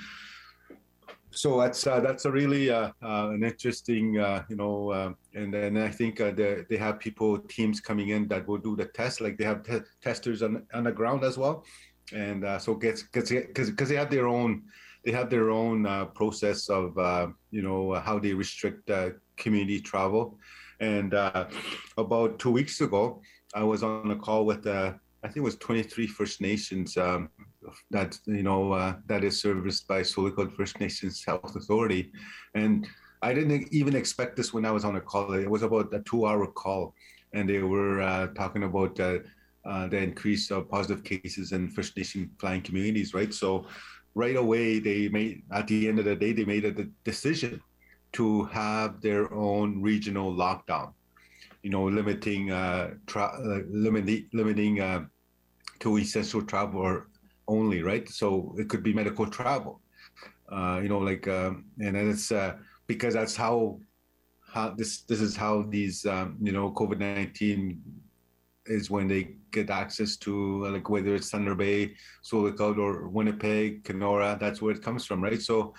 so 1.34 1.60
that's 1.60 1.86
uh, 1.86 2.00
that's 2.00 2.24
a 2.24 2.30
really 2.30 2.70
uh, 2.70 2.90
uh, 3.02 3.30
an 3.30 3.42
interesting 3.42 4.18
uh, 4.18 4.44
you 4.48 4.56
know 4.56 4.90
uh, 4.90 5.12
and 5.34 5.52
then 5.52 5.76
I 5.76 5.88
think 5.88 6.20
uh, 6.20 6.30
they, 6.30 6.64
they 6.68 6.76
have 6.76 7.00
people 7.00 7.38
teams 7.38 7.80
coming 7.80 8.10
in 8.10 8.28
that 8.28 8.46
will 8.46 8.58
do 8.58 8.76
the 8.76 8.86
test 8.86 9.20
like 9.20 9.38
they 9.38 9.44
have 9.44 9.62
te- 9.62 9.88
testers 10.02 10.42
on, 10.42 10.66
on 10.74 10.84
the 10.84 10.92
ground 10.92 11.24
as 11.24 11.38
well. 11.38 11.64
And 12.14 12.44
so 12.60 12.74
gets 12.74 13.02
because 13.02 13.30
because 13.30 13.88
they 13.88 13.96
have 13.96 14.10
their 14.10 14.26
own 14.26 14.64
they 15.04 15.12
have 15.12 15.30
their 15.30 15.50
own 15.50 15.84
process 16.14 16.68
of 16.68 16.94
you 17.50 17.62
know 17.62 17.94
how 17.94 18.18
they 18.18 18.34
restrict 18.34 18.90
community 19.36 19.80
travel. 19.80 20.38
And 20.80 21.14
about 21.96 22.38
two 22.38 22.50
weeks 22.50 22.80
ago 22.80 23.22
I 23.54 23.62
was 23.62 23.82
on 23.82 24.10
a 24.10 24.16
call 24.16 24.44
with 24.44 24.64
I 25.24 25.28
think 25.28 25.38
it 25.38 25.40
was 25.40 25.56
23 25.56 26.06
First 26.08 26.40
Nations 26.40 26.96
um, 26.96 27.30
that 27.90 28.18
you 28.26 28.42
know 28.42 28.72
uh, 28.72 28.96
that 29.06 29.22
is 29.22 29.40
serviced 29.40 29.86
by 29.86 30.02
Sioux 30.02 30.22
Lookout 30.22 30.52
First 30.52 30.80
Nations 30.80 31.22
Health 31.24 31.54
Authority, 31.54 32.10
and 32.54 32.86
I 33.22 33.32
didn't 33.32 33.72
even 33.72 33.94
expect 33.94 34.36
this 34.36 34.52
when 34.52 34.64
I 34.64 34.72
was 34.72 34.84
on 34.84 34.96
a 34.96 35.00
call. 35.00 35.32
It 35.34 35.48
was 35.48 35.62
about 35.62 35.94
a 35.94 36.00
two-hour 36.00 36.48
call, 36.48 36.94
and 37.34 37.48
they 37.48 37.62
were 37.62 38.02
uh, 38.02 38.26
talking 38.28 38.64
about 38.64 38.98
uh, 38.98 39.18
uh 39.64 39.86
the 39.86 39.98
increase 39.98 40.50
of 40.50 40.68
positive 40.68 41.04
cases 41.04 41.52
in 41.52 41.70
First 41.70 41.96
Nation 41.96 42.30
flying 42.40 42.62
communities. 42.62 43.14
Right, 43.14 43.32
so 43.32 43.66
right 44.14 44.36
away 44.36 44.80
they 44.80 45.08
made 45.08 45.42
at 45.52 45.68
the 45.68 45.88
end 45.88 46.00
of 46.00 46.04
the 46.04 46.16
day 46.16 46.32
they 46.32 46.44
made 46.44 46.64
a 46.64 46.84
decision 47.04 47.60
to 48.14 48.44
have 48.46 49.00
their 49.00 49.32
own 49.32 49.80
regional 49.80 50.34
lockdown. 50.34 50.92
You 51.62 51.70
know, 51.70 51.84
limiting 51.84 52.50
uh, 52.50 52.94
tra- 53.06 53.38
uh, 53.38 53.60
limiting 53.70 54.28
limiting 54.32 55.08
to 55.80 55.98
essential 55.98 56.42
travel 56.42 57.02
only, 57.48 57.82
right? 57.82 58.08
So 58.08 58.54
it 58.58 58.68
could 58.68 58.82
be 58.82 58.92
medical 58.92 59.26
travel, 59.26 59.80
uh, 60.48 60.80
you 60.82 60.88
know, 60.88 60.98
like, 60.98 61.26
um, 61.28 61.66
and 61.78 61.96
it's 61.96 62.30
uh, 62.30 62.54
because 62.86 63.14
that's 63.14 63.36
how 63.36 63.80
how 64.54 64.70
this 64.70 65.02
this 65.02 65.20
is 65.20 65.34
how 65.36 65.62
these 65.62 66.06
um, 66.06 66.36
you 66.40 66.52
know 66.52 66.70
COVID 66.72 66.98
nineteen 66.98 67.82
is 68.66 68.90
when 68.90 69.08
they 69.08 69.34
get 69.50 69.70
access 69.70 70.16
to 70.18 70.66
like 70.66 70.88
whether 70.88 71.14
it's 71.14 71.30
Thunder 71.30 71.54
Bay, 71.54 71.94
Sioux 72.22 72.42
Lookout, 72.42 72.78
or 72.78 73.08
Winnipeg, 73.08 73.84
Kenora. 73.84 74.36
That's 74.40 74.62
where 74.62 74.74
it 74.74 74.82
comes 74.82 75.04
from, 75.04 75.22
right? 75.22 75.40
So. 75.40 75.74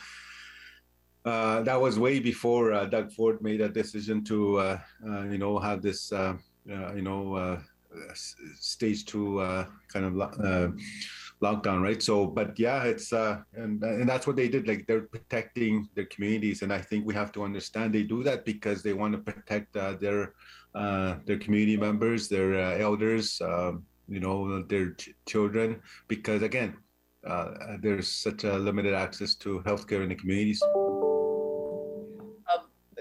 Uh, 1.25 1.61
that 1.61 1.79
was 1.79 1.97
way 1.97 2.19
before 2.19 2.73
uh, 2.73 2.85
Doug 2.85 3.11
Ford 3.11 3.41
made 3.41 3.61
a 3.61 3.69
decision 3.69 4.23
to, 4.25 4.57
uh, 4.57 4.79
uh 5.07 5.23
you 5.23 5.37
know, 5.37 5.57
have 5.57 5.81
this, 5.81 6.11
uh, 6.11 6.35
you 6.65 7.01
know, 7.01 7.35
uh, 7.35 7.59
stage 8.15 9.05
two 9.05 9.39
kind 9.87 10.05
of 10.05 10.13
lockdown, 11.43 11.81
right? 11.83 12.01
So, 12.01 12.25
but 12.25 12.57
yeah, 12.57 12.83
it's 12.83 13.11
uh, 13.13 13.41
and 13.53 13.83
and 13.83 14.07
that's 14.07 14.25
what 14.25 14.35
they 14.35 14.47
did. 14.47 14.67
Like 14.67 14.87
they're 14.87 15.07
protecting 15.15 15.89
their 15.93 16.05
communities, 16.05 16.61
and 16.63 16.71
I 16.71 16.81
think 16.81 17.05
we 17.05 17.13
have 17.13 17.31
to 17.33 17.43
understand 17.43 17.93
they 17.93 18.03
do 18.03 18.23
that 18.23 18.45
because 18.45 18.81
they 18.81 18.93
want 18.93 19.13
to 19.13 19.19
protect 19.19 19.75
uh, 19.75 19.93
their 19.99 20.33
uh, 20.73 21.15
their 21.25 21.37
community 21.37 21.77
members, 21.77 22.27
their 22.27 22.55
uh, 22.55 22.77
elders, 22.77 23.39
um, 23.41 23.85
you 24.07 24.19
know, 24.19 24.63
their 24.63 24.93
ch- 24.93 25.13
children, 25.27 25.81
because 26.07 26.41
again, 26.41 26.75
uh, 27.27 27.77
there's 27.81 28.07
such 28.07 28.43
a 28.43 28.57
limited 28.57 28.93
access 28.93 29.35
to 29.35 29.61
healthcare 29.65 30.01
in 30.03 30.09
the 30.09 30.15
communities. 30.15 30.61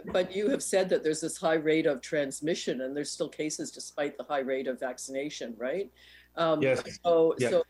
But 0.07 0.35
you 0.35 0.49
have 0.51 0.63
said 0.63 0.89
that 0.91 1.03
there's 1.03 1.21
this 1.21 1.37
high 1.37 1.55
rate 1.55 1.87
of 1.87 2.01
transmission, 2.01 2.83
and 2.83 2.97
there's 2.97 3.11
still 3.11 3.29
cases 3.29 3.71
despite 3.71 4.17
the 4.17 4.25
high 4.25 4.41
rate 4.41 4.67
of 4.67 4.81
vaccination, 4.81 5.55
right? 5.59 5.91
Um, 6.37 6.63
yes. 6.63 6.83
So, 7.05 7.35
yeah. 7.39 7.51
so 7.51 7.65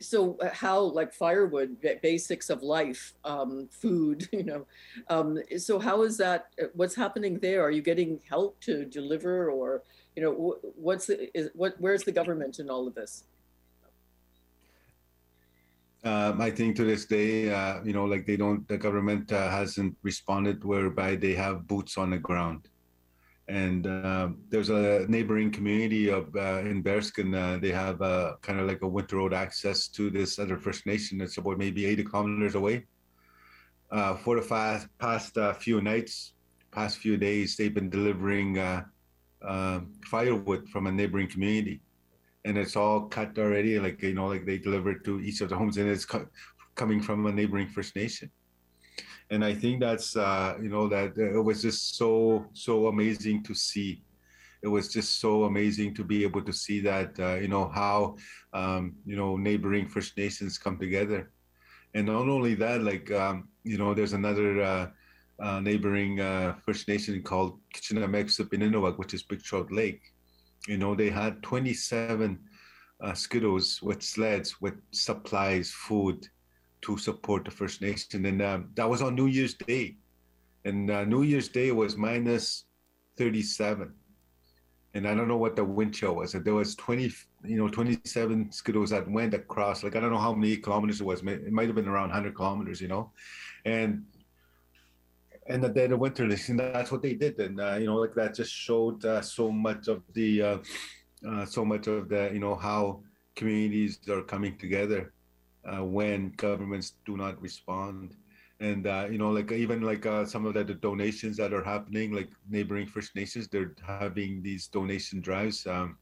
so 0.00 0.36
uh, 0.40 0.50
how 0.52 0.80
like 0.80 1.12
firewood 1.12 1.76
basics 2.02 2.50
of 2.50 2.62
life 2.62 3.14
um, 3.24 3.68
food 3.70 4.28
you 4.32 4.44
know 4.44 4.66
um, 5.08 5.38
so 5.58 5.78
how 5.78 6.02
is 6.02 6.16
that 6.16 6.46
uh, 6.62 6.66
what's 6.74 6.94
happening 6.94 7.38
there 7.38 7.62
are 7.62 7.70
you 7.70 7.82
getting 7.82 8.20
help 8.28 8.60
to 8.60 8.84
deliver 8.84 9.50
or 9.50 9.82
you 10.16 10.22
know 10.22 10.56
what's 10.76 11.06
the 11.06 11.36
is 11.36 11.50
what 11.54 11.74
where's 11.78 12.04
the 12.04 12.12
government 12.12 12.58
in 12.58 12.70
all 12.70 12.86
of 12.86 12.94
this 12.94 13.24
um, 16.04 16.40
I 16.40 16.50
think 16.50 16.76
to 16.76 16.84
this 16.84 17.06
day, 17.06 17.50
uh, 17.50 17.82
you 17.82 17.92
know, 17.92 18.04
like 18.04 18.26
they 18.26 18.36
don't, 18.36 18.66
the 18.68 18.78
government 18.78 19.32
uh, 19.32 19.48
hasn't 19.50 19.96
responded 20.02 20.64
whereby 20.64 21.16
they 21.16 21.34
have 21.34 21.66
boots 21.66 21.96
on 21.96 22.10
the 22.10 22.18
ground 22.18 22.68
and 23.48 23.86
uh, 23.86 24.28
there's 24.48 24.70
a 24.70 25.06
neighboring 25.08 25.50
community 25.50 26.08
of 26.08 26.34
uh, 26.34 26.60
in 26.60 26.82
Bearskin. 26.82 27.34
Uh, 27.34 27.58
they 27.58 27.70
have 27.70 27.98
kind 28.40 28.58
of 28.58 28.66
like 28.66 28.82
a 28.82 28.88
winter 28.88 29.16
road 29.16 29.34
access 29.34 29.88
to 29.88 30.10
this 30.10 30.38
other 30.38 30.56
First 30.56 30.86
Nation. 30.86 31.20
It's 31.20 31.36
about 31.36 31.58
maybe 31.58 31.84
80 31.84 32.04
kilometers 32.04 32.54
away. 32.54 32.86
Uh, 33.90 34.16
for 34.16 34.36
the 34.36 34.42
fast, 34.42 34.88
past 34.98 35.36
uh, 35.36 35.52
few 35.52 35.80
nights, 35.80 36.32
past 36.70 36.98
few 36.98 37.16
days, 37.16 37.56
they've 37.56 37.74
been 37.74 37.90
delivering 37.90 38.58
uh, 38.58 38.82
firewood 40.06 40.68
from 40.70 40.86
a 40.86 40.92
neighboring 40.92 41.28
community, 41.28 41.82
and 42.44 42.58
it's 42.58 42.76
all 42.76 43.02
cut 43.08 43.38
already. 43.38 43.78
Like 43.78 44.02
you 44.02 44.14
know, 44.14 44.26
like 44.26 44.46
they 44.46 44.58
deliver 44.58 44.90
it 44.92 45.04
to 45.04 45.20
each 45.20 45.40
of 45.40 45.48
the 45.48 45.56
homes, 45.56 45.76
and 45.76 45.88
it's 45.88 46.04
co- 46.04 46.28
coming 46.74 47.00
from 47.00 47.26
a 47.26 47.32
neighboring 47.32 47.68
First 47.68 47.96
Nation 47.96 48.30
and 49.30 49.44
I 49.44 49.54
think 49.54 49.80
that's 49.80 50.16
uh, 50.16 50.56
you 50.60 50.68
know 50.68 50.88
that 50.88 51.16
uh, 51.18 51.38
it 51.38 51.42
was 51.42 51.62
just 51.62 51.96
so 51.96 52.46
so 52.52 52.88
amazing 52.88 53.42
to 53.44 53.54
see. 53.54 54.02
It 54.62 54.68
was 54.68 54.88
just 54.88 55.20
so 55.20 55.44
amazing 55.44 55.94
to 55.96 56.04
be 56.04 56.22
able 56.22 56.42
to 56.42 56.52
see 56.52 56.80
that 56.80 57.18
uh, 57.18 57.34
you 57.34 57.48
know 57.48 57.68
how 57.68 58.16
um, 58.52 58.94
you 59.04 59.16
know 59.16 59.36
neighboring 59.36 59.88
First 59.88 60.16
Nations 60.16 60.58
come 60.58 60.78
together, 60.78 61.30
and 61.94 62.06
not 62.06 62.28
only 62.28 62.54
that, 62.56 62.82
like 62.82 63.10
um, 63.10 63.48
you 63.64 63.78
know, 63.78 63.94
there's 63.94 64.12
another 64.12 64.62
uh, 64.62 64.86
uh, 65.40 65.60
neighboring 65.60 66.20
uh, 66.20 66.54
First 66.64 66.88
Nation 66.88 67.22
called 67.22 67.58
Kitchenuhmaykoosib 67.74 68.50
Inninuwug, 68.50 68.98
which 68.98 69.14
is 69.14 69.22
Big 69.22 69.42
Trout 69.42 69.72
Lake. 69.72 70.02
You 70.66 70.78
know, 70.78 70.94
they 70.94 71.10
had 71.10 71.42
27 71.42 72.38
Ski-Doos 73.12 73.82
with 73.82 74.02
sleds 74.02 74.60
with 74.60 74.74
supplies, 74.92 75.70
food, 75.70 76.26
to 76.82 76.96
support 76.98 77.44
the 77.44 77.50
First 77.50 77.80
Nation. 77.80 78.24
And 78.26 78.42
um, 78.42 78.70
that 78.74 78.88
was 78.88 79.02
on 79.02 79.14
New 79.14 79.26
Year's 79.26 79.54
Day. 79.54 79.96
And 80.64 80.90
uh, 80.90 81.04
New 81.04 81.22
Year's 81.22 81.48
Day 81.48 81.72
was 81.72 81.96
minus 81.96 82.64
37. 83.16 83.92
And 84.94 85.08
I 85.08 85.14
don't 85.14 85.28
know 85.28 85.36
what 85.36 85.56
the 85.56 85.64
wind 85.64 85.94
chill 85.94 86.16
was. 86.16 86.32
There 86.32 86.54
was 86.54 86.76
20, 86.76 87.12
you 87.44 87.56
know, 87.56 87.68
27 87.68 88.52
Ski-Doos 88.52 88.90
that 88.90 89.10
went 89.10 89.34
across. 89.34 89.82
Like, 89.82 89.96
I 89.96 90.00
don't 90.00 90.12
know 90.12 90.18
how 90.18 90.34
many 90.34 90.56
kilometers 90.56 91.00
it 91.00 91.04
was. 91.04 91.20
It 91.22 91.52
might 91.52 91.66
have 91.66 91.74
been 91.74 91.88
around 91.88 92.10
100 92.10 92.34
kilometers, 92.34 92.80
you 92.80 92.88
know. 92.88 93.10
And 93.64 94.04
and 95.46 95.62
the 95.62 95.96
winter 95.96 96.24
and 96.24 96.58
that's 96.58 96.90
what 96.90 97.02
they 97.02 97.14
did 97.14 97.38
and 97.38 97.60
uh, 97.60 97.74
you 97.74 97.86
know 97.86 97.96
like 97.96 98.14
that 98.14 98.34
just 98.34 98.52
showed 98.52 99.04
uh, 99.04 99.20
so 99.20 99.50
much 99.50 99.88
of 99.88 100.02
the 100.14 100.42
uh, 100.42 100.58
uh 101.28 101.44
so 101.44 101.64
much 101.64 101.86
of 101.86 102.08
the 102.08 102.30
you 102.32 102.40
know 102.40 102.54
how 102.54 103.00
communities 103.36 103.98
are 104.08 104.22
coming 104.22 104.56
together 104.58 105.12
uh, 105.64 105.84
when 105.84 106.32
governments 106.36 106.94
do 107.04 107.16
not 107.16 107.40
respond. 107.40 108.14
And 108.60 108.86
uh, 108.86 109.08
you 109.10 109.18
know 109.18 109.30
like 109.30 109.50
even 109.50 109.82
like 109.82 110.04
some 110.26 110.46
of 110.46 110.54
the, 110.54 110.64
the, 110.64 110.74
donations 110.74 111.36
that 111.38 111.52
are 111.52 111.64
happening 111.64 112.12
like 112.12 112.30
neighboring 112.48 112.86
first 112.86 113.14
nations 113.16 113.48
they're 113.48 113.74
having 113.84 114.42
these 114.42 114.68
donation 114.68 115.20
drives 115.20 115.66
um, 115.66 115.98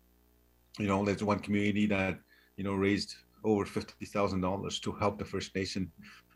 you 0.79 0.87
know 0.87 1.03
there's 1.05 1.25
one 1.25 1.39
community 1.39 1.87
that 1.87 2.19
you 2.57 2.63
know 2.63 2.75
raised 2.75 3.17
over 3.43 3.65
$50000 3.65 4.83
to 4.83 4.93
help 4.93 5.19
the 5.19 5.25
first 5.25 5.55
nation 5.57 5.91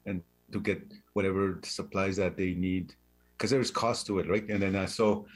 and 0.06 0.22
to 0.52 0.60
get 0.60 0.80
whatever 1.14 1.60
supplies 1.62 2.16
that 2.16 2.36
they 2.36 2.54
need 2.54 2.94
because 3.32 3.50
there's 3.50 3.70
cost 3.70 4.06
to 4.06 4.18
it 4.20 4.28
right 4.28 4.48
and 4.48 4.62
then 4.62 4.74
uh, 4.76 4.86
so 4.86 5.26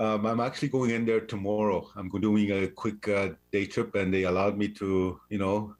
Um, 0.00 0.24
I'm 0.24 0.40
actually 0.40 0.72
going 0.72 0.92
in 0.96 1.04
there 1.04 1.20
tomorrow. 1.20 1.84
I'm 1.96 2.08
doing 2.08 2.48
a 2.52 2.68
quick 2.82 3.04
uh, 3.08 3.36
day 3.52 3.66
trip, 3.66 3.94
and 4.00 4.08
they 4.08 4.24
allowed 4.24 4.56
me 4.56 4.68
to, 4.80 5.20
you 5.28 5.36
know, 5.42 5.76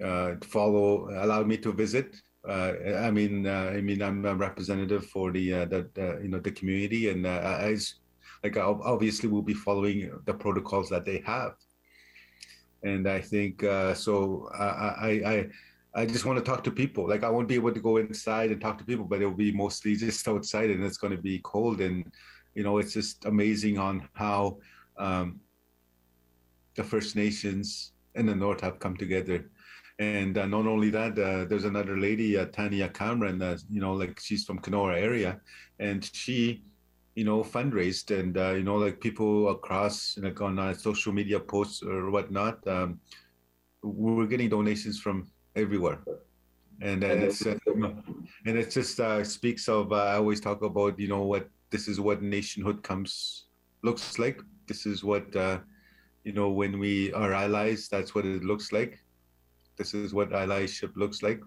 uh, 0.00 0.40
follow, 0.48 1.10
allowed 1.24 1.46
me 1.46 1.58
to 1.58 1.72
visit. 1.76 2.16
Uh, 2.40 2.72
I 3.06 3.10
mean, 3.10 3.44
uh, 3.44 3.76
I 3.76 3.80
mean, 3.82 4.00
I'm 4.00 4.24
a 4.24 4.32
representative 4.32 5.04
for 5.12 5.28
the, 5.36 5.44
uh, 5.52 5.66
the, 5.66 5.80
you 6.22 6.30
know, 6.32 6.40
the 6.40 6.56
community, 6.56 7.10
and 7.12 7.26
I, 7.26 7.76
like, 8.42 8.56
obviously, 8.56 9.28
we'll 9.28 9.52
be 9.54 9.62
following 9.66 9.98
the 10.24 10.32
protocols 10.32 10.88
that 10.88 11.04
they 11.04 11.20
have. 11.26 11.52
And 12.82 13.04
I 13.04 13.20
think 13.20 13.60
so. 13.94 14.48
I, 14.56 14.66
I, 15.08 15.10
I 15.32 15.36
just 16.06 16.24
want 16.24 16.38
to 16.38 16.44
talk 16.44 16.62
to 16.64 16.70
people. 16.70 17.08
Like, 17.08 17.24
I 17.24 17.30
won't 17.30 17.48
be 17.48 17.56
able 17.56 17.72
to 17.72 17.80
go 17.80 17.96
inside 17.96 18.50
and 18.50 18.60
talk 18.60 18.78
to 18.78 18.84
people, 18.84 19.04
but 19.04 19.20
it'll 19.20 19.32
be 19.32 19.52
mostly 19.52 19.96
just 19.96 20.26
outside, 20.28 20.70
and 20.70 20.84
it's 20.84 20.98
going 20.98 21.14
to 21.16 21.22
be 21.22 21.40
cold 21.42 21.80
and 21.80 22.04
you 22.54 22.62
know, 22.62 22.78
it's 22.78 22.92
just 22.92 23.24
amazing 23.24 23.78
on 23.78 24.08
how 24.14 24.58
um, 24.98 25.40
the 26.74 26.84
First 26.84 27.16
Nations 27.16 27.92
in 28.14 28.26
the 28.26 28.34
North 28.34 28.60
have 28.60 28.78
come 28.78 28.96
together. 28.96 29.50
And 29.98 30.38
uh, 30.38 30.46
not 30.46 30.66
only 30.66 30.90
that, 30.90 31.18
uh, 31.18 31.44
there's 31.44 31.64
another 31.64 31.98
lady, 31.98 32.36
uh, 32.36 32.46
Tanya 32.46 32.88
Cameron, 32.88 33.42
uh, 33.42 33.58
you 33.68 33.80
know, 33.80 33.92
like 33.92 34.18
she's 34.18 34.44
from 34.44 34.58
Kenora 34.58 34.98
area, 34.98 35.40
and 35.78 36.08
she, 36.14 36.62
you 37.14 37.24
know, 37.24 37.42
fundraised, 37.44 38.18
and 38.18 38.36
uh, 38.38 38.52
you 38.52 38.62
know, 38.62 38.76
like 38.76 38.98
people 39.00 39.50
across, 39.50 40.16
like 40.18 40.40
on 40.40 40.58
uh, 40.58 40.72
social 40.72 41.12
media 41.12 41.38
posts 41.38 41.82
or 41.82 42.10
whatnot, 42.10 42.66
um, 42.66 42.98
we're 43.82 44.26
getting 44.26 44.48
donations 44.48 44.98
from 44.98 45.26
everywhere 45.60 45.98
and 46.82 47.04
it's 47.04 47.46
uh, 47.46 47.56
and 48.46 48.58
it 48.58 48.70
just 48.70 49.00
uh, 49.00 49.22
speaks 49.22 49.68
of 49.68 49.92
uh, 49.92 49.96
I 49.96 50.14
always 50.14 50.40
talk 50.40 50.62
about 50.62 50.98
you 50.98 51.08
know 51.08 51.22
what 51.22 51.48
this 51.70 51.88
is 51.88 52.00
what 52.00 52.22
nationhood 52.22 52.82
comes 52.82 53.46
looks 53.82 54.18
like. 54.18 54.40
This 54.66 54.86
is 54.86 55.04
what 55.04 55.34
uh, 55.36 55.58
you 56.24 56.32
know 56.32 56.50
when 56.50 56.78
we 56.78 57.12
are 57.12 57.32
allies. 57.32 57.88
That's 57.88 58.14
what 58.14 58.24
it 58.24 58.44
looks 58.44 58.72
like. 58.72 58.98
This 59.76 59.94
is 59.94 60.14
what 60.14 60.30
allyship 60.30 60.92
looks 60.96 61.22
like. 61.22 61.40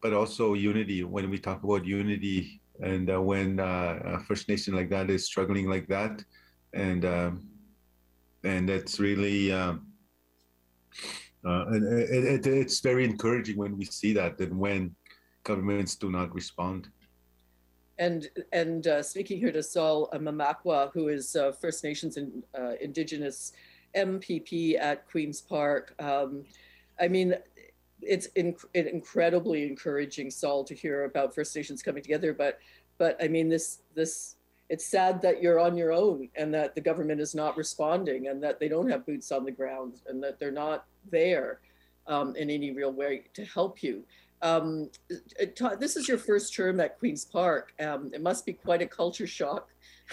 But 0.00 0.12
also 0.12 0.54
unity. 0.54 1.04
When 1.04 1.28
we 1.30 1.38
talk 1.38 1.62
about 1.64 1.84
unity, 1.84 2.60
and 2.80 3.10
uh, 3.10 3.20
when 3.20 3.60
uh, 3.60 4.00
a 4.04 4.20
First 4.20 4.48
Nation 4.48 4.74
like 4.74 4.90
that 4.90 5.10
is 5.10 5.26
struggling 5.26 5.68
like 5.68 5.88
that, 5.88 6.24
and 6.72 7.04
um, 7.04 7.48
and 8.44 8.68
that's 8.68 8.98
really. 8.98 9.52
Um, 9.52 9.86
uh, 11.44 11.66
and 11.68 11.84
it, 11.84 12.24
it, 12.24 12.46
it's 12.46 12.80
very 12.80 13.04
encouraging 13.04 13.56
when 13.56 13.76
we 13.76 13.84
see 13.84 14.12
that 14.12 14.38
and 14.40 14.58
when 14.58 14.94
governments 15.44 15.94
do 15.96 16.10
not 16.10 16.34
respond. 16.34 16.88
And 17.98 18.28
and 18.52 18.86
uh, 18.86 19.02
speaking 19.02 19.38
here 19.38 19.52
to 19.52 19.62
Sol 19.62 20.08
Mamakwa, 20.14 20.92
who 20.92 21.08
is 21.08 21.34
uh, 21.34 21.52
First 21.52 21.82
Nations 21.82 22.16
and 22.16 22.44
uh, 22.56 22.74
Indigenous 22.80 23.52
MPP 23.96 24.78
at 24.78 25.08
Queens 25.10 25.40
Park. 25.40 25.94
Um, 25.98 26.44
I 27.00 27.08
mean, 27.08 27.34
it's 28.00 28.28
inc- 28.36 28.72
incredibly 28.74 29.66
encouraging, 29.66 30.30
Sol, 30.30 30.62
to 30.64 30.74
hear 30.74 31.04
about 31.04 31.34
First 31.34 31.56
Nations 31.56 31.82
coming 31.82 32.02
together. 32.02 32.32
But 32.32 32.58
but 32.98 33.16
I 33.22 33.28
mean, 33.28 33.48
this 33.48 33.80
this 33.94 34.36
it's 34.68 34.86
sad 34.86 35.22
that 35.22 35.42
you're 35.42 35.58
on 35.58 35.76
your 35.76 35.92
own 35.92 36.28
and 36.36 36.52
that 36.52 36.74
the 36.74 36.80
government 36.80 37.20
is 37.20 37.34
not 37.34 37.56
responding 37.56 38.28
and 38.28 38.42
that 38.42 38.60
they 38.60 38.68
don't 38.68 38.90
have 38.90 39.06
boots 39.06 39.32
on 39.32 39.44
the 39.44 39.50
ground 39.50 40.00
and 40.06 40.22
that 40.22 40.38
they're 40.38 40.50
not 40.50 40.84
there 41.10 41.60
um, 42.06 42.36
in 42.36 42.50
any 42.50 42.72
real 42.72 42.92
way 42.92 43.24
to 43.34 43.44
help 43.44 43.82
you. 43.82 44.04
Um, 44.42 44.90
this 45.78 45.96
is 45.96 46.06
your 46.06 46.18
first 46.18 46.54
term 46.54 46.80
at 46.80 46.98
Queen's 46.98 47.24
Park. 47.24 47.72
Um, 47.80 48.10
it 48.12 48.22
must 48.22 48.46
be 48.46 48.52
quite 48.52 48.82
a 48.82 48.86
culture 48.86 49.26
shock 49.26 49.68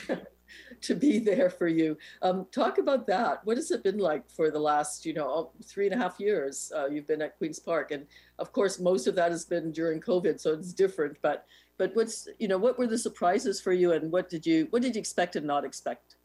to 0.82 0.95
be 0.95 1.20
there 1.20 1.49
for 1.49 1.68
you. 1.68 1.97
Um, 2.22 2.47
talk 2.51 2.78
about 2.78 3.08
that. 3.08 3.45
What 3.45 3.58
has 3.58 3.72
it 3.72 3.84
been 3.84 3.97
like 3.97 4.30
for 4.30 4.51
the 4.51 4.60
last, 4.60 5.06
you 5.06 5.14
know, 5.14 5.51
three 5.64 5.86
and 5.88 5.95
a 5.95 5.97
half 5.97 6.20
years 6.20 6.72
uh, 6.76 6.88
you've 6.88 7.08
been 7.08 7.22
at 7.22 7.38
Queen's 7.38 7.60
Park? 7.60 7.91
And 7.91 8.06
of 8.39 8.51
course, 8.51 8.80
most 8.80 9.08
of 9.08 9.16
that 9.16 9.32
has 9.32 9.45
been 9.45 9.72
during 9.72 10.01
COVID, 10.01 10.39
so 10.39 10.53
it's 10.53 10.74
different. 10.74 11.18
But 11.22 11.45
but 11.78 11.95
what's 11.95 12.28
you 12.39 12.47
know 12.47 12.58
what 12.58 12.78
were 12.78 12.88
the 12.88 12.97
surprises 12.97 13.60
for 13.62 13.74
you, 13.74 13.93
and 13.93 14.12
what 14.12 14.30
did 14.30 14.45
you 14.45 14.68
what 14.70 14.82
did 14.82 14.95
you 14.95 14.99
expect 14.99 15.36
and 15.36 15.45
not 15.45 15.66
expect? 15.66 16.16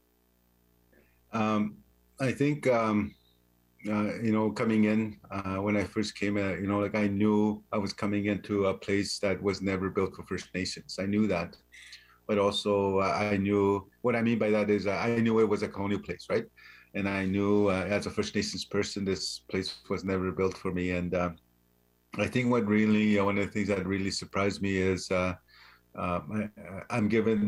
Um, 1.32 1.76
I 2.20 2.32
think 2.32 2.66
um, 2.66 3.14
uh, 3.88 4.20
you 4.20 4.32
know, 4.32 4.50
coming 4.50 4.84
in 4.84 5.16
uh, 5.30 5.56
when 5.56 5.76
I 5.76 5.84
first 5.84 6.14
came, 6.14 6.36
uh, 6.36 6.52
you 6.52 6.66
know, 6.66 6.80
like 6.80 6.94
I 6.94 7.06
knew 7.06 7.62
I 7.72 7.78
was 7.78 7.94
coming 7.94 8.26
into 8.26 8.66
a 8.66 8.74
place 8.74 9.18
that 9.20 9.42
was 9.42 9.62
never 9.62 9.88
built 9.88 10.14
for 10.14 10.22
First 10.24 10.48
Nations. 10.54 10.98
I 11.00 11.06
knew 11.06 11.26
that, 11.28 11.56
but 12.30 12.38
also 12.38 13.00
uh, 13.00 13.12
I 13.32 13.36
knew 13.38 13.90
what 14.02 14.14
I 14.14 14.22
mean 14.22 14.38
by 14.38 14.50
that 14.50 14.70
is 14.70 14.86
uh, 14.86 14.92
I 14.92 15.16
knew 15.16 15.40
it 15.40 15.48
was 15.48 15.64
a 15.64 15.68
colonial 15.68 15.98
place, 15.98 16.26
right? 16.30 16.46
And 16.94 17.08
I 17.08 17.24
knew 17.24 17.66
uh, 17.66 17.86
as 17.96 18.06
a 18.06 18.10
First 18.10 18.36
Nations 18.36 18.64
person, 18.64 19.04
this 19.04 19.40
place 19.50 19.74
was 19.90 20.04
never 20.04 20.30
built 20.30 20.56
for 20.56 20.70
me. 20.72 20.92
And 20.92 21.12
I 22.24 22.28
think 22.28 22.48
what 22.52 22.66
really 22.68 23.20
one 23.20 23.36
of 23.36 23.46
the 23.46 23.50
things 23.50 23.66
that 23.66 23.84
really 23.84 24.12
surprised 24.12 24.62
me 24.62 24.76
is. 24.76 25.10
I, 25.10 25.34
am 26.98 27.08
given, 27.08 27.40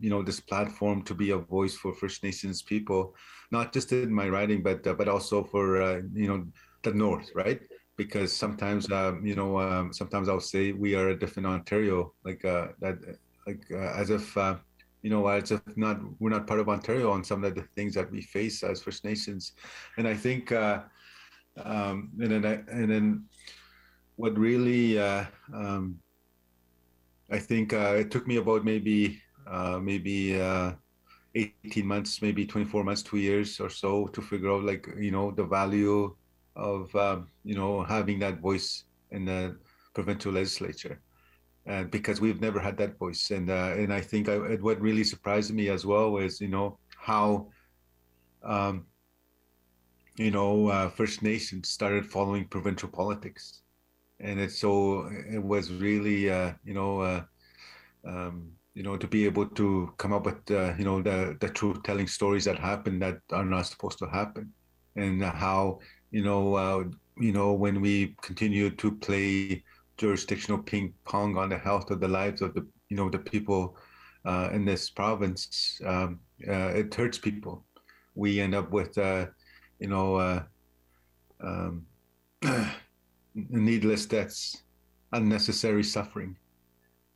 you 0.00 0.10
know, 0.10 0.22
this 0.24 0.40
platform 0.40 1.04
to 1.04 1.14
be 1.14 1.30
a 1.30 1.38
voice 1.38 1.76
for 1.76 1.94
First 1.94 2.24
Nations 2.24 2.60
people, 2.60 3.14
not 3.52 3.72
just 3.72 3.92
in 3.92 4.12
my 4.12 4.28
writing, 4.28 4.64
but 4.68 4.84
uh, 4.84 4.94
but 4.94 5.08
also 5.14 5.44
for 5.44 5.80
uh, 5.80 6.00
you 6.12 6.26
know 6.26 6.40
the 6.82 6.92
North, 6.92 7.30
right? 7.36 7.60
Because 7.96 8.30
sometimes 8.34 8.90
um, 8.90 9.24
you 9.24 9.36
know 9.36 9.60
um, 9.60 9.92
sometimes 9.92 10.28
I'll 10.28 10.50
say 10.54 10.72
we 10.72 10.96
are 10.98 11.10
a 11.10 11.18
different 11.22 11.46
Ontario, 11.46 11.98
like 12.24 12.44
uh, 12.44 12.66
that, 12.80 12.96
like 13.46 13.64
uh, 13.70 13.92
as 13.96 14.10
if 14.10 14.36
uh, 14.36 14.56
you 15.02 15.10
know 15.10 15.26
as 15.26 15.50
if 15.50 15.60
not 15.76 16.00
we're 16.18 16.30
not 16.30 16.46
part 16.46 16.60
of 16.60 16.68
Ontario 16.68 17.10
on 17.10 17.24
some 17.24 17.44
of 17.44 17.54
the 17.54 17.62
things 17.74 17.94
that 17.94 18.10
we 18.10 18.22
face 18.22 18.62
as 18.62 18.82
First 18.82 19.04
Nations, 19.04 19.52
and 19.98 20.08
I 20.08 20.14
think 20.14 20.52
uh, 20.52 20.82
um, 21.62 22.10
and 22.20 22.30
then 22.30 22.46
I, 22.46 22.54
and 22.72 22.90
then 22.90 23.24
what 24.16 24.38
really 24.38 24.98
um, 24.98 25.98
I 27.30 27.38
think 27.38 27.72
it 27.72 28.10
took 28.10 28.26
me 28.26 28.36
about 28.36 28.64
maybe 28.64 29.20
maybe 29.80 30.40
18 31.34 31.86
months, 31.86 32.22
maybe 32.22 32.46
24 32.46 32.84
months, 32.84 33.02
two 33.02 33.16
years 33.16 33.60
or 33.60 33.68
so 33.68 34.06
to 34.08 34.22
figure 34.22 34.52
out 34.52 34.64
like, 34.64 34.88
you 34.98 35.10
know, 35.10 35.30
the 35.32 35.44
value 35.44 36.14
of, 36.56 36.94
um, 36.94 37.28
you 37.44 37.54
know, 37.54 37.82
having 37.82 38.18
that 38.20 38.40
voice 38.40 38.84
in 39.10 39.24
the 39.24 39.56
provincial 39.94 40.32
legislature. 40.32 41.00
And 41.66 41.90
because 41.90 42.20
we've 42.20 42.40
never 42.40 42.60
had 42.60 42.76
that 42.76 42.98
voice. 42.98 43.30
And, 43.30 43.48
uh, 43.50 43.74
and 43.76 43.92
I 43.92 44.00
think 44.00 44.28
I, 44.28 44.36
what 44.56 44.80
really 44.80 45.04
surprised 45.04 45.52
me 45.52 45.68
as 45.70 45.86
well 45.86 46.10
was, 46.12 46.40
you 46.40 46.48
know, 46.48 46.78
how, 46.98 47.48
um, 48.42 48.84
you 50.16 50.30
know, 50.30 50.68
uh, 50.68 50.90
First 50.90 51.22
Nations 51.22 51.68
started 51.68 52.04
following 52.04 52.46
provincial 52.48 52.88
politics. 52.88 53.62
And 54.20 54.38
it's 54.38 54.58
so, 54.58 55.10
it 55.28 55.42
was 55.42 55.72
really, 55.72 56.30
uh, 56.30 56.52
you 56.64 56.74
know, 56.74 57.00
uh, 57.00 57.22
um, 58.06 58.52
you 58.74 58.82
know, 58.82 58.96
to 58.96 59.06
be 59.06 59.24
able 59.24 59.46
to 59.46 59.92
come 59.96 60.12
up 60.12 60.26
with, 60.26 60.50
uh, 60.50 60.74
you 60.76 60.84
know, 60.84 61.00
the, 61.00 61.36
the 61.40 61.48
truth 61.48 61.82
telling 61.82 62.06
stories 62.06 62.44
that 62.44 62.58
happen 62.58 62.98
that 62.98 63.18
are 63.32 63.44
not 63.44 63.66
supposed 63.66 63.98
to 63.98 64.06
happen. 64.06 64.52
And 64.96 65.22
how, 65.22 65.80
you 66.10 66.22
know, 66.22 66.54
uh, 66.54 66.84
you 67.18 67.32
know, 67.32 67.52
when 67.52 67.80
we 67.80 68.16
continue 68.22 68.70
to 68.70 68.92
play 68.98 69.64
jurisdictional 69.96 70.62
ping 70.62 70.94
pong 71.04 71.36
on 71.36 71.48
the 71.48 71.58
health 71.58 71.90
of 71.90 72.00
the 72.00 72.08
lives 72.08 72.42
of 72.42 72.54
the, 72.54 72.66
you 72.88 72.96
know, 72.96 73.08
the 73.08 73.18
people 73.18 73.76
uh, 74.24 74.50
in 74.52 74.64
this 74.64 74.90
province, 74.90 75.80
um, 75.84 76.20
uh, 76.48 76.68
it 76.68 76.94
hurts 76.94 77.18
people. 77.18 77.64
We 78.14 78.40
end 78.40 78.54
up 78.54 78.70
with, 78.70 78.96
uh, 78.96 79.26
you 79.78 79.88
know, 79.88 80.16
uh, 80.16 80.42
um, 81.40 81.86
needless 83.34 84.06
deaths, 84.06 84.62
unnecessary 85.12 85.82
suffering. 85.82 86.36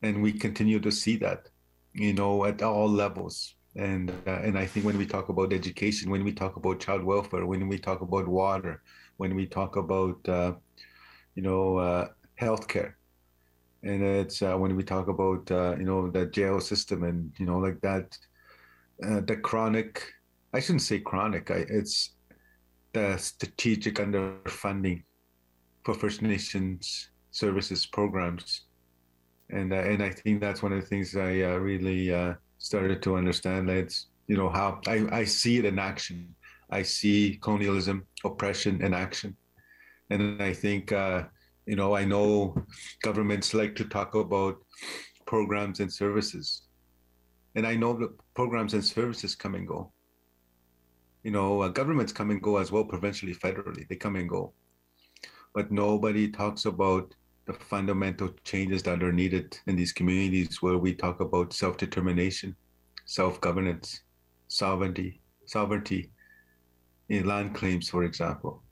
And 0.03 0.23
we 0.23 0.33
continue 0.33 0.81
to 0.81 0.93
see 0.93 1.17
that 1.17 1.49
you 1.99 2.13
know 2.13 2.45
at 2.45 2.63
all 2.63 2.89
levels. 2.89 3.55
And 3.77 4.11
uh, 4.27 4.41
and 4.43 4.59
i 4.59 4.67
think 4.67 4.87
when 4.87 4.99
we 4.99 5.07
talk 5.07 5.29
about 5.29 5.53
education 5.53 6.11
when 6.11 6.25
we 6.25 6.33
talk 6.33 6.57
about 6.57 6.81
child 6.81 7.05
welfare 7.05 7.47
when 7.47 7.69
we 7.69 7.79
talk 7.79 8.01
about 8.01 8.27
water 8.27 8.83
when 9.19 9.37
we 9.37 9.47
talk 9.47 9.77
about 9.77 10.27
uh, 10.29 10.55
you 11.37 11.43
know 11.43 12.09
healthcare 12.59 12.93
and 13.83 14.03
it's 14.03 14.43
uh, 14.43 14.57
when 14.57 14.75
we 14.77 14.83
talk 14.83 15.09
about 15.09 15.51
uh, 15.51 15.77
you 15.79 15.85
know 15.85 16.11
the 16.11 16.27
jail 16.27 16.61
system 16.61 17.05
and 17.05 17.33
you 17.39 17.47
know 17.47 17.59
like 17.59 17.81
that 17.81 18.17
uh, 19.05 19.21
the 19.21 19.37
chronic 19.37 20.03
i 20.53 20.61
shouldn't 20.61 20.83
say 20.83 20.99
chronic 20.99 21.51
I, 21.51 21.65
it's 21.69 22.15
the 22.93 23.17
strategic 23.17 23.97
underfunding 23.97 25.05
for 25.85 25.95
first 25.95 26.23
nations 26.23 27.11
services 27.31 27.87
programs 27.87 28.69
and 29.51 29.73
uh, 29.73 29.77
and 29.77 30.03
I 30.03 30.11
think 30.11 30.41
that's 30.41 30.63
one 30.63 30.73
of 30.73 30.81
the 30.81 30.87
things 30.87 31.17
I 31.17 31.43
uh, 31.43 31.57
really 31.57 32.13
uh, 32.13 32.35
started 32.59 33.03
to 33.03 33.17
understand. 33.17 33.71
It's 33.71 34.07
you 34.27 34.37
know 34.37 34.49
how 34.49 34.81
I, 34.87 35.07
I 35.11 35.25
see 35.25 35.59
it 35.59 35.65
in 35.65 35.79
action. 35.79 36.35
I 36.71 36.83
see 36.83 37.39
colonialism, 37.41 38.07
oppression 38.25 38.83
in 38.83 38.93
action, 38.93 39.37
and 40.11 40.43
I 40.43 40.53
think 40.53 40.93
you 41.69 41.77
know 41.77 41.95
I 41.95 42.05
know 42.05 42.57
governments 43.03 43.53
like 43.53 43.77
to 43.77 43.85
talk 43.85 44.15
about 44.15 44.57
programs 45.27 45.81
and 45.81 45.93
services, 45.93 46.63
And 47.55 47.67
I 47.67 47.77
know 47.77 47.93
the 47.93 48.15
programs 48.35 48.73
and 48.73 48.85
services 48.85 49.35
come 49.35 49.55
and 49.55 49.69
go. 49.69 49.93
You 51.23 51.33
know, 51.33 51.63
uh, 51.63 51.69
governments 51.69 52.13
come 52.13 52.31
and 52.31 52.41
go 52.41 52.57
as 52.57 52.73
well, 52.73 52.85
provincially, 52.85 53.35
federally, 53.35 53.87
they 53.89 53.97
come 53.97 54.17
and 54.17 54.29
go. 54.29 54.55
But 55.55 55.71
nobody 55.71 56.31
talks 56.31 56.65
about 56.65 57.15
the 57.47 57.53
fundamental 57.53 58.31
changes 58.45 58.83
that 58.85 59.03
are 59.03 59.13
needed 59.13 59.59
in 59.67 59.77
these 59.77 59.93
communities 59.93 60.63
where 60.63 60.79
we 60.79 60.95
talk 60.95 61.21
about 61.21 61.53
self-determination, 61.53 62.57
self-governance, 63.05 64.03
sovereignty, 64.47 65.21
sovereignty 65.47 66.13
in 67.09 67.27
land 67.27 67.55
claims, 67.55 67.91
for 67.91 68.05
example. 68.05 68.63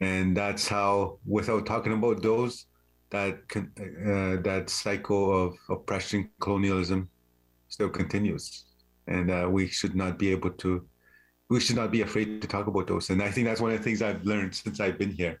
And 0.00 0.36
that's 0.36 0.68
how, 0.68 1.18
without 1.26 1.66
talking 1.66 1.92
about 1.92 2.22
those, 2.22 2.66
that 3.10 3.38
uh, 3.56 4.40
that 4.42 4.64
cycle 4.68 5.46
of 5.46 5.56
oppression, 5.70 6.30
colonialism, 6.40 7.08
still 7.68 7.88
continues, 7.88 8.66
and 9.06 9.30
uh, 9.30 9.48
we 9.50 9.66
should 9.66 9.94
not 9.94 10.18
be 10.18 10.30
able 10.30 10.50
to, 10.50 10.86
we 11.48 11.58
should 11.58 11.76
not 11.76 11.90
be 11.90 12.02
afraid 12.02 12.42
to 12.42 12.48
talk 12.48 12.66
about 12.66 12.86
those. 12.86 13.10
And 13.10 13.22
I 13.22 13.30
think 13.30 13.46
that's 13.46 13.60
one 13.60 13.72
of 13.72 13.78
the 13.78 13.82
things 13.82 14.02
I've 14.02 14.24
learned 14.24 14.54
since 14.54 14.78
I've 14.78 14.98
been 14.98 15.10
here, 15.10 15.40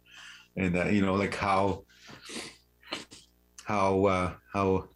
and 0.56 0.76
uh, 0.76 0.86
you 0.86 1.02
know, 1.02 1.14
like 1.14 1.34
how 1.34 1.84
how 3.64 4.04
uh, 4.06 4.34
how 4.52 4.88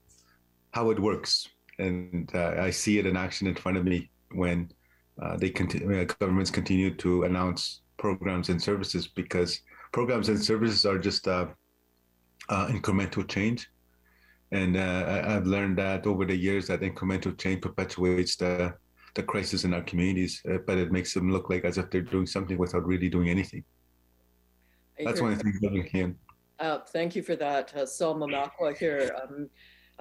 how 0.73 0.91
it 0.91 0.99
works, 0.99 1.47
and 1.79 2.31
uh, 2.35 2.55
I 2.59 2.71
see 2.71 2.99
it 2.99 3.07
in 3.07 3.17
action 3.17 3.47
in 3.47 3.55
front 3.55 3.77
of 3.77 3.85
me 3.85 4.11
when 4.33 4.73
uh, 5.21 5.37
they 5.37 5.51
continue, 5.51 6.05
governments 6.07 6.51
continue 6.51 6.95
to 6.97 7.25
announce 7.25 7.82
programs 8.03 8.49
and 8.51 8.61
services 8.61 9.05
because 9.07 9.51
programs 9.93 10.29
and 10.29 10.43
services 10.51 10.85
are 10.85 10.99
just 10.99 11.29
uh, 11.29 11.47
uh, 12.49 12.67
incremental 12.67 13.25
change. 13.35 13.61
And 14.51 14.77
uh, 14.77 15.23
I've 15.33 15.47
learned 15.47 15.79
that 15.79 16.07
over 16.07 16.25
the 16.27 16.37
years 16.37 16.67
that 16.67 16.81
incremental 16.81 17.33
change 17.43 17.63
perpetuates 17.63 18.37
the 18.37 18.75
the 19.15 19.23
crisis 19.23 19.65
in 19.65 19.75
our 19.75 19.85
communities, 19.91 20.41
uh, 20.51 20.57
but 20.67 20.79
it 20.79 20.91
makes 20.91 21.13
them 21.13 21.31
look 21.31 21.51
like 21.53 21.65
as 21.67 21.77
if 21.77 21.87
they're 21.91 22.13
doing 22.15 22.27
something 22.27 22.57
without 22.57 22.85
really 22.93 23.11
doing 23.11 23.29
anything. 23.29 23.63
That's 25.05 25.21
one 25.21 25.33
of 25.33 25.39
the 25.39 25.45
things 25.45 25.59
I'm 25.63 25.75
looking 25.75 26.17
uh, 26.63 26.79
thank 26.93 27.17
you 27.17 27.23
for 27.23 27.37
that. 27.37 27.75
Uh, 27.77 27.85
Sol 27.85 28.15
Mamakwa 28.15 28.77
here, 28.77 29.11
um, 29.21 29.51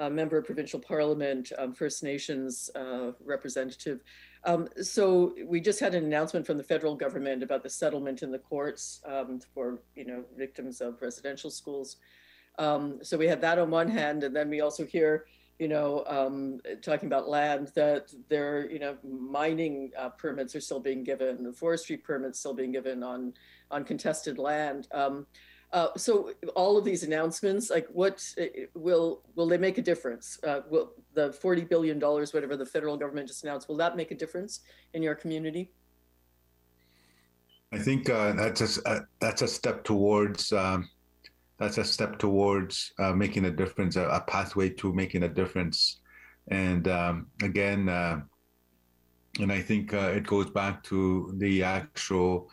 a 0.02 0.10
member 0.10 0.38
of 0.38 0.46
provincial 0.46 0.80
parliament, 0.80 1.52
um, 1.60 1.74
First 1.74 2.02
Nations 2.04 2.72
uh, 2.76 3.12
representative. 3.24 4.02
Um, 4.44 4.68
so 4.82 5.36
we 5.46 5.62
just 5.62 5.80
had 5.80 5.94
an 5.94 6.04
announcement 6.04 6.48
from 6.48 6.58
the 6.58 6.64
federal 6.64 6.96
government 6.96 7.44
about 7.44 7.62
the 7.62 7.70
settlement 7.70 8.24
in 8.24 8.32
the 8.32 8.40
courts 8.40 9.02
um, 9.06 9.40
for 9.54 9.84
you 9.96 10.06
know 10.06 10.24
victims 10.36 10.82
of 10.82 11.00
residential 11.02 11.52
schools. 11.52 11.98
Um, 12.58 13.00
so 13.04 13.16
we 13.16 13.28
had 13.28 13.42
that 13.42 13.60
on 13.60 13.70
one 13.70 13.90
hand, 13.90 14.24
and 14.24 14.36
then 14.36 14.50
we 14.50 14.62
also 14.62 14.86
hear 14.86 15.26
you 15.60 15.68
know 15.68 16.04
um, 16.08 16.60
talking 16.82 17.06
about 17.06 17.30
land 17.30 17.72
that 17.76 18.12
there 18.28 18.68
you 18.72 18.80
know 18.80 18.98
mining 19.04 19.92
uh, 19.96 20.10
permits 20.10 20.56
are 20.56 20.62
still 20.62 20.80
being 20.80 21.04
given, 21.04 21.54
forestry 21.54 21.98
permits 21.98 22.40
still 22.40 22.56
being 22.56 22.72
given 22.72 23.04
on 23.04 23.34
on 23.70 23.84
contested 23.84 24.40
land. 24.40 24.88
Uh, 25.74 25.88
so 25.96 26.32
all 26.54 26.78
of 26.78 26.84
these 26.84 27.04
announcements, 27.04 27.70
like 27.70 27.88
what 27.94 28.22
uh, 28.40 28.46
will 28.74 29.22
will 29.36 29.48
they 29.48 29.58
make 29.58 29.78
a 29.78 29.82
difference? 29.82 30.38
Uh, 30.44 30.62
will 30.70 30.92
the 31.14 31.32
forty 31.32 31.64
billion 31.64 31.98
dollars, 31.98 32.34
whatever 32.34 32.58
the 32.58 32.66
federal 32.66 32.98
government 32.98 33.28
just 33.28 33.44
announced, 33.44 33.70
will 33.70 33.78
that 33.78 33.96
make 33.96 34.12
a 34.12 34.16
difference 34.16 34.62
in 34.94 35.02
your 35.02 35.16
community? 35.16 35.72
I 37.72 37.80
think 37.80 38.10
uh, 38.10 38.34
that's 38.34 38.80
a 38.80 38.90
uh, 38.90 39.00
that's 39.22 39.44
a 39.44 39.48
step 39.48 39.86
towards 39.86 40.52
um, 40.52 40.90
that's 41.58 41.78
a 41.78 41.86
step 41.86 42.20
towards 42.20 42.92
uh, 43.00 43.14
making 43.14 43.46
a 43.46 43.52
difference, 43.52 43.96
a, 43.96 44.10
a, 44.10 44.20
pathway 44.22 44.70
to 44.70 44.92
making 44.92 45.24
a 45.24 45.30
difference. 45.30 46.02
And 46.50 46.88
um, 46.90 47.28
again, 47.44 47.88
and 49.40 49.52
I 49.52 49.62
think 49.62 49.94
it 49.94 50.28
goes 50.28 50.50
back 50.50 50.84
to 50.86 51.34
the 51.38 51.64
actual 51.64 52.50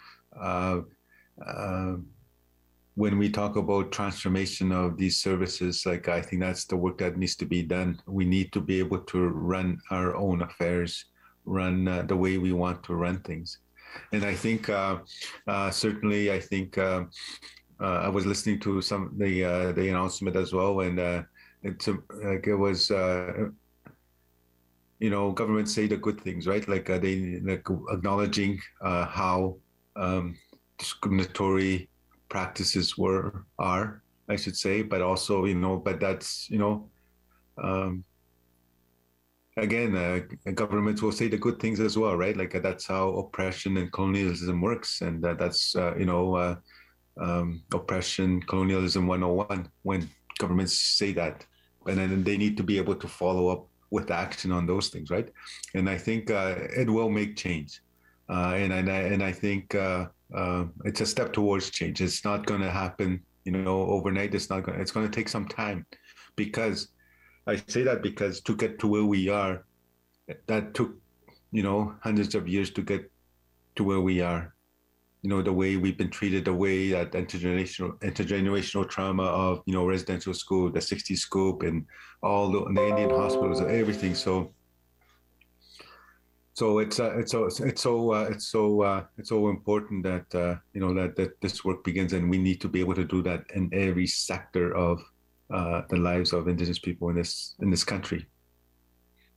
when 2.98 3.16
we 3.16 3.28
talk 3.30 3.54
about 3.54 3.92
transformation 3.92 4.72
of 4.72 4.96
these 4.96 5.20
services, 5.20 5.86
like 5.86 6.08
I 6.08 6.20
think 6.20 6.42
that's 6.42 6.64
the 6.64 6.76
work 6.76 6.98
that 6.98 7.16
needs 7.16 7.36
to 7.36 7.46
be 7.46 7.62
done. 7.62 8.02
We 8.08 8.24
need 8.24 8.52
to 8.54 8.60
be 8.60 8.80
able 8.80 8.98
to 9.12 9.28
run 9.28 9.78
our 9.92 10.16
own 10.16 10.42
affairs, 10.42 11.04
run 11.44 11.86
uh, 11.86 12.02
the 12.02 12.16
way 12.16 12.38
we 12.38 12.52
want 12.52 12.82
to 12.84 12.96
run 12.96 13.20
things. 13.20 13.60
And 14.10 14.24
I 14.24 14.34
think 14.34 14.68
uh, 14.68 14.98
uh, 15.46 15.70
certainly, 15.70 16.32
I 16.32 16.40
think 16.40 16.76
uh, 16.76 17.04
uh, 17.80 18.00
I 18.06 18.08
was 18.08 18.26
listening 18.26 18.58
to 18.66 18.82
some 18.82 19.14
the 19.16 19.44
uh, 19.44 19.72
the 19.72 19.90
announcement 19.90 20.34
as 20.34 20.52
well, 20.52 20.80
and 20.80 20.98
it's 21.62 21.86
like 21.86 22.48
it 22.48 22.56
was. 22.56 22.90
you 25.00 25.10
know, 25.10 25.30
governments 25.30 25.72
say 25.72 25.86
the 25.86 25.96
good 25.96 26.20
things, 26.20 26.48
right? 26.48 26.66
Like 26.66 26.86
they 26.86 27.38
like 27.44 27.64
acknowledging 27.94 28.58
how 28.82 29.56
um, 29.94 30.34
discriminatory 30.78 31.88
practices 32.28 32.96
were 32.98 33.44
are 33.58 34.02
i 34.28 34.36
should 34.36 34.56
say 34.56 34.82
but 34.82 35.00
also 35.00 35.44
you 35.44 35.54
know 35.54 35.76
but 35.76 36.00
that's 36.00 36.48
you 36.50 36.58
know 36.58 36.88
um, 37.62 38.04
again 39.58 39.96
uh, 39.96 40.20
governments 40.52 41.02
will 41.02 41.12
say 41.12 41.28
the 41.28 41.36
good 41.36 41.58
things 41.60 41.80
as 41.80 41.98
well 41.98 42.16
right? 42.16 42.36
Like 42.36 42.54
uh, 42.54 42.60
that's 42.60 42.86
how 42.86 43.08
oppression 43.10 43.76
and 43.76 43.92
colonialism 43.92 44.60
works 44.60 45.00
and 45.00 45.24
uh, 45.24 45.34
that's 45.34 45.76
uh, 45.76 45.94
you 45.96 46.06
know 46.06 46.34
uh, 46.34 46.56
um, 47.20 47.62
oppression 47.72 48.40
colonialism 48.42 49.06
101 49.06 49.68
when 49.82 50.08
governments 50.38 50.76
say 50.76 51.12
that 51.12 51.44
and 51.86 51.98
then 51.98 52.22
they 52.22 52.36
need 52.36 52.56
to 52.56 52.62
be 52.62 52.78
able 52.78 52.94
to 52.94 53.08
follow 53.08 53.48
up 53.48 53.66
with 53.90 54.10
action 54.10 54.52
on 54.52 54.66
those 54.66 54.88
things 54.88 55.10
right? 55.10 55.30
And 55.74 55.88
i 55.88 55.98
think 55.98 56.30
uh, 56.30 56.54
it 56.76 56.88
will 56.88 57.10
make 57.10 57.36
change. 57.36 57.80
And, 58.28 58.72
and, 58.72 58.90
I, 58.90 58.98
and 58.98 59.22
I 59.22 59.32
think 59.32 59.74
uh, 60.34 60.64
it's 60.84 61.00
a 61.00 61.06
step 61.06 61.32
towards 61.32 61.70
change. 61.70 62.00
It's 62.00 62.24
not 62.24 62.46
going 62.46 62.60
to 62.60 62.70
happen, 62.70 63.22
you 63.44 63.52
know, 63.52 63.82
overnight. 63.82 64.34
It's 64.34 64.50
not 64.50 64.64
going. 64.64 64.80
It's 64.80 64.92
going 64.92 65.10
to 65.10 65.14
take 65.14 65.28
some 65.28 65.46
time, 65.46 65.86
because 66.36 66.88
I 67.46 67.56
say 67.66 67.82
that 67.84 68.02
because 68.02 68.40
to 68.42 68.54
get 68.54 68.78
to 68.80 68.86
where 68.86 69.04
we 69.04 69.28
are, 69.28 69.64
that 70.46 70.74
took, 70.74 70.94
you 71.50 71.62
know, 71.62 71.94
hundreds 72.02 72.34
of 72.34 72.46
years 72.46 72.70
to 72.72 72.82
get 72.82 73.10
to 73.76 73.84
where 73.84 74.00
we 74.00 74.20
are. 74.20 74.54
You 75.22 75.30
know, 75.30 75.42
the 75.42 75.52
way 75.52 75.76
we've 75.76 75.98
been 75.98 76.10
treated, 76.10 76.44
the 76.44 76.54
way 76.54 76.90
that 76.90 77.12
intergenerational 77.12 77.98
intergenerational 78.00 78.88
trauma 78.88 79.24
of 79.24 79.62
you 79.66 79.72
know 79.72 79.86
residential 79.86 80.34
school, 80.34 80.70
the 80.70 80.78
60s 80.78 81.18
scoop, 81.18 81.62
and 81.62 81.86
all 82.22 82.52
the, 82.52 82.60
the 82.72 82.88
Indian 82.88 83.10
hospitals, 83.10 83.60
everything. 83.60 84.14
So 84.14 84.52
so 86.58 86.80
it's 86.80 86.98
uh, 86.98 87.16
it's 87.16 87.30
so 87.30 87.44
it's 87.46 87.80
so 87.80 88.12
uh, 88.12 88.28
it's 88.32 88.48
so 88.48 88.82
uh, 88.82 89.04
it's 89.16 89.28
so 89.28 89.48
important 89.48 90.02
that 90.02 90.34
uh, 90.34 90.56
you 90.74 90.80
know 90.80 90.92
that 90.92 91.14
that 91.14 91.40
this 91.40 91.64
work 91.64 91.84
begins, 91.84 92.12
and 92.14 92.28
we 92.28 92.36
need 92.36 92.60
to 92.60 92.68
be 92.68 92.80
able 92.80 92.96
to 92.96 93.04
do 93.04 93.22
that 93.22 93.44
in 93.54 93.70
every 93.72 94.08
sector 94.08 94.74
of 94.74 95.00
uh, 95.54 95.82
the 95.88 95.96
lives 95.96 96.32
of 96.32 96.48
Indigenous 96.48 96.80
people 96.80 97.10
in 97.10 97.16
this 97.16 97.54
in 97.60 97.70
this 97.70 97.84
country. 97.84 98.26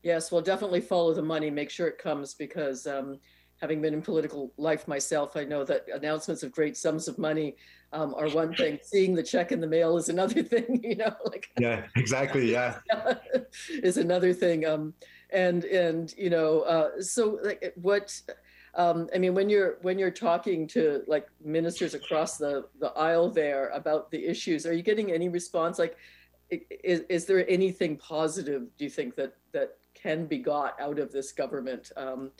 Yes, 0.01 0.31
well, 0.31 0.41
definitely 0.41 0.81
follow 0.81 1.13
the 1.13 1.21
money. 1.21 1.51
Make 1.51 1.69
sure 1.69 1.87
it 1.87 1.99
comes 1.99 2.33
because. 2.33 2.87
Um, 2.87 3.19
having 3.61 3.79
been 3.79 3.93
in 3.93 4.01
political 4.01 4.51
life 4.57 4.87
myself, 4.87 5.37
I 5.37 5.43
know 5.43 5.63
that 5.65 5.85
announcements 5.93 6.41
of 6.41 6.51
great 6.51 6.75
sums 6.75 7.07
of 7.07 7.19
money 7.19 7.55
um, 7.93 8.15
are 8.15 8.27
one 8.29 8.55
thing. 8.55 8.79
Seeing 8.83 9.13
the 9.13 9.21
check 9.21 9.51
in 9.51 9.61
the 9.61 9.67
mail 9.67 9.97
is 9.97 10.09
another 10.09 10.41
thing. 10.53 10.81
You 10.83 10.95
know, 10.95 11.15
like 11.25 11.47
yeah, 11.59 11.85
exactly, 11.95 12.51
yeah, 12.51 12.79
is 13.69 13.97
another 13.97 14.33
thing. 14.33 14.65
Um, 14.65 14.95
and 15.31 15.63
and 15.65 16.13
you 16.17 16.29
know 16.29 16.61
uh, 16.61 17.01
so 17.01 17.39
like 17.43 17.73
what 17.75 18.19
um, 18.75 19.09
I 19.13 19.17
mean 19.17 19.33
when 19.33 19.49
you're 19.49 19.77
when 19.81 19.99
you're 19.99 20.11
talking 20.11 20.67
to 20.67 21.03
like 21.07 21.27
ministers 21.43 21.93
across 21.93 22.37
the 22.37 22.67
the 22.79 22.91
aisle 22.91 23.29
there 23.29 23.69
about 23.69 24.11
the 24.11 24.25
issues 24.25 24.65
are 24.65 24.73
you 24.73 24.83
getting 24.83 25.11
any 25.11 25.29
response? 25.29 25.79
Like 25.79 25.97
is, 26.49 27.01
is 27.07 27.25
there 27.25 27.49
anything 27.49 27.97
positive 27.97 28.63
do 28.77 28.83
you 28.83 28.89
think 28.89 29.15
that 29.15 29.35
that 29.53 29.77
can 29.93 30.25
be 30.25 30.37
got 30.37 30.79
out 30.79 30.99
of 30.99 31.11
this 31.11 31.31
government? 31.31 31.91
Um, 31.97 32.31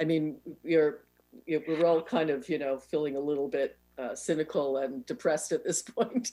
I 0.00 0.04
mean 0.04 0.36
you're, 0.62 1.00
you're 1.46 1.62
we're 1.66 1.86
all 1.86 2.02
kind 2.02 2.30
of 2.30 2.48
you 2.48 2.58
know 2.58 2.78
feeling 2.78 3.16
a 3.16 3.20
little 3.20 3.48
bit 3.48 3.78
uh, 4.00 4.14
cynical 4.14 4.78
and 4.78 5.04
depressed 5.06 5.52
at 5.52 5.64
this 5.64 5.82
point. 5.96 6.32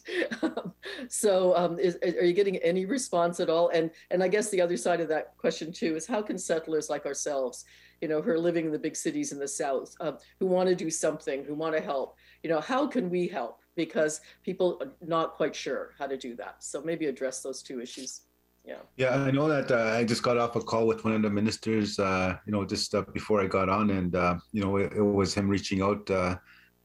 so, 1.10 1.56
um, 1.56 1.80
is, 1.80 1.98
are 2.04 2.24
you 2.24 2.34
getting 2.34 2.58
any 2.58 2.86
response 2.86 3.40
at 3.40 3.50
all? 3.50 3.70
And 3.70 3.92
and 4.12 4.24
I 4.24 4.28
guess 4.28 4.50
the 4.50 4.62
other 4.62 4.78
side 4.78 5.02
of 5.02 5.10
that 5.10 5.38
question 5.38 5.72
too 5.72 5.96
is 5.96 6.08
how 6.08 6.22
can 6.22 6.38
settlers 6.38 6.90
like 6.90 7.06
ourselves, 7.06 7.66
you 8.02 8.08
know, 8.08 8.22
who 8.22 8.32
are 8.32 8.40
living 8.40 8.66
in 8.66 8.72
the 8.72 8.80
big 8.80 8.96
cities 8.96 9.32
in 9.32 9.40
the 9.40 9.48
south, 9.48 9.96
uh, 10.00 10.14
who 10.40 10.46
want 10.46 10.70
to 10.70 10.76
do 10.76 10.90
something, 10.90 11.44
who 11.44 11.56
want 11.56 11.76
to 11.76 11.82
help, 11.82 12.16
you 12.44 12.50
know, 12.50 12.62
how 12.62 12.88
can 12.88 13.10
we 13.10 13.28
help? 13.28 13.62
Because 13.76 14.22
people 14.44 14.78
are 14.82 14.92
not 15.06 15.36
quite 15.36 15.56
sure 15.56 15.94
how 16.00 16.08
to 16.08 16.18
do 16.18 16.36
that. 16.36 16.64
So 16.64 16.82
maybe 16.82 17.06
address 17.06 17.42
those 17.42 17.62
two 17.62 17.82
issues. 17.82 18.22
Yeah. 18.66 18.80
Yeah, 18.98 19.16
I 19.16 19.32
know 19.32 19.48
that 19.48 19.72
uh, 19.72 19.98
I 19.98 20.04
just 20.04 20.24
got 20.24 20.38
off 20.38 20.58
a 20.58 20.62
call 20.62 20.88
with 20.88 21.06
one 21.06 21.14
of 21.14 21.22
the 21.22 21.30
ministers, 21.30 22.00
uh, 22.00 22.38
you 22.46 22.52
know, 22.52 22.66
just 22.66 22.94
uh, 22.94 23.04
before 23.14 23.40
I 23.42 23.48
got 23.48 23.70
on, 23.70 23.92
and 23.92 24.14
uh, 24.14 24.36
you 24.52 24.62
know, 24.62 24.76
it, 24.76 24.92
it, 24.92 25.02
was 25.02 25.34
him 25.34 25.48
reaching 25.48 25.82
out 25.82 26.10
uh, 26.12 26.36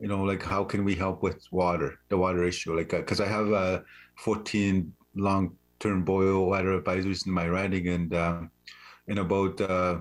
you 0.03 0.09
know 0.09 0.23
like 0.31 0.43
how 0.43 0.63
can 0.65 0.85
we 0.85 0.95
help 0.95 1.23
with 1.23 1.41
water 1.53 1.91
the 2.11 2.19
water 2.25 2.43
issue 2.45 2.77
like 2.77 2.91
because 2.91 3.21
uh, 3.21 3.25
i 3.25 3.29
have 3.29 3.53
uh, 3.53 3.81
14 4.19 4.93
long 5.17 5.57
term 5.81 6.05
boil 6.05 6.47
water 6.47 6.73
advisories 6.81 7.27
in 7.27 7.33
my 7.33 7.49
riding 7.49 7.89
and 7.89 8.15
um, 8.15 8.51
in 9.09 9.19
about 9.19 9.61
uh, 9.61 10.01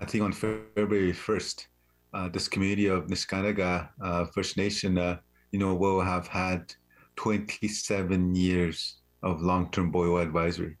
I 0.00 0.06
think 0.06 0.24
on 0.24 0.32
February 0.32 1.12
first, 1.12 1.68
uh, 2.14 2.28
this 2.28 2.48
community 2.48 2.86
of 2.86 3.08
Neskantaga 3.08 3.90
uh, 4.00 4.24
First 4.26 4.56
Nation, 4.56 4.96
uh, 4.96 5.18
you 5.50 5.58
know, 5.58 5.74
will 5.74 6.00
have 6.00 6.26
had 6.26 6.72
27 7.16 8.34
years 8.34 9.00
of 9.22 9.42
long-term 9.42 9.90
boil 9.90 10.16
advisory. 10.18 10.76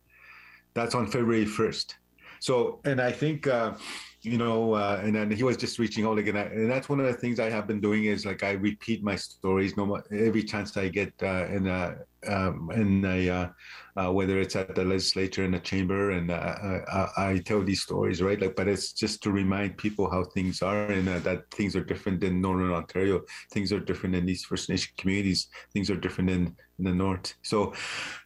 That's 0.72 0.94
on 0.94 1.06
February 1.06 1.44
1st. 1.44 1.94
So, 2.40 2.80
and 2.86 3.00
I 3.02 3.12
think, 3.12 3.46
uh, 3.46 3.74
you 4.22 4.38
know, 4.38 4.74
uh, 4.74 5.00
and 5.02 5.16
then 5.16 5.30
he 5.32 5.42
was 5.42 5.56
just 5.56 5.80
reaching 5.80 6.06
out 6.06 6.16
again. 6.16 6.36
And 6.36 6.70
that's 6.70 6.88
one 6.88 7.00
of 7.00 7.06
the 7.06 7.12
things 7.12 7.40
I 7.40 7.50
have 7.50 7.66
been 7.66 7.80
doing 7.80 8.04
is 8.04 8.24
like 8.24 8.44
I 8.44 8.52
repeat 8.52 9.02
my 9.02 9.16
stories 9.16 9.76
no 9.76 9.84
more, 9.84 10.04
every 10.12 10.44
chance 10.44 10.76
I 10.76 10.88
get 10.88 11.12
uh, 11.22 11.46
in 11.46 11.66
a, 11.66 11.96
um, 12.28 12.70
in 12.72 13.04
a, 13.04 13.28
uh, 13.28 13.48
uh, 13.96 14.12
whether 14.12 14.38
it's 14.38 14.54
at 14.54 14.76
the 14.76 14.84
legislature 14.84 15.44
in 15.44 15.50
the 15.50 15.58
chamber, 15.58 16.12
and 16.12 16.30
uh, 16.30 16.54
I, 16.92 17.30
I, 17.30 17.42
tell 17.44 17.62
these 17.62 17.82
stories, 17.82 18.22
right? 18.22 18.40
Like, 18.40 18.54
but 18.54 18.68
it's 18.68 18.92
just 18.92 19.22
to 19.24 19.32
remind 19.32 19.76
people 19.76 20.08
how 20.08 20.24
things 20.24 20.62
are 20.62 20.86
and 20.86 21.08
uh, 21.08 21.18
that 21.20 21.50
things 21.50 21.74
are 21.74 21.84
different 21.84 22.22
in 22.22 22.40
Northern 22.40 22.70
Ontario. 22.70 23.22
Things 23.52 23.72
are 23.72 23.80
different 23.80 24.14
in 24.14 24.24
these 24.24 24.44
First 24.44 24.70
Nation 24.70 24.92
communities. 24.96 25.48
Things 25.72 25.90
are 25.90 25.96
different 25.96 26.30
in, 26.30 26.56
in 26.78 26.84
the 26.84 26.94
North. 26.94 27.34
So, 27.42 27.74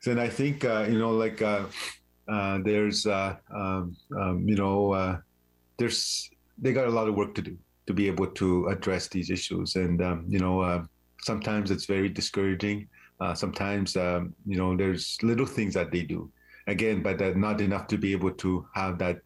then 0.05 0.19
I 0.19 0.29
think, 0.29 0.63
you 0.63 0.99
know, 0.99 1.13
like, 1.13 1.43
uh, 2.29 2.59
there's, 2.65 3.07
uh, 3.07 3.37
um, 3.55 3.97
um, 4.21 4.49
you 4.49 4.57
know, 4.57 4.93
uh, 4.93 5.19
there's 5.79 6.31
they 6.59 6.73
got 6.73 6.87
a 6.87 6.91
lot 6.91 7.09
of 7.09 7.15
work 7.15 7.35
to 7.35 7.43
do 7.43 7.57
to 7.87 7.93
be 7.93 8.07
able 8.09 8.27
to 8.27 8.67
address 8.69 9.09
these 9.09 9.31
issues, 9.31 9.77
and 9.77 10.03
um, 10.03 10.25
you 10.29 10.39
know, 10.39 10.85
sometimes 11.21 11.71
it's 11.71 11.87
very 11.87 12.09
discouraging. 12.09 12.89
sometimes, 13.35 13.97
um, 13.97 14.35
you 14.45 14.57
know, 14.57 14.77
there's 14.77 15.17
little 15.23 15.47
things 15.47 15.75
that 15.75 15.91
they 15.93 16.03
do, 16.03 16.31
again, 16.67 17.03
but 17.03 17.37
not 17.37 17.61
enough 17.61 17.87
to 17.87 17.97
be 17.97 18.13
able 18.13 18.33
to 18.33 18.67
have 18.75 18.99
that 18.99 19.21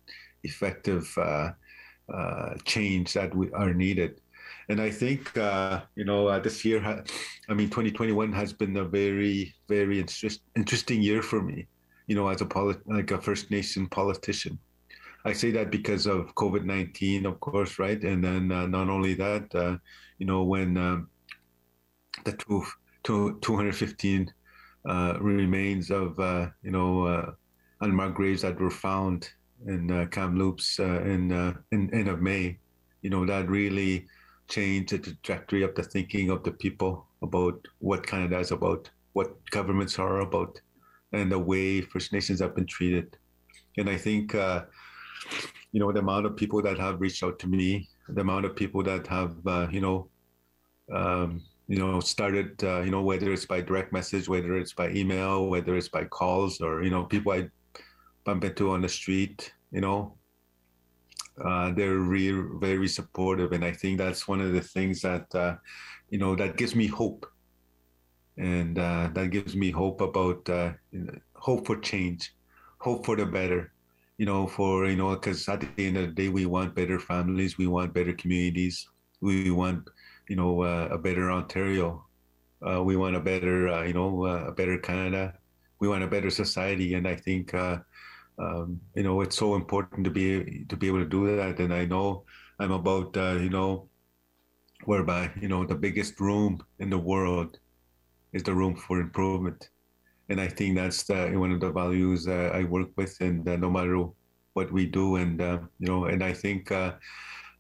effective 0.45 1.05
change 2.65 3.13
that 3.15 3.35
we 3.35 3.51
are 3.53 3.73
needed. 3.73 4.21
And 4.69 4.81
I 4.81 4.91
think, 4.91 5.37
uh, 5.37 5.83
you 5.97 6.05
know, 6.05 6.29
uh, 6.29 6.39
this 6.39 6.65
year, 6.65 6.81
ha- 6.81 7.03
I 7.49 7.55
mean, 7.55 7.71
2021 7.71 8.33
has 8.33 8.53
been 8.53 8.77
a 8.77 8.85
very, 8.85 9.53
very 9.69 9.99
interest- 9.99 10.43
interesting 10.55 11.03
year 11.03 11.23
for 11.23 11.43
me 11.43 11.67
you 12.11 12.17
know, 12.17 12.27
as 12.27 12.41
a 12.41 12.45
polit- 12.45 12.85
like 12.89 13.13
a 13.13 13.21
First 13.21 13.53
Nation 13.53 13.87
politician. 13.87 14.59
I 15.25 15.33
say 15.33 15.51
that 15.53 15.71
because 15.71 16.07
of 16.07 16.35
COVID 16.35 16.65
nineteen, 16.65 17.27
of 17.27 17.41
course, 17.41 17.79
right? 17.79 18.03
And 18.03 18.25
then 18.25 18.51
uh, 18.51 18.67
not 18.67 18.89
only 18.89 19.15
that, 19.15 19.55
uh, 19.55 19.77
you 20.19 20.27
know, 20.27 20.45
when 20.45 20.77
um, 20.77 21.09
the 22.25 22.33
two, 22.33 22.65
two, 23.03 23.39
215 23.43 24.33
uh, 24.89 25.19
remains 25.21 25.91
of 25.91 26.19
uh, 26.19 26.49
you 26.63 26.71
know 26.71 27.05
uh, 27.05 27.33
unmarked 27.83 28.17
graves 28.17 28.43
that 28.43 28.59
were 28.59 28.71
found 28.71 29.29
in 29.67 29.91
uh, 29.91 30.07
Kamloops 30.07 30.81
uh, 30.81 31.03
in 31.03 31.31
in 31.73 31.93
end 31.93 32.09
of 32.09 32.23
May, 32.23 32.59
you 33.03 33.11
know, 33.11 33.27
that 33.27 33.49
really 33.49 34.07
changed 34.49 34.91
the 34.91 34.99
trajectory 34.99 35.63
of 35.63 35.75
the 35.75 35.83
thinking 35.83 36.31
of 36.31 36.43
the 36.43 36.53
people 36.53 37.07
about 37.23 37.67
what 37.79 38.07
Canada 38.07 38.39
is 38.39 38.51
about, 38.51 38.91
what 39.13 39.35
governments 39.51 39.99
are 39.99 40.21
about 40.21 40.61
and 41.13 41.31
the 41.31 41.39
way 41.39 41.81
First 41.81 42.13
Nations 42.13 42.41
have 42.41 42.55
been 42.55 42.67
treated. 42.67 43.17
And 43.77 43.89
I 43.89 43.97
think, 43.97 44.35
uh, 44.35 44.65
you 45.73 45.81
know, 45.81 45.93
the 45.93 46.01
amount 46.01 46.27
of 46.27 46.37
people 46.37 46.63
that 46.63 46.79
have 46.79 47.01
reached 47.01 47.23
out 47.23 47.39
to 47.41 47.47
me, 47.47 47.89
the 48.09 48.21
amount 48.21 48.45
of 48.45 48.57
people 48.57 48.83
that 48.83 49.07
have, 49.07 49.35
uh, 49.47 49.69
you 49.71 49.81
know, 49.81 50.09
um, 50.93 51.43
you 51.69 51.79
know, 51.79 52.01
started, 52.01 52.63
uh, 52.65 52.81
you 52.81 52.91
know, 52.91 53.03
whether 53.03 53.33
it's 53.33 53.47
by 53.47 53.61
direct 53.61 53.93
message, 53.93 54.29
whether 54.29 54.57
it's 54.57 54.73
by 54.73 54.91
email, 54.91 55.47
whether 55.47 55.77
it's 55.77 55.89
by 55.89 56.05
calls, 56.05 56.61
or 56.61 56.83
you 56.83 56.91
know, 56.91 57.05
people 57.05 57.33
I 57.33 57.49
bump 58.25 58.45
into 58.45 58.71
on 58.71 58.83
the 58.83 58.89
street, 58.89 59.53
you 59.71 59.81
know, 59.81 60.17
uh, 61.45 61.73
they're 61.73 61.99
really 61.99 62.45
very 62.59 62.89
supportive, 62.89 63.53
and 63.53 63.65
I 63.65 63.73
think 63.73 63.99
that's 63.99 64.27
one 64.27 64.41
of 64.41 64.53
the 64.53 64.61
things 64.61 65.01
that, 65.03 65.33
uh, 65.35 65.57
you 66.11 66.19
know, 66.19 66.35
that 66.37 66.57
gives 66.57 66.75
me 66.75 66.87
hope 66.87 67.27
and 68.37 68.79
uh, 68.79 69.11
that 69.13 69.31
gives 69.31 69.55
me 69.55 69.71
hope 69.71 70.01
about 70.01 70.49
uh, 70.49 70.73
hope 71.35 71.67
for 71.67 71.77
change, 71.77 72.35
hope 72.79 73.05
for 73.05 73.17
the 73.17 73.27
better. 73.27 73.73
You 74.21 74.27
know, 74.27 74.47
for 74.47 74.87
you 74.87 74.97
know, 74.97 75.11
because 75.17 75.49
at 75.49 75.61
the 75.63 75.87
end 75.89 75.97
of 75.97 76.07
the 76.09 76.15
day, 76.23 76.29
we 76.29 76.47
want 76.47 76.75
better 76.77 77.01
families, 77.01 77.57
we 77.59 77.67
want 77.67 77.95
better 77.95 78.13
communities, 78.13 78.87
we 79.21 79.51
want 79.51 79.89
you 80.29 80.37
know 80.37 80.63
uh, 80.63 80.89
a 80.93 80.99
better 80.99 81.31
Ontario, 81.33 82.05
uh, 82.67 82.83
we 82.85 82.97
want 82.97 83.17
a 83.17 83.21
better 83.21 83.69
uh, 83.69 83.85
you 83.85 83.95
know 83.95 84.27
uh, 84.27 84.45
a 84.49 84.53
better 84.53 84.79
Canada, 84.79 85.35
we 85.81 85.89
want 85.89 86.05
a 86.05 86.13
better 86.15 86.31
society, 86.31 86.95
and 86.95 87.09
I 87.09 87.17
think. 87.17 87.55
Um, 88.41 88.81
you 88.97 89.03
know, 89.03 89.21
it's 89.21 89.37
so 89.37 89.55
important 89.55 90.05
to 90.05 90.11
be 90.11 90.65
to 90.71 90.77
be 90.77 90.89
able 90.89 91.01
to 91.01 91.09
do 91.19 91.37
that, 91.37 91.61
and 91.61 91.75
I 91.75 91.85
know 91.85 92.25
I'm 92.59 92.73
about 92.73 93.17
you 93.17 93.51
know 93.51 93.89
whereby 94.85 95.31
you 95.41 95.49
know 95.49 95.65
the 95.67 95.75
biggest 95.75 96.21
room 96.21 96.61
in 96.79 96.91
the 96.91 96.99
world 96.99 97.59
is 98.33 98.43
the 98.43 98.55
room 98.55 98.77
for 98.77 99.01
improvement. 99.01 99.71
And 100.31 100.41
I 100.41 100.47
think 100.47 100.77
that's 100.77 101.03
the, 101.03 101.33
one 101.35 101.51
of 101.51 101.59
the 101.59 101.73
values 101.73 102.29
uh, 102.29 102.53
I 102.55 102.63
work 102.63 102.91
with, 102.97 103.17
and 103.21 103.47
uh, 103.49 103.57
no 103.57 103.69
matter 103.69 104.07
what 104.55 104.73
we 104.73 104.87
do, 104.87 105.17
and 105.17 105.43
uh, 105.43 105.59
you 105.81 105.89
know, 105.89 106.05
and 106.05 106.23
I 106.23 106.33
think 106.33 106.71
uh, 106.71 106.93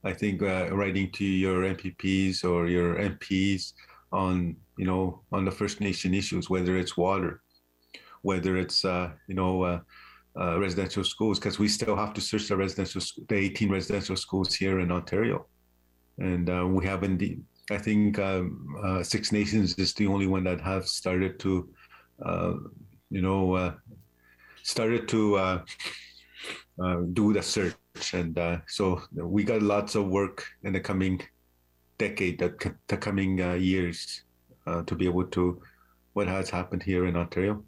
I 0.04 0.12
think 0.12 0.40
uh, 0.40 0.68
writing 0.70 1.10
to 1.12 1.24
your 1.24 1.62
MPPs 1.74 2.44
or 2.44 2.68
your 2.68 2.94
MPs 2.94 3.72
on 4.12 4.56
you 4.78 4.86
know 4.86 5.22
on 5.32 5.44
the 5.44 5.50
First 5.50 5.80
Nation 5.80 6.14
issues, 6.14 6.48
whether 6.48 6.76
it's 6.76 6.96
water, 6.96 7.42
whether 8.22 8.56
it's 8.56 8.84
uh, 8.84 9.10
you 9.28 9.34
know. 9.34 9.82
residential 10.36 11.04
schools, 11.04 11.38
because 11.38 11.58
we 11.58 11.68
still 11.68 11.96
have 11.96 12.14
to 12.14 12.20
search 12.20 12.46
the 12.48 12.56
residential, 12.56 13.02
the 13.28 13.34
18 13.34 13.68
residential 13.68 14.16
schools 14.16 14.54
here 14.54 14.78
in 14.78 14.90
Ontario, 14.92 15.46
and 16.18 16.46
we 16.74 16.86
have 16.86 17.02
indeed 17.02 17.42
I 17.76 17.78
think 17.78 18.18
um, 18.18 19.02
Six 19.02 19.32
Nations 19.32 19.74
is 19.74 19.92
the 19.94 20.06
only 20.06 20.28
one 20.28 20.44
that 20.44 20.60
have 20.60 20.86
started 20.86 21.38
to, 21.40 21.68
you 23.10 23.22
know, 23.22 23.54
uh, 23.54 23.74
started 24.62 25.08
to 25.08 25.36
uh, 25.36 25.62
uh, 26.82 26.96
do 27.12 27.32
the 27.32 27.42
search, 27.42 27.74
and 28.14 28.38
uh, 28.38 28.58
so 28.66 29.02
we 29.14 29.44
got 29.44 29.62
lots 29.62 29.94
of 29.94 30.08
work 30.08 30.46
in 30.62 30.72
the 30.72 30.80
coming 30.80 31.20
decade, 31.98 32.38
the, 32.38 32.74
the 32.86 32.96
coming 32.96 33.38
years, 33.60 34.22
to 34.86 34.94
be 34.94 35.04
able 35.04 35.24
to 35.24 35.60
what 36.12 36.28
has 36.28 36.48
happened 36.48 36.82
here 36.82 37.06
in 37.06 37.16
Ontario. 37.16 37.64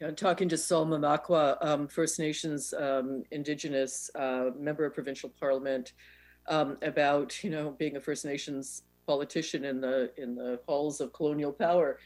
Yeah, 0.00 0.10
talking 0.10 0.48
to 0.48 0.56
Sol 0.56 0.86
Mamakwa, 0.86 1.56
um, 1.60 1.88
First 1.88 2.18
Nations 2.18 2.74
um, 2.74 3.22
Indigenous 3.30 4.10
member 4.16 4.84
of 4.84 4.94
provincial 4.94 5.32
parliament 5.40 5.92
um, 6.48 6.78
about 6.82 7.42
you 7.44 7.50
know 7.50 7.70
being 7.78 7.96
a 7.96 8.00
First 8.00 8.24
Nations 8.24 8.82
politician 9.06 9.64
in 9.64 9.80
the 9.80 10.10
in 10.16 10.34
the 10.34 10.60
halls 10.66 11.00
of 11.00 11.12
colonial 11.12 11.52
power. 11.52 11.98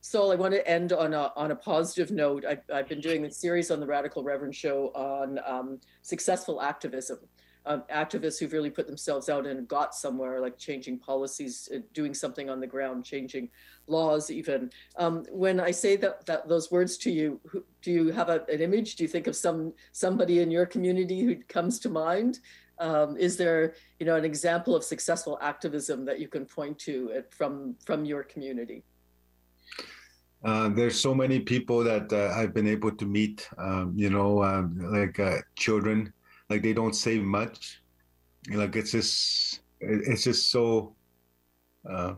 So 0.00 0.30
I 0.30 0.36
want 0.36 0.54
to 0.54 0.66
end 0.66 0.92
on 0.92 1.12
a, 1.12 1.32
on 1.36 1.50
a 1.50 1.56
positive 1.56 2.10
note. 2.10 2.44
I've, 2.44 2.62
I've 2.72 2.88
been 2.88 3.00
doing 3.00 3.24
a 3.24 3.30
series 3.30 3.70
on 3.70 3.80
the 3.80 3.86
Radical 3.86 4.22
Reverend 4.22 4.54
Show 4.54 4.88
on 4.94 5.40
um, 5.44 5.80
successful 6.02 6.62
activism. 6.62 7.18
Um, 7.66 7.82
activists 7.92 8.38
who've 8.38 8.52
really 8.52 8.70
put 8.70 8.86
themselves 8.86 9.28
out 9.28 9.46
and 9.46 9.68
got 9.68 9.94
somewhere, 9.94 10.40
like 10.40 10.56
changing 10.56 11.00
policies, 11.00 11.68
uh, 11.74 11.80
doing 11.92 12.14
something 12.14 12.48
on 12.48 12.60
the 12.60 12.66
ground, 12.66 13.04
changing 13.04 13.50
laws, 13.86 14.30
even. 14.30 14.70
Um, 14.96 15.26
when 15.30 15.60
I 15.60 15.72
say 15.72 15.96
that, 15.96 16.24
that 16.26 16.48
those 16.48 16.70
words 16.70 16.96
to 16.98 17.10
you, 17.10 17.40
who, 17.44 17.62
do 17.82 17.90
you 17.90 18.10
have 18.12 18.30
a, 18.30 18.46
an 18.50 18.62
image? 18.62 18.96
Do 18.96 19.04
you 19.04 19.08
think 19.08 19.26
of 19.26 19.36
some 19.36 19.74
somebody 19.92 20.38
in 20.38 20.50
your 20.50 20.64
community 20.64 21.20
who 21.20 21.36
comes 21.48 21.78
to 21.80 21.90
mind? 21.90 22.38
Um, 22.78 23.18
is 23.18 23.36
there, 23.36 23.74
you 23.98 24.06
know, 24.06 24.16
an 24.16 24.24
example 24.24 24.74
of 24.74 24.82
successful 24.82 25.38
activism 25.42 26.06
that 26.06 26.20
you 26.20 26.28
can 26.28 26.46
point 26.46 26.78
to 26.80 27.08
it 27.08 27.34
from 27.34 27.74
from 27.84 28.06
your 28.06 28.22
community? 28.22 28.84
Uh, 30.44 30.68
there's 30.68 31.00
so 31.00 31.14
many 31.14 31.40
people 31.40 31.82
that 31.82 32.12
uh, 32.12 32.32
I've 32.34 32.54
been 32.54 32.68
able 32.68 32.92
to 32.92 33.04
meet. 33.04 33.48
Um, 33.58 33.92
you 33.96 34.10
know, 34.10 34.42
um, 34.42 34.78
like 34.92 35.18
uh, 35.18 35.38
children, 35.56 36.12
like 36.48 36.62
they 36.62 36.72
don't 36.72 36.94
say 36.94 37.18
much. 37.18 37.82
Like 38.50 38.76
it's 38.76 38.92
just, 38.92 39.60
it's 39.80 40.22
just 40.24 40.50
so. 40.50 40.94
Uh, 41.88 42.14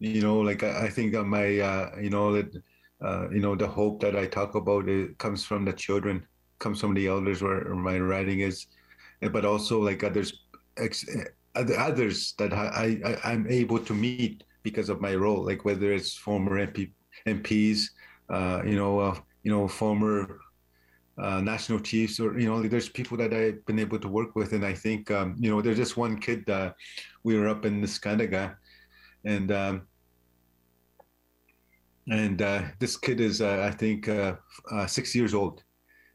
you 0.00 0.20
know, 0.20 0.40
like 0.40 0.62
I, 0.62 0.86
I 0.86 0.90
think 0.90 1.12
that 1.12 1.24
my, 1.24 1.58
uh, 1.60 1.90
you 2.00 2.10
know, 2.10 2.32
that, 2.32 2.52
you 3.32 3.40
know, 3.40 3.54
the 3.54 3.66
hope 3.66 4.00
that 4.00 4.16
I 4.16 4.26
talk 4.26 4.54
about 4.54 4.88
it 4.88 5.16
comes 5.18 5.44
from 5.44 5.64
the 5.64 5.72
children, 5.72 6.26
comes 6.58 6.80
from 6.80 6.94
the 6.94 7.06
elders. 7.06 7.40
Where 7.42 7.74
my 7.74 7.98
writing 7.98 8.40
is, 8.40 8.66
but 9.30 9.44
also 9.44 9.80
like 9.80 10.04
others 10.04 10.32
others 11.54 12.34
that 12.38 12.52
I, 12.52 12.98
I 13.04 13.32
I'm 13.32 13.46
able 13.48 13.78
to 13.78 13.94
meet 13.94 14.44
because 14.62 14.88
of 14.88 15.00
my 15.00 15.14
role, 15.14 15.44
like 15.44 15.64
whether 15.64 15.92
it's 15.92 16.16
former 16.16 16.66
MP, 16.66 16.90
MPs, 17.26 17.90
uh, 18.30 18.62
you 18.64 18.76
know, 18.76 18.98
uh, 18.98 19.18
you 19.42 19.50
know, 19.50 19.68
former 19.68 20.40
uh, 21.18 21.40
national 21.40 21.80
chiefs, 21.80 22.18
or 22.18 22.38
you 22.38 22.48
know, 22.48 22.62
there's 22.62 22.88
people 22.88 23.16
that 23.18 23.32
I've 23.34 23.64
been 23.66 23.78
able 23.78 23.98
to 23.98 24.08
work 24.08 24.34
with, 24.34 24.52
and 24.52 24.64
I 24.64 24.72
think 24.72 25.10
um, 25.10 25.36
you 25.38 25.50
know, 25.50 25.60
there's 25.60 25.76
just 25.76 25.96
one 25.96 26.18
kid. 26.18 26.48
Uh, 26.48 26.72
we 27.24 27.38
were 27.38 27.48
up 27.48 27.64
in 27.64 27.82
Neskantaga, 27.82 28.56
and 29.24 29.52
um, 29.52 29.82
and 32.10 32.40
uh, 32.40 32.62
this 32.78 32.96
kid 32.96 33.20
is, 33.20 33.40
uh, 33.40 33.62
I 33.62 33.70
think, 33.70 34.08
six 34.88 35.14
years 35.14 35.34
old, 35.34 35.62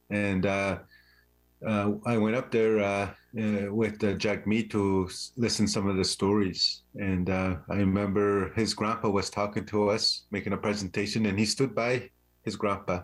and 0.10 0.46
I 0.46 2.18
went 2.18 2.36
up 2.36 2.52
there 2.52 3.16
uh, 3.38 3.68
uh, 3.68 3.74
with 3.74 4.04
uh, 4.04 4.14
Jagmeet 4.14 4.70
to 4.72 5.10
listen 5.36 5.68
some 5.68 5.88
of 5.88 5.98
the 5.98 6.04
stories. 6.04 6.84
And 6.96 7.30
uh, 7.30 7.58
I 7.70 7.76
remember 7.76 8.54
his 8.56 8.74
grandpa 8.74 9.10
was 9.10 9.30
talking 9.30 9.66
to 9.68 9.90
us, 9.90 10.26
making 10.32 10.54
a 10.54 10.58
presentation, 10.58 11.26
and 11.26 11.38
he 11.38 11.46
stood 11.46 11.76
by 11.76 12.10
his 12.44 12.56
grandpa. 12.56 13.02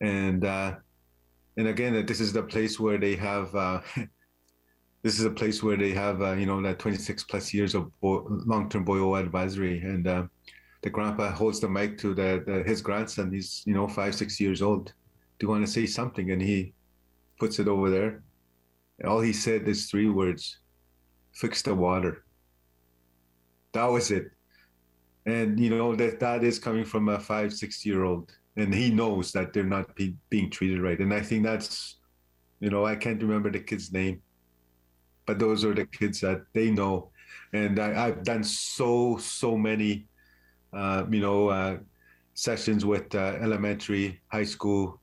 And 0.00 0.44
uh, 0.44 0.74
and 1.56 1.68
again, 1.68 2.04
this 2.06 2.20
is 2.20 2.32
the 2.32 2.42
place 2.42 2.80
where 2.80 2.98
they 2.98 3.16
have. 3.16 3.52
this 5.02 5.18
is 5.18 5.24
a 5.24 5.30
place 5.30 5.62
where 5.62 5.76
they 5.76 5.92
have, 5.92 6.38
you 6.38 6.46
know, 6.46 6.60
that 6.62 6.78
26 6.78 7.24
plus 7.24 7.52
years 7.52 7.74
of 7.74 7.92
long-term 8.02 8.84
boyo 8.84 9.20
advisory, 9.20 9.80
and 9.80 10.04
the 10.04 10.90
grandpa 10.90 11.30
holds 11.30 11.60
the 11.60 11.68
mic 11.68 11.96
to 11.98 12.14
the, 12.14 12.42
the, 12.46 12.62
his 12.64 12.82
grandson. 12.82 13.32
He's 13.32 13.62
you 13.66 13.74
know 13.74 13.88
five 13.88 14.14
six 14.14 14.40
years 14.40 14.60
old. 14.60 14.92
Do 15.38 15.46
you 15.46 15.48
want 15.48 15.64
to 15.64 15.72
say 15.72 15.86
something? 15.86 16.30
And 16.30 16.42
he 16.42 16.74
puts 17.38 17.58
it 17.58 17.68
over 17.68 17.90
there. 17.90 18.22
All 19.04 19.20
he 19.20 19.32
said 19.32 19.66
is 19.68 19.90
three 19.90 20.08
words: 20.08 20.58
"Fix 21.32 21.62
the 21.62 21.74
water." 21.74 22.24
That 23.72 23.86
was 23.86 24.10
it. 24.10 24.30
And 25.26 25.58
you 25.58 25.70
know 25.70 25.96
that 25.96 26.20
that 26.20 26.44
is 26.44 26.58
coming 26.58 26.84
from 26.84 27.08
a 27.08 27.18
five 27.18 27.52
six 27.52 27.84
year 27.84 28.04
old, 28.04 28.30
and 28.56 28.72
he 28.72 28.90
knows 28.90 29.32
that 29.32 29.52
they're 29.52 29.64
not 29.64 29.96
be, 29.96 30.14
being 30.30 30.50
treated 30.50 30.80
right. 30.80 30.98
And 30.98 31.12
I 31.12 31.22
think 31.22 31.44
that's, 31.44 31.96
you 32.60 32.70
know, 32.70 32.84
I 32.84 32.94
can't 32.94 33.22
remember 33.22 33.50
the 33.50 33.60
kid's 33.60 33.92
name, 33.92 34.22
but 35.26 35.38
those 35.38 35.64
are 35.64 35.74
the 35.74 35.86
kids 35.86 36.20
that 36.20 36.42
they 36.52 36.70
know. 36.70 37.10
And 37.52 37.80
I, 37.80 38.06
I've 38.06 38.22
done 38.22 38.44
so 38.44 39.16
so 39.16 39.56
many 39.56 40.06
uh, 40.74 41.04
you 41.08 41.20
know, 41.20 41.48
uh, 41.48 41.78
sessions 42.34 42.84
with 42.84 43.14
uh, 43.14 43.38
elementary, 43.40 44.20
high 44.28 44.44
school, 44.44 45.00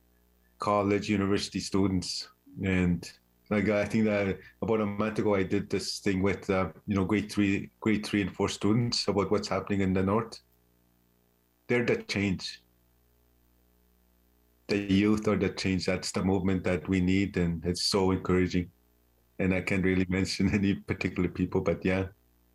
college, 0.60 1.10
university 1.10 1.60
students, 1.60 2.28
and 2.64 3.12
like 3.52 3.68
I 3.68 3.86
think 3.86 4.06
that 4.06 4.40
about 4.62 4.80
a 4.80 4.86
month 4.86 5.20
ago 5.20 5.36
I 5.36 5.44
did 5.44 5.70
this 5.70 6.00
thing 6.00 6.24
with 6.24 6.50
uh, 6.50 6.70
you 6.88 6.96
know 6.96 7.04
grade 7.04 7.30
three, 7.30 7.70
grade 7.82 8.06
three 8.06 8.22
and 8.22 8.34
four 8.34 8.48
students 8.48 9.08
about 9.10 9.30
what's 9.30 9.50
happening 9.50 9.82
in 9.82 9.94
the 9.94 10.02
north. 10.02 10.40
They're 11.68 11.86
the 11.86 11.98
change. 11.98 12.62
The 14.68 14.78
youth 14.78 15.28
are 15.28 15.36
the 15.36 15.50
change. 15.50 15.86
That's 15.86 16.14
the 16.14 16.24
movement 16.24 16.64
that 16.64 16.88
we 16.88 17.02
need, 17.02 17.36
and 17.36 17.64
it's 17.66 17.84
so 17.84 18.12
encouraging. 18.12 18.72
And 19.40 19.54
I 19.54 19.60
can't 19.60 19.84
really 19.84 20.06
mention 20.10 20.54
any 20.54 20.76
particular 20.76 21.28
people, 21.28 21.60
but 21.60 21.84
yeah, 21.84 22.06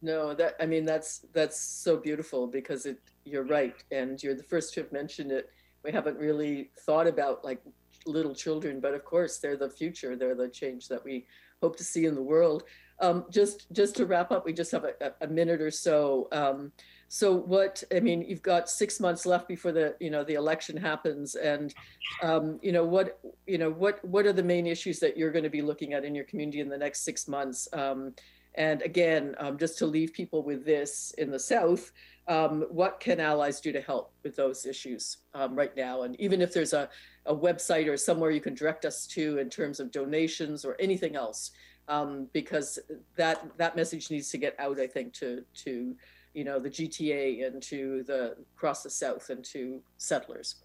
no, 0.01 0.35
that 0.35 0.55
I 0.61 0.65
mean 0.65 0.87
that's 0.87 1.27
that's 1.35 1.61
so 1.61 1.99
beautiful 1.99 2.47
because 2.47 2.87
it 2.87 2.99
you're 3.27 3.45
right, 3.45 3.75
and 3.91 4.23
you're 4.23 4.35
the 4.35 4.43
first 4.45 4.73
to 4.75 4.81
have 4.81 4.93
mentioned 4.93 5.31
it. 5.31 5.51
We 5.85 5.93
haven't 5.93 6.19
really 6.19 6.71
thought 6.87 7.07
about 7.07 7.45
like 7.45 7.61
little 8.07 8.35
children, 8.35 8.81
but 8.81 8.95
of 8.95 9.05
course 9.05 9.39
they're 9.39 9.57
the 9.57 9.71
future. 9.71 10.17
They're 10.17 10.35
the 10.35 10.49
change 10.49 10.89
that 10.89 11.05
we 11.05 11.27
hope 11.63 11.77
to 11.77 11.85
see 11.85 12.07
in 12.07 12.15
the 12.15 12.23
world. 12.23 12.65
Um, 12.99 13.27
just 13.31 13.71
just 13.73 13.97
to 13.97 14.07
wrap 14.07 14.33
up, 14.33 14.47
we 14.47 14.53
just 14.53 14.73
have 14.73 14.85
a, 14.85 15.13
a 15.21 15.27
minute 15.27 15.61
or 15.61 15.71
so. 15.71 16.29
Um, 16.33 16.73
so 17.09 17.37
what 17.37 17.85
I 17.95 18.01
mean, 18.01 18.23
you've 18.23 18.43
got 18.43 18.69
six 18.69 19.01
months 19.01 19.27
left 19.27 19.49
before 19.49 19.73
the 19.73 19.97
you 20.01 20.11
know 20.11 20.25
the 20.25 20.35
election 20.35 20.77
happens, 20.77 21.35
and 21.35 21.75
um, 22.23 22.59
you 22.63 22.73
know 22.73 22.85
what 22.85 23.21
you 23.47 23.59
know 23.59 23.71
what 23.71 24.03
what 24.05 24.27
are 24.27 24.33
the 24.33 24.43
main 24.43 24.67
issues 24.67 24.99
that 25.01 25.17
you're 25.17 25.31
going 25.31 25.45
to 25.45 25.51
be 25.51 25.63
looking 25.63 25.93
at 25.93 26.05
in 26.05 26.15
your 26.15 26.25
community 26.25 26.61
in 26.61 26.69
the 26.69 26.79
next 26.79 27.05
six 27.05 27.29
months? 27.29 27.69
Um, 27.73 28.15
and 28.55 28.81
again, 28.81 29.35
um, 29.39 29.59
just 29.59 29.77
to 29.79 29.87
leave 29.87 30.15
people 30.15 30.43
with 30.43 30.65
this 30.65 31.13
in 31.19 31.31
the 31.31 31.39
South, 31.39 31.93
um, 32.29 32.67
what 32.71 32.99
can 32.99 33.21
allies 33.21 33.61
do 33.61 33.73
to 33.73 33.81
help 33.81 34.13
with 34.23 34.35
those 34.37 34.67
issues 34.67 35.19
um, 35.35 35.55
right 35.55 35.77
now? 35.77 36.03
And 36.03 36.19
even 36.21 36.43
if 36.43 36.53
there's 36.53 36.73
a, 36.73 36.89
a 37.25 37.35
website 37.35 37.89
or 37.89 37.97
somewhere 37.97 38.31
you 38.31 38.41
can 38.41 38.55
direct 38.55 38.85
us 38.85 39.07
to 39.09 39.39
in 39.39 39.49
terms 39.49 39.79
of 39.79 39.91
donations 39.91 40.65
or 40.65 40.77
anything 40.81 41.15
else, 41.15 41.53
um, 41.89 42.27
because 42.33 42.79
that 43.15 43.47
that 43.59 43.77
message 43.77 44.11
needs 44.11 44.31
to 44.31 44.39
get 44.39 44.57
out, 44.59 44.81
I 44.81 44.87
think, 44.87 45.13
to 45.15 45.45
to 45.65 45.95
you 46.35 46.45
know 46.45 46.59
the 46.59 46.71
GTA 46.71 47.47
and 47.47 47.63
to 47.63 48.03
the 48.05 48.37
across 48.57 48.83
the 48.83 48.91
South 48.91 49.31
and 49.31 49.45
to 49.47 49.81
settlers. 49.99 50.57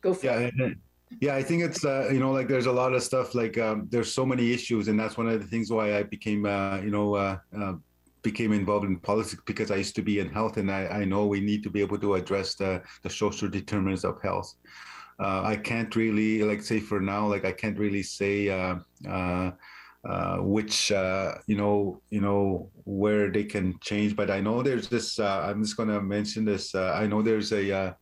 Go 0.00 0.12
for 0.12 0.26
yeah, 0.26 0.50
it. 0.58 0.76
Yeah, 1.20 1.36
I 1.36 1.42
think 1.42 1.62
it's 1.62 1.84
uh, 1.84 2.08
you 2.12 2.18
know 2.18 2.32
like 2.32 2.48
there's 2.48 2.66
a 2.66 2.72
lot 2.72 2.92
of 2.92 3.02
stuff 3.02 3.34
like 3.34 3.56
um, 3.58 3.86
there's 3.90 4.12
so 4.12 4.26
many 4.26 4.52
issues, 4.52 4.88
and 4.88 4.98
that's 4.98 5.16
one 5.16 5.28
of 5.28 5.40
the 5.40 5.46
things 5.46 5.70
why 5.70 5.96
I 5.96 6.02
became 6.02 6.46
uh, 6.46 6.78
you 6.78 6.90
know 6.90 7.14
uh, 7.14 7.38
uh, 7.56 7.74
became 8.24 8.52
involved 8.52 8.86
in 8.86 8.98
politics 8.98 9.42
because 9.46 9.70
I 9.70 9.76
used 9.76 9.94
to 9.96 10.02
be 10.02 10.18
in 10.18 10.28
health, 10.28 10.56
and 10.56 10.70
I, 10.70 10.86
I 10.86 11.04
know 11.04 11.26
we 11.26 11.40
need 11.40 11.62
to 11.62 11.70
be 11.70 11.80
able 11.80 11.98
to 11.98 12.14
address 12.14 12.56
the 12.56 12.82
the 13.02 13.10
social 13.10 13.48
determinants 13.48 14.04
of 14.04 14.20
health. 14.22 14.52
Uh, 15.20 15.42
I 15.44 15.56
can't 15.56 15.94
really 15.94 16.42
like 16.42 16.62
say 16.62 16.80
for 16.80 17.00
now 17.00 17.28
like 17.28 17.44
I 17.44 17.52
can't 17.52 17.78
really 17.78 18.02
say 18.02 18.48
uh, 18.48 18.76
uh, 19.08 19.52
uh, 20.08 20.38
which 20.38 20.90
uh, 20.90 21.34
you 21.46 21.56
know 21.56 22.00
you 22.10 22.20
know 22.20 22.70
where 22.84 23.30
they 23.30 23.44
can 23.44 23.78
change, 23.80 24.16
but 24.16 24.30
I 24.30 24.40
know 24.40 24.62
there's 24.62 24.88
this. 24.88 25.18
Uh, 25.20 25.46
I'm 25.48 25.62
just 25.62 25.76
going 25.76 25.90
to 25.90 26.00
mention 26.00 26.44
this. 26.44 26.74
I 26.74 27.06
know 27.06 27.22
there's 27.22 27.52
a 27.52 27.96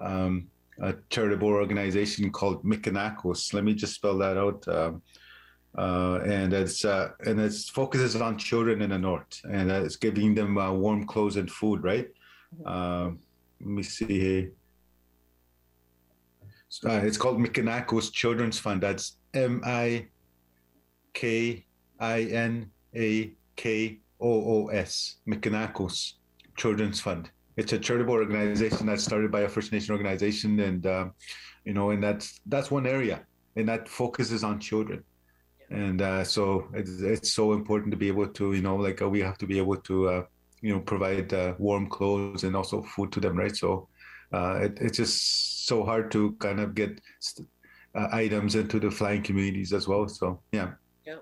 um, 0.00 0.48
a 0.80 0.94
charitable 1.10 1.48
organization 1.48 2.30
called 2.30 2.64
Mikinakoos. 2.64 3.52
Let 3.52 3.64
me 3.64 3.74
just 3.74 3.94
spell 3.94 4.18
that 4.18 4.38
out. 4.38 4.66
Um, 4.66 5.02
uh, 5.76 6.20
and 6.24 6.52
it's 6.52 6.84
uh, 6.84 7.10
and 7.26 7.40
it 7.40 7.52
focuses 7.72 8.16
on 8.16 8.38
children 8.38 8.82
in 8.82 8.90
the 8.90 8.98
north, 8.98 9.40
and 9.50 9.70
uh, 9.70 9.82
it's 9.82 9.96
giving 9.96 10.34
them 10.34 10.58
uh, 10.58 10.72
warm 10.72 11.06
clothes 11.06 11.36
and 11.36 11.50
food. 11.50 11.82
Right? 11.82 12.08
Mm-hmm. 12.56 12.68
Um, 12.68 13.18
let 13.60 13.68
me 13.68 13.82
see 13.82 14.06
here. 14.06 14.52
Uh, 16.84 17.00
it's 17.04 17.16
called 17.16 17.38
Mikinakoos 17.38 18.12
Children's 18.12 18.58
Fund. 18.58 18.82
That's 18.82 19.16
M 19.32 19.62
I 19.64 20.06
K 21.12 21.64
I 22.00 22.22
N 22.22 22.70
A 22.96 23.32
K 23.56 23.98
O 24.20 24.28
O 24.28 24.66
S. 24.68 25.16
Mikinakoos 25.26 26.14
Children's 26.56 27.00
Fund 27.00 27.30
it's 27.56 27.72
a 27.72 27.78
charitable 27.78 28.14
organization 28.14 28.86
that's 28.86 29.04
started 29.04 29.30
by 29.30 29.42
a 29.42 29.48
First 29.48 29.72
Nation 29.72 29.92
organization, 29.92 30.58
and 30.60 30.86
uh, 30.86 31.06
you 31.64 31.72
know, 31.72 31.90
and 31.90 32.02
that's 32.02 32.40
that's 32.46 32.70
one 32.70 32.86
area, 32.86 33.24
and 33.56 33.68
that 33.68 33.88
focuses 33.88 34.42
on 34.42 34.58
children, 34.58 35.04
and 35.70 36.02
uh, 36.02 36.24
so 36.24 36.68
it's, 36.74 37.00
it's 37.00 37.32
so 37.32 37.52
important 37.52 37.90
to 37.92 37.96
be 37.96 38.08
able 38.08 38.28
to, 38.28 38.52
you 38.52 38.62
know, 38.62 38.76
like 38.76 39.02
uh, 39.02 39.08
we 39.08 39.20
have 39.20 39.38
to 39.38 39.46
be 39.46 39.58
able 39.58 39.76
to, 39.76 40.08
uh, 40.08 40.24
you 40.60 40.72
know, 40.74 40.80
provide 40.80 41.32
uh, 41.32 41.54
warm 41.58 41.88
clothes 41.88 42.44
and 42.44 42.54
also 42.56 42.82
food 42.82 43.12
to 43.12 43.20
them, 43.20 43.36
right? 43.36 43.56
So 43.56 43.88
uh, 44.32 44.60
it, 44.62 44.78
it's 44.80 44.96
just 44.96 45.66
so 45.66 45.84
hard 45.84 46.10
to 46.12 46.32
kind 46.32 46.60
of 46.60 46.74
get 46.74 47.00
items 47.94 48.56
into 48.56 48.80
the 48.80 48.90
flying 48.90 49.22
communities 49.22 49.72
as 49.72 49.86
well. 49.86 50.08
So 50.08 50.40
yeah. 50.52 50.72
Yeah. 51.06 51.18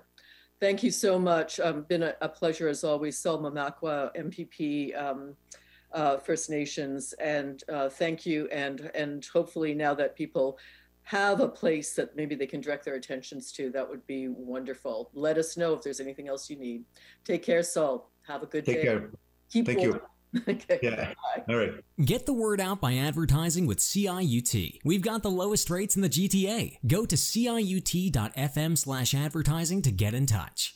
Thank 0.59 0.83
you 0.83 0.91
so 0.91 1.19
much. 1.19 1.59
Um, 1.59 1.83
been 1.83 2.03
a, 2.03 2.15
a 2.21 2.29
pleasure 2.29 2.67
as 2.67 2.83
always. 2.83 3.17
Sol 3.17 3.39
Mamakwa, 3.39 4.15
MPP. 4.15 4.99
Um, 4.99 5.35
uh, 5.93 6.17
First 6.17 6.49
Nations. 6.49 7.13
And 7.13 7.63
uh, 7.69 7.89
thank 7.89 8.25
you. 8.25 8.47
And, 8.51 8.91
and 8.95 9.25
hopefully 9.31 9.73
now 9.73 9.93
that 9.93 10.15
people 10.15 10.57
have 11.03 11.39
a 11.39 11.47
place 11.47 11.93
that 11.95 12.15
maybe 12.15 12.35
they 12.35 12.47
can 12.47 12.61
direct 12.61 12.85
their 12.85 12.95
attentions 12.95 13.51
to, 13.53 13.69
that 13.71 13.87
would 13.87 14.05
be 14.07 14.29
wonderful. 14.29 15.09
Let 15.13 15.37
us 15.37 15.57
know 15.57 15.73
if 15.73 15.81
there's 15.81 15.99
anything 15.99 16.27
else 16.27 16.49
you 16.49 16.57
need. 16.57 16.85
Take 17.25 17.43
care, 17.43 17.63
Sol. 17.63 18.09
Have 18.27 18.43
a 18.43 18.45
good 18.45 18.65
Take 18.65 18.77
day. 18.77 18.83
Care. 18.83 19.09
Keep 19.51 19.65
Thank 19.67 19.79
warm. 19.79 19.91
you. 19.91 20.01
okay. 20.47 20.79
Yeah. 20.81 21.13
All 21.47 21.57
right. 21.57 21.73
Get 22.03 22.25
the 22.25 22.33
word 22.33 22.59
out 22.59 22.81
by 22.81 22.95
advertising 22.95 23.67
with 23.67 23.79
CIUT. 23.79 24.79
We've 24.83 25.01
got 25.01 25.21
the 25.21 25.29
lowest 25.29 25.69
rates 25.69 25.95
in 25.95 26.01
the 26.01 26.09
GTA. 26.09 26.77
Go 26.87 27.05
to 27.05 27.15
CIUT.FM 27.15 28.77
slash 28.77 29.13
advertising 29.13 29.81
to 29.83 29.91
get 29.91 30.13
in 30.13 30.25
touch. 30.25 30.71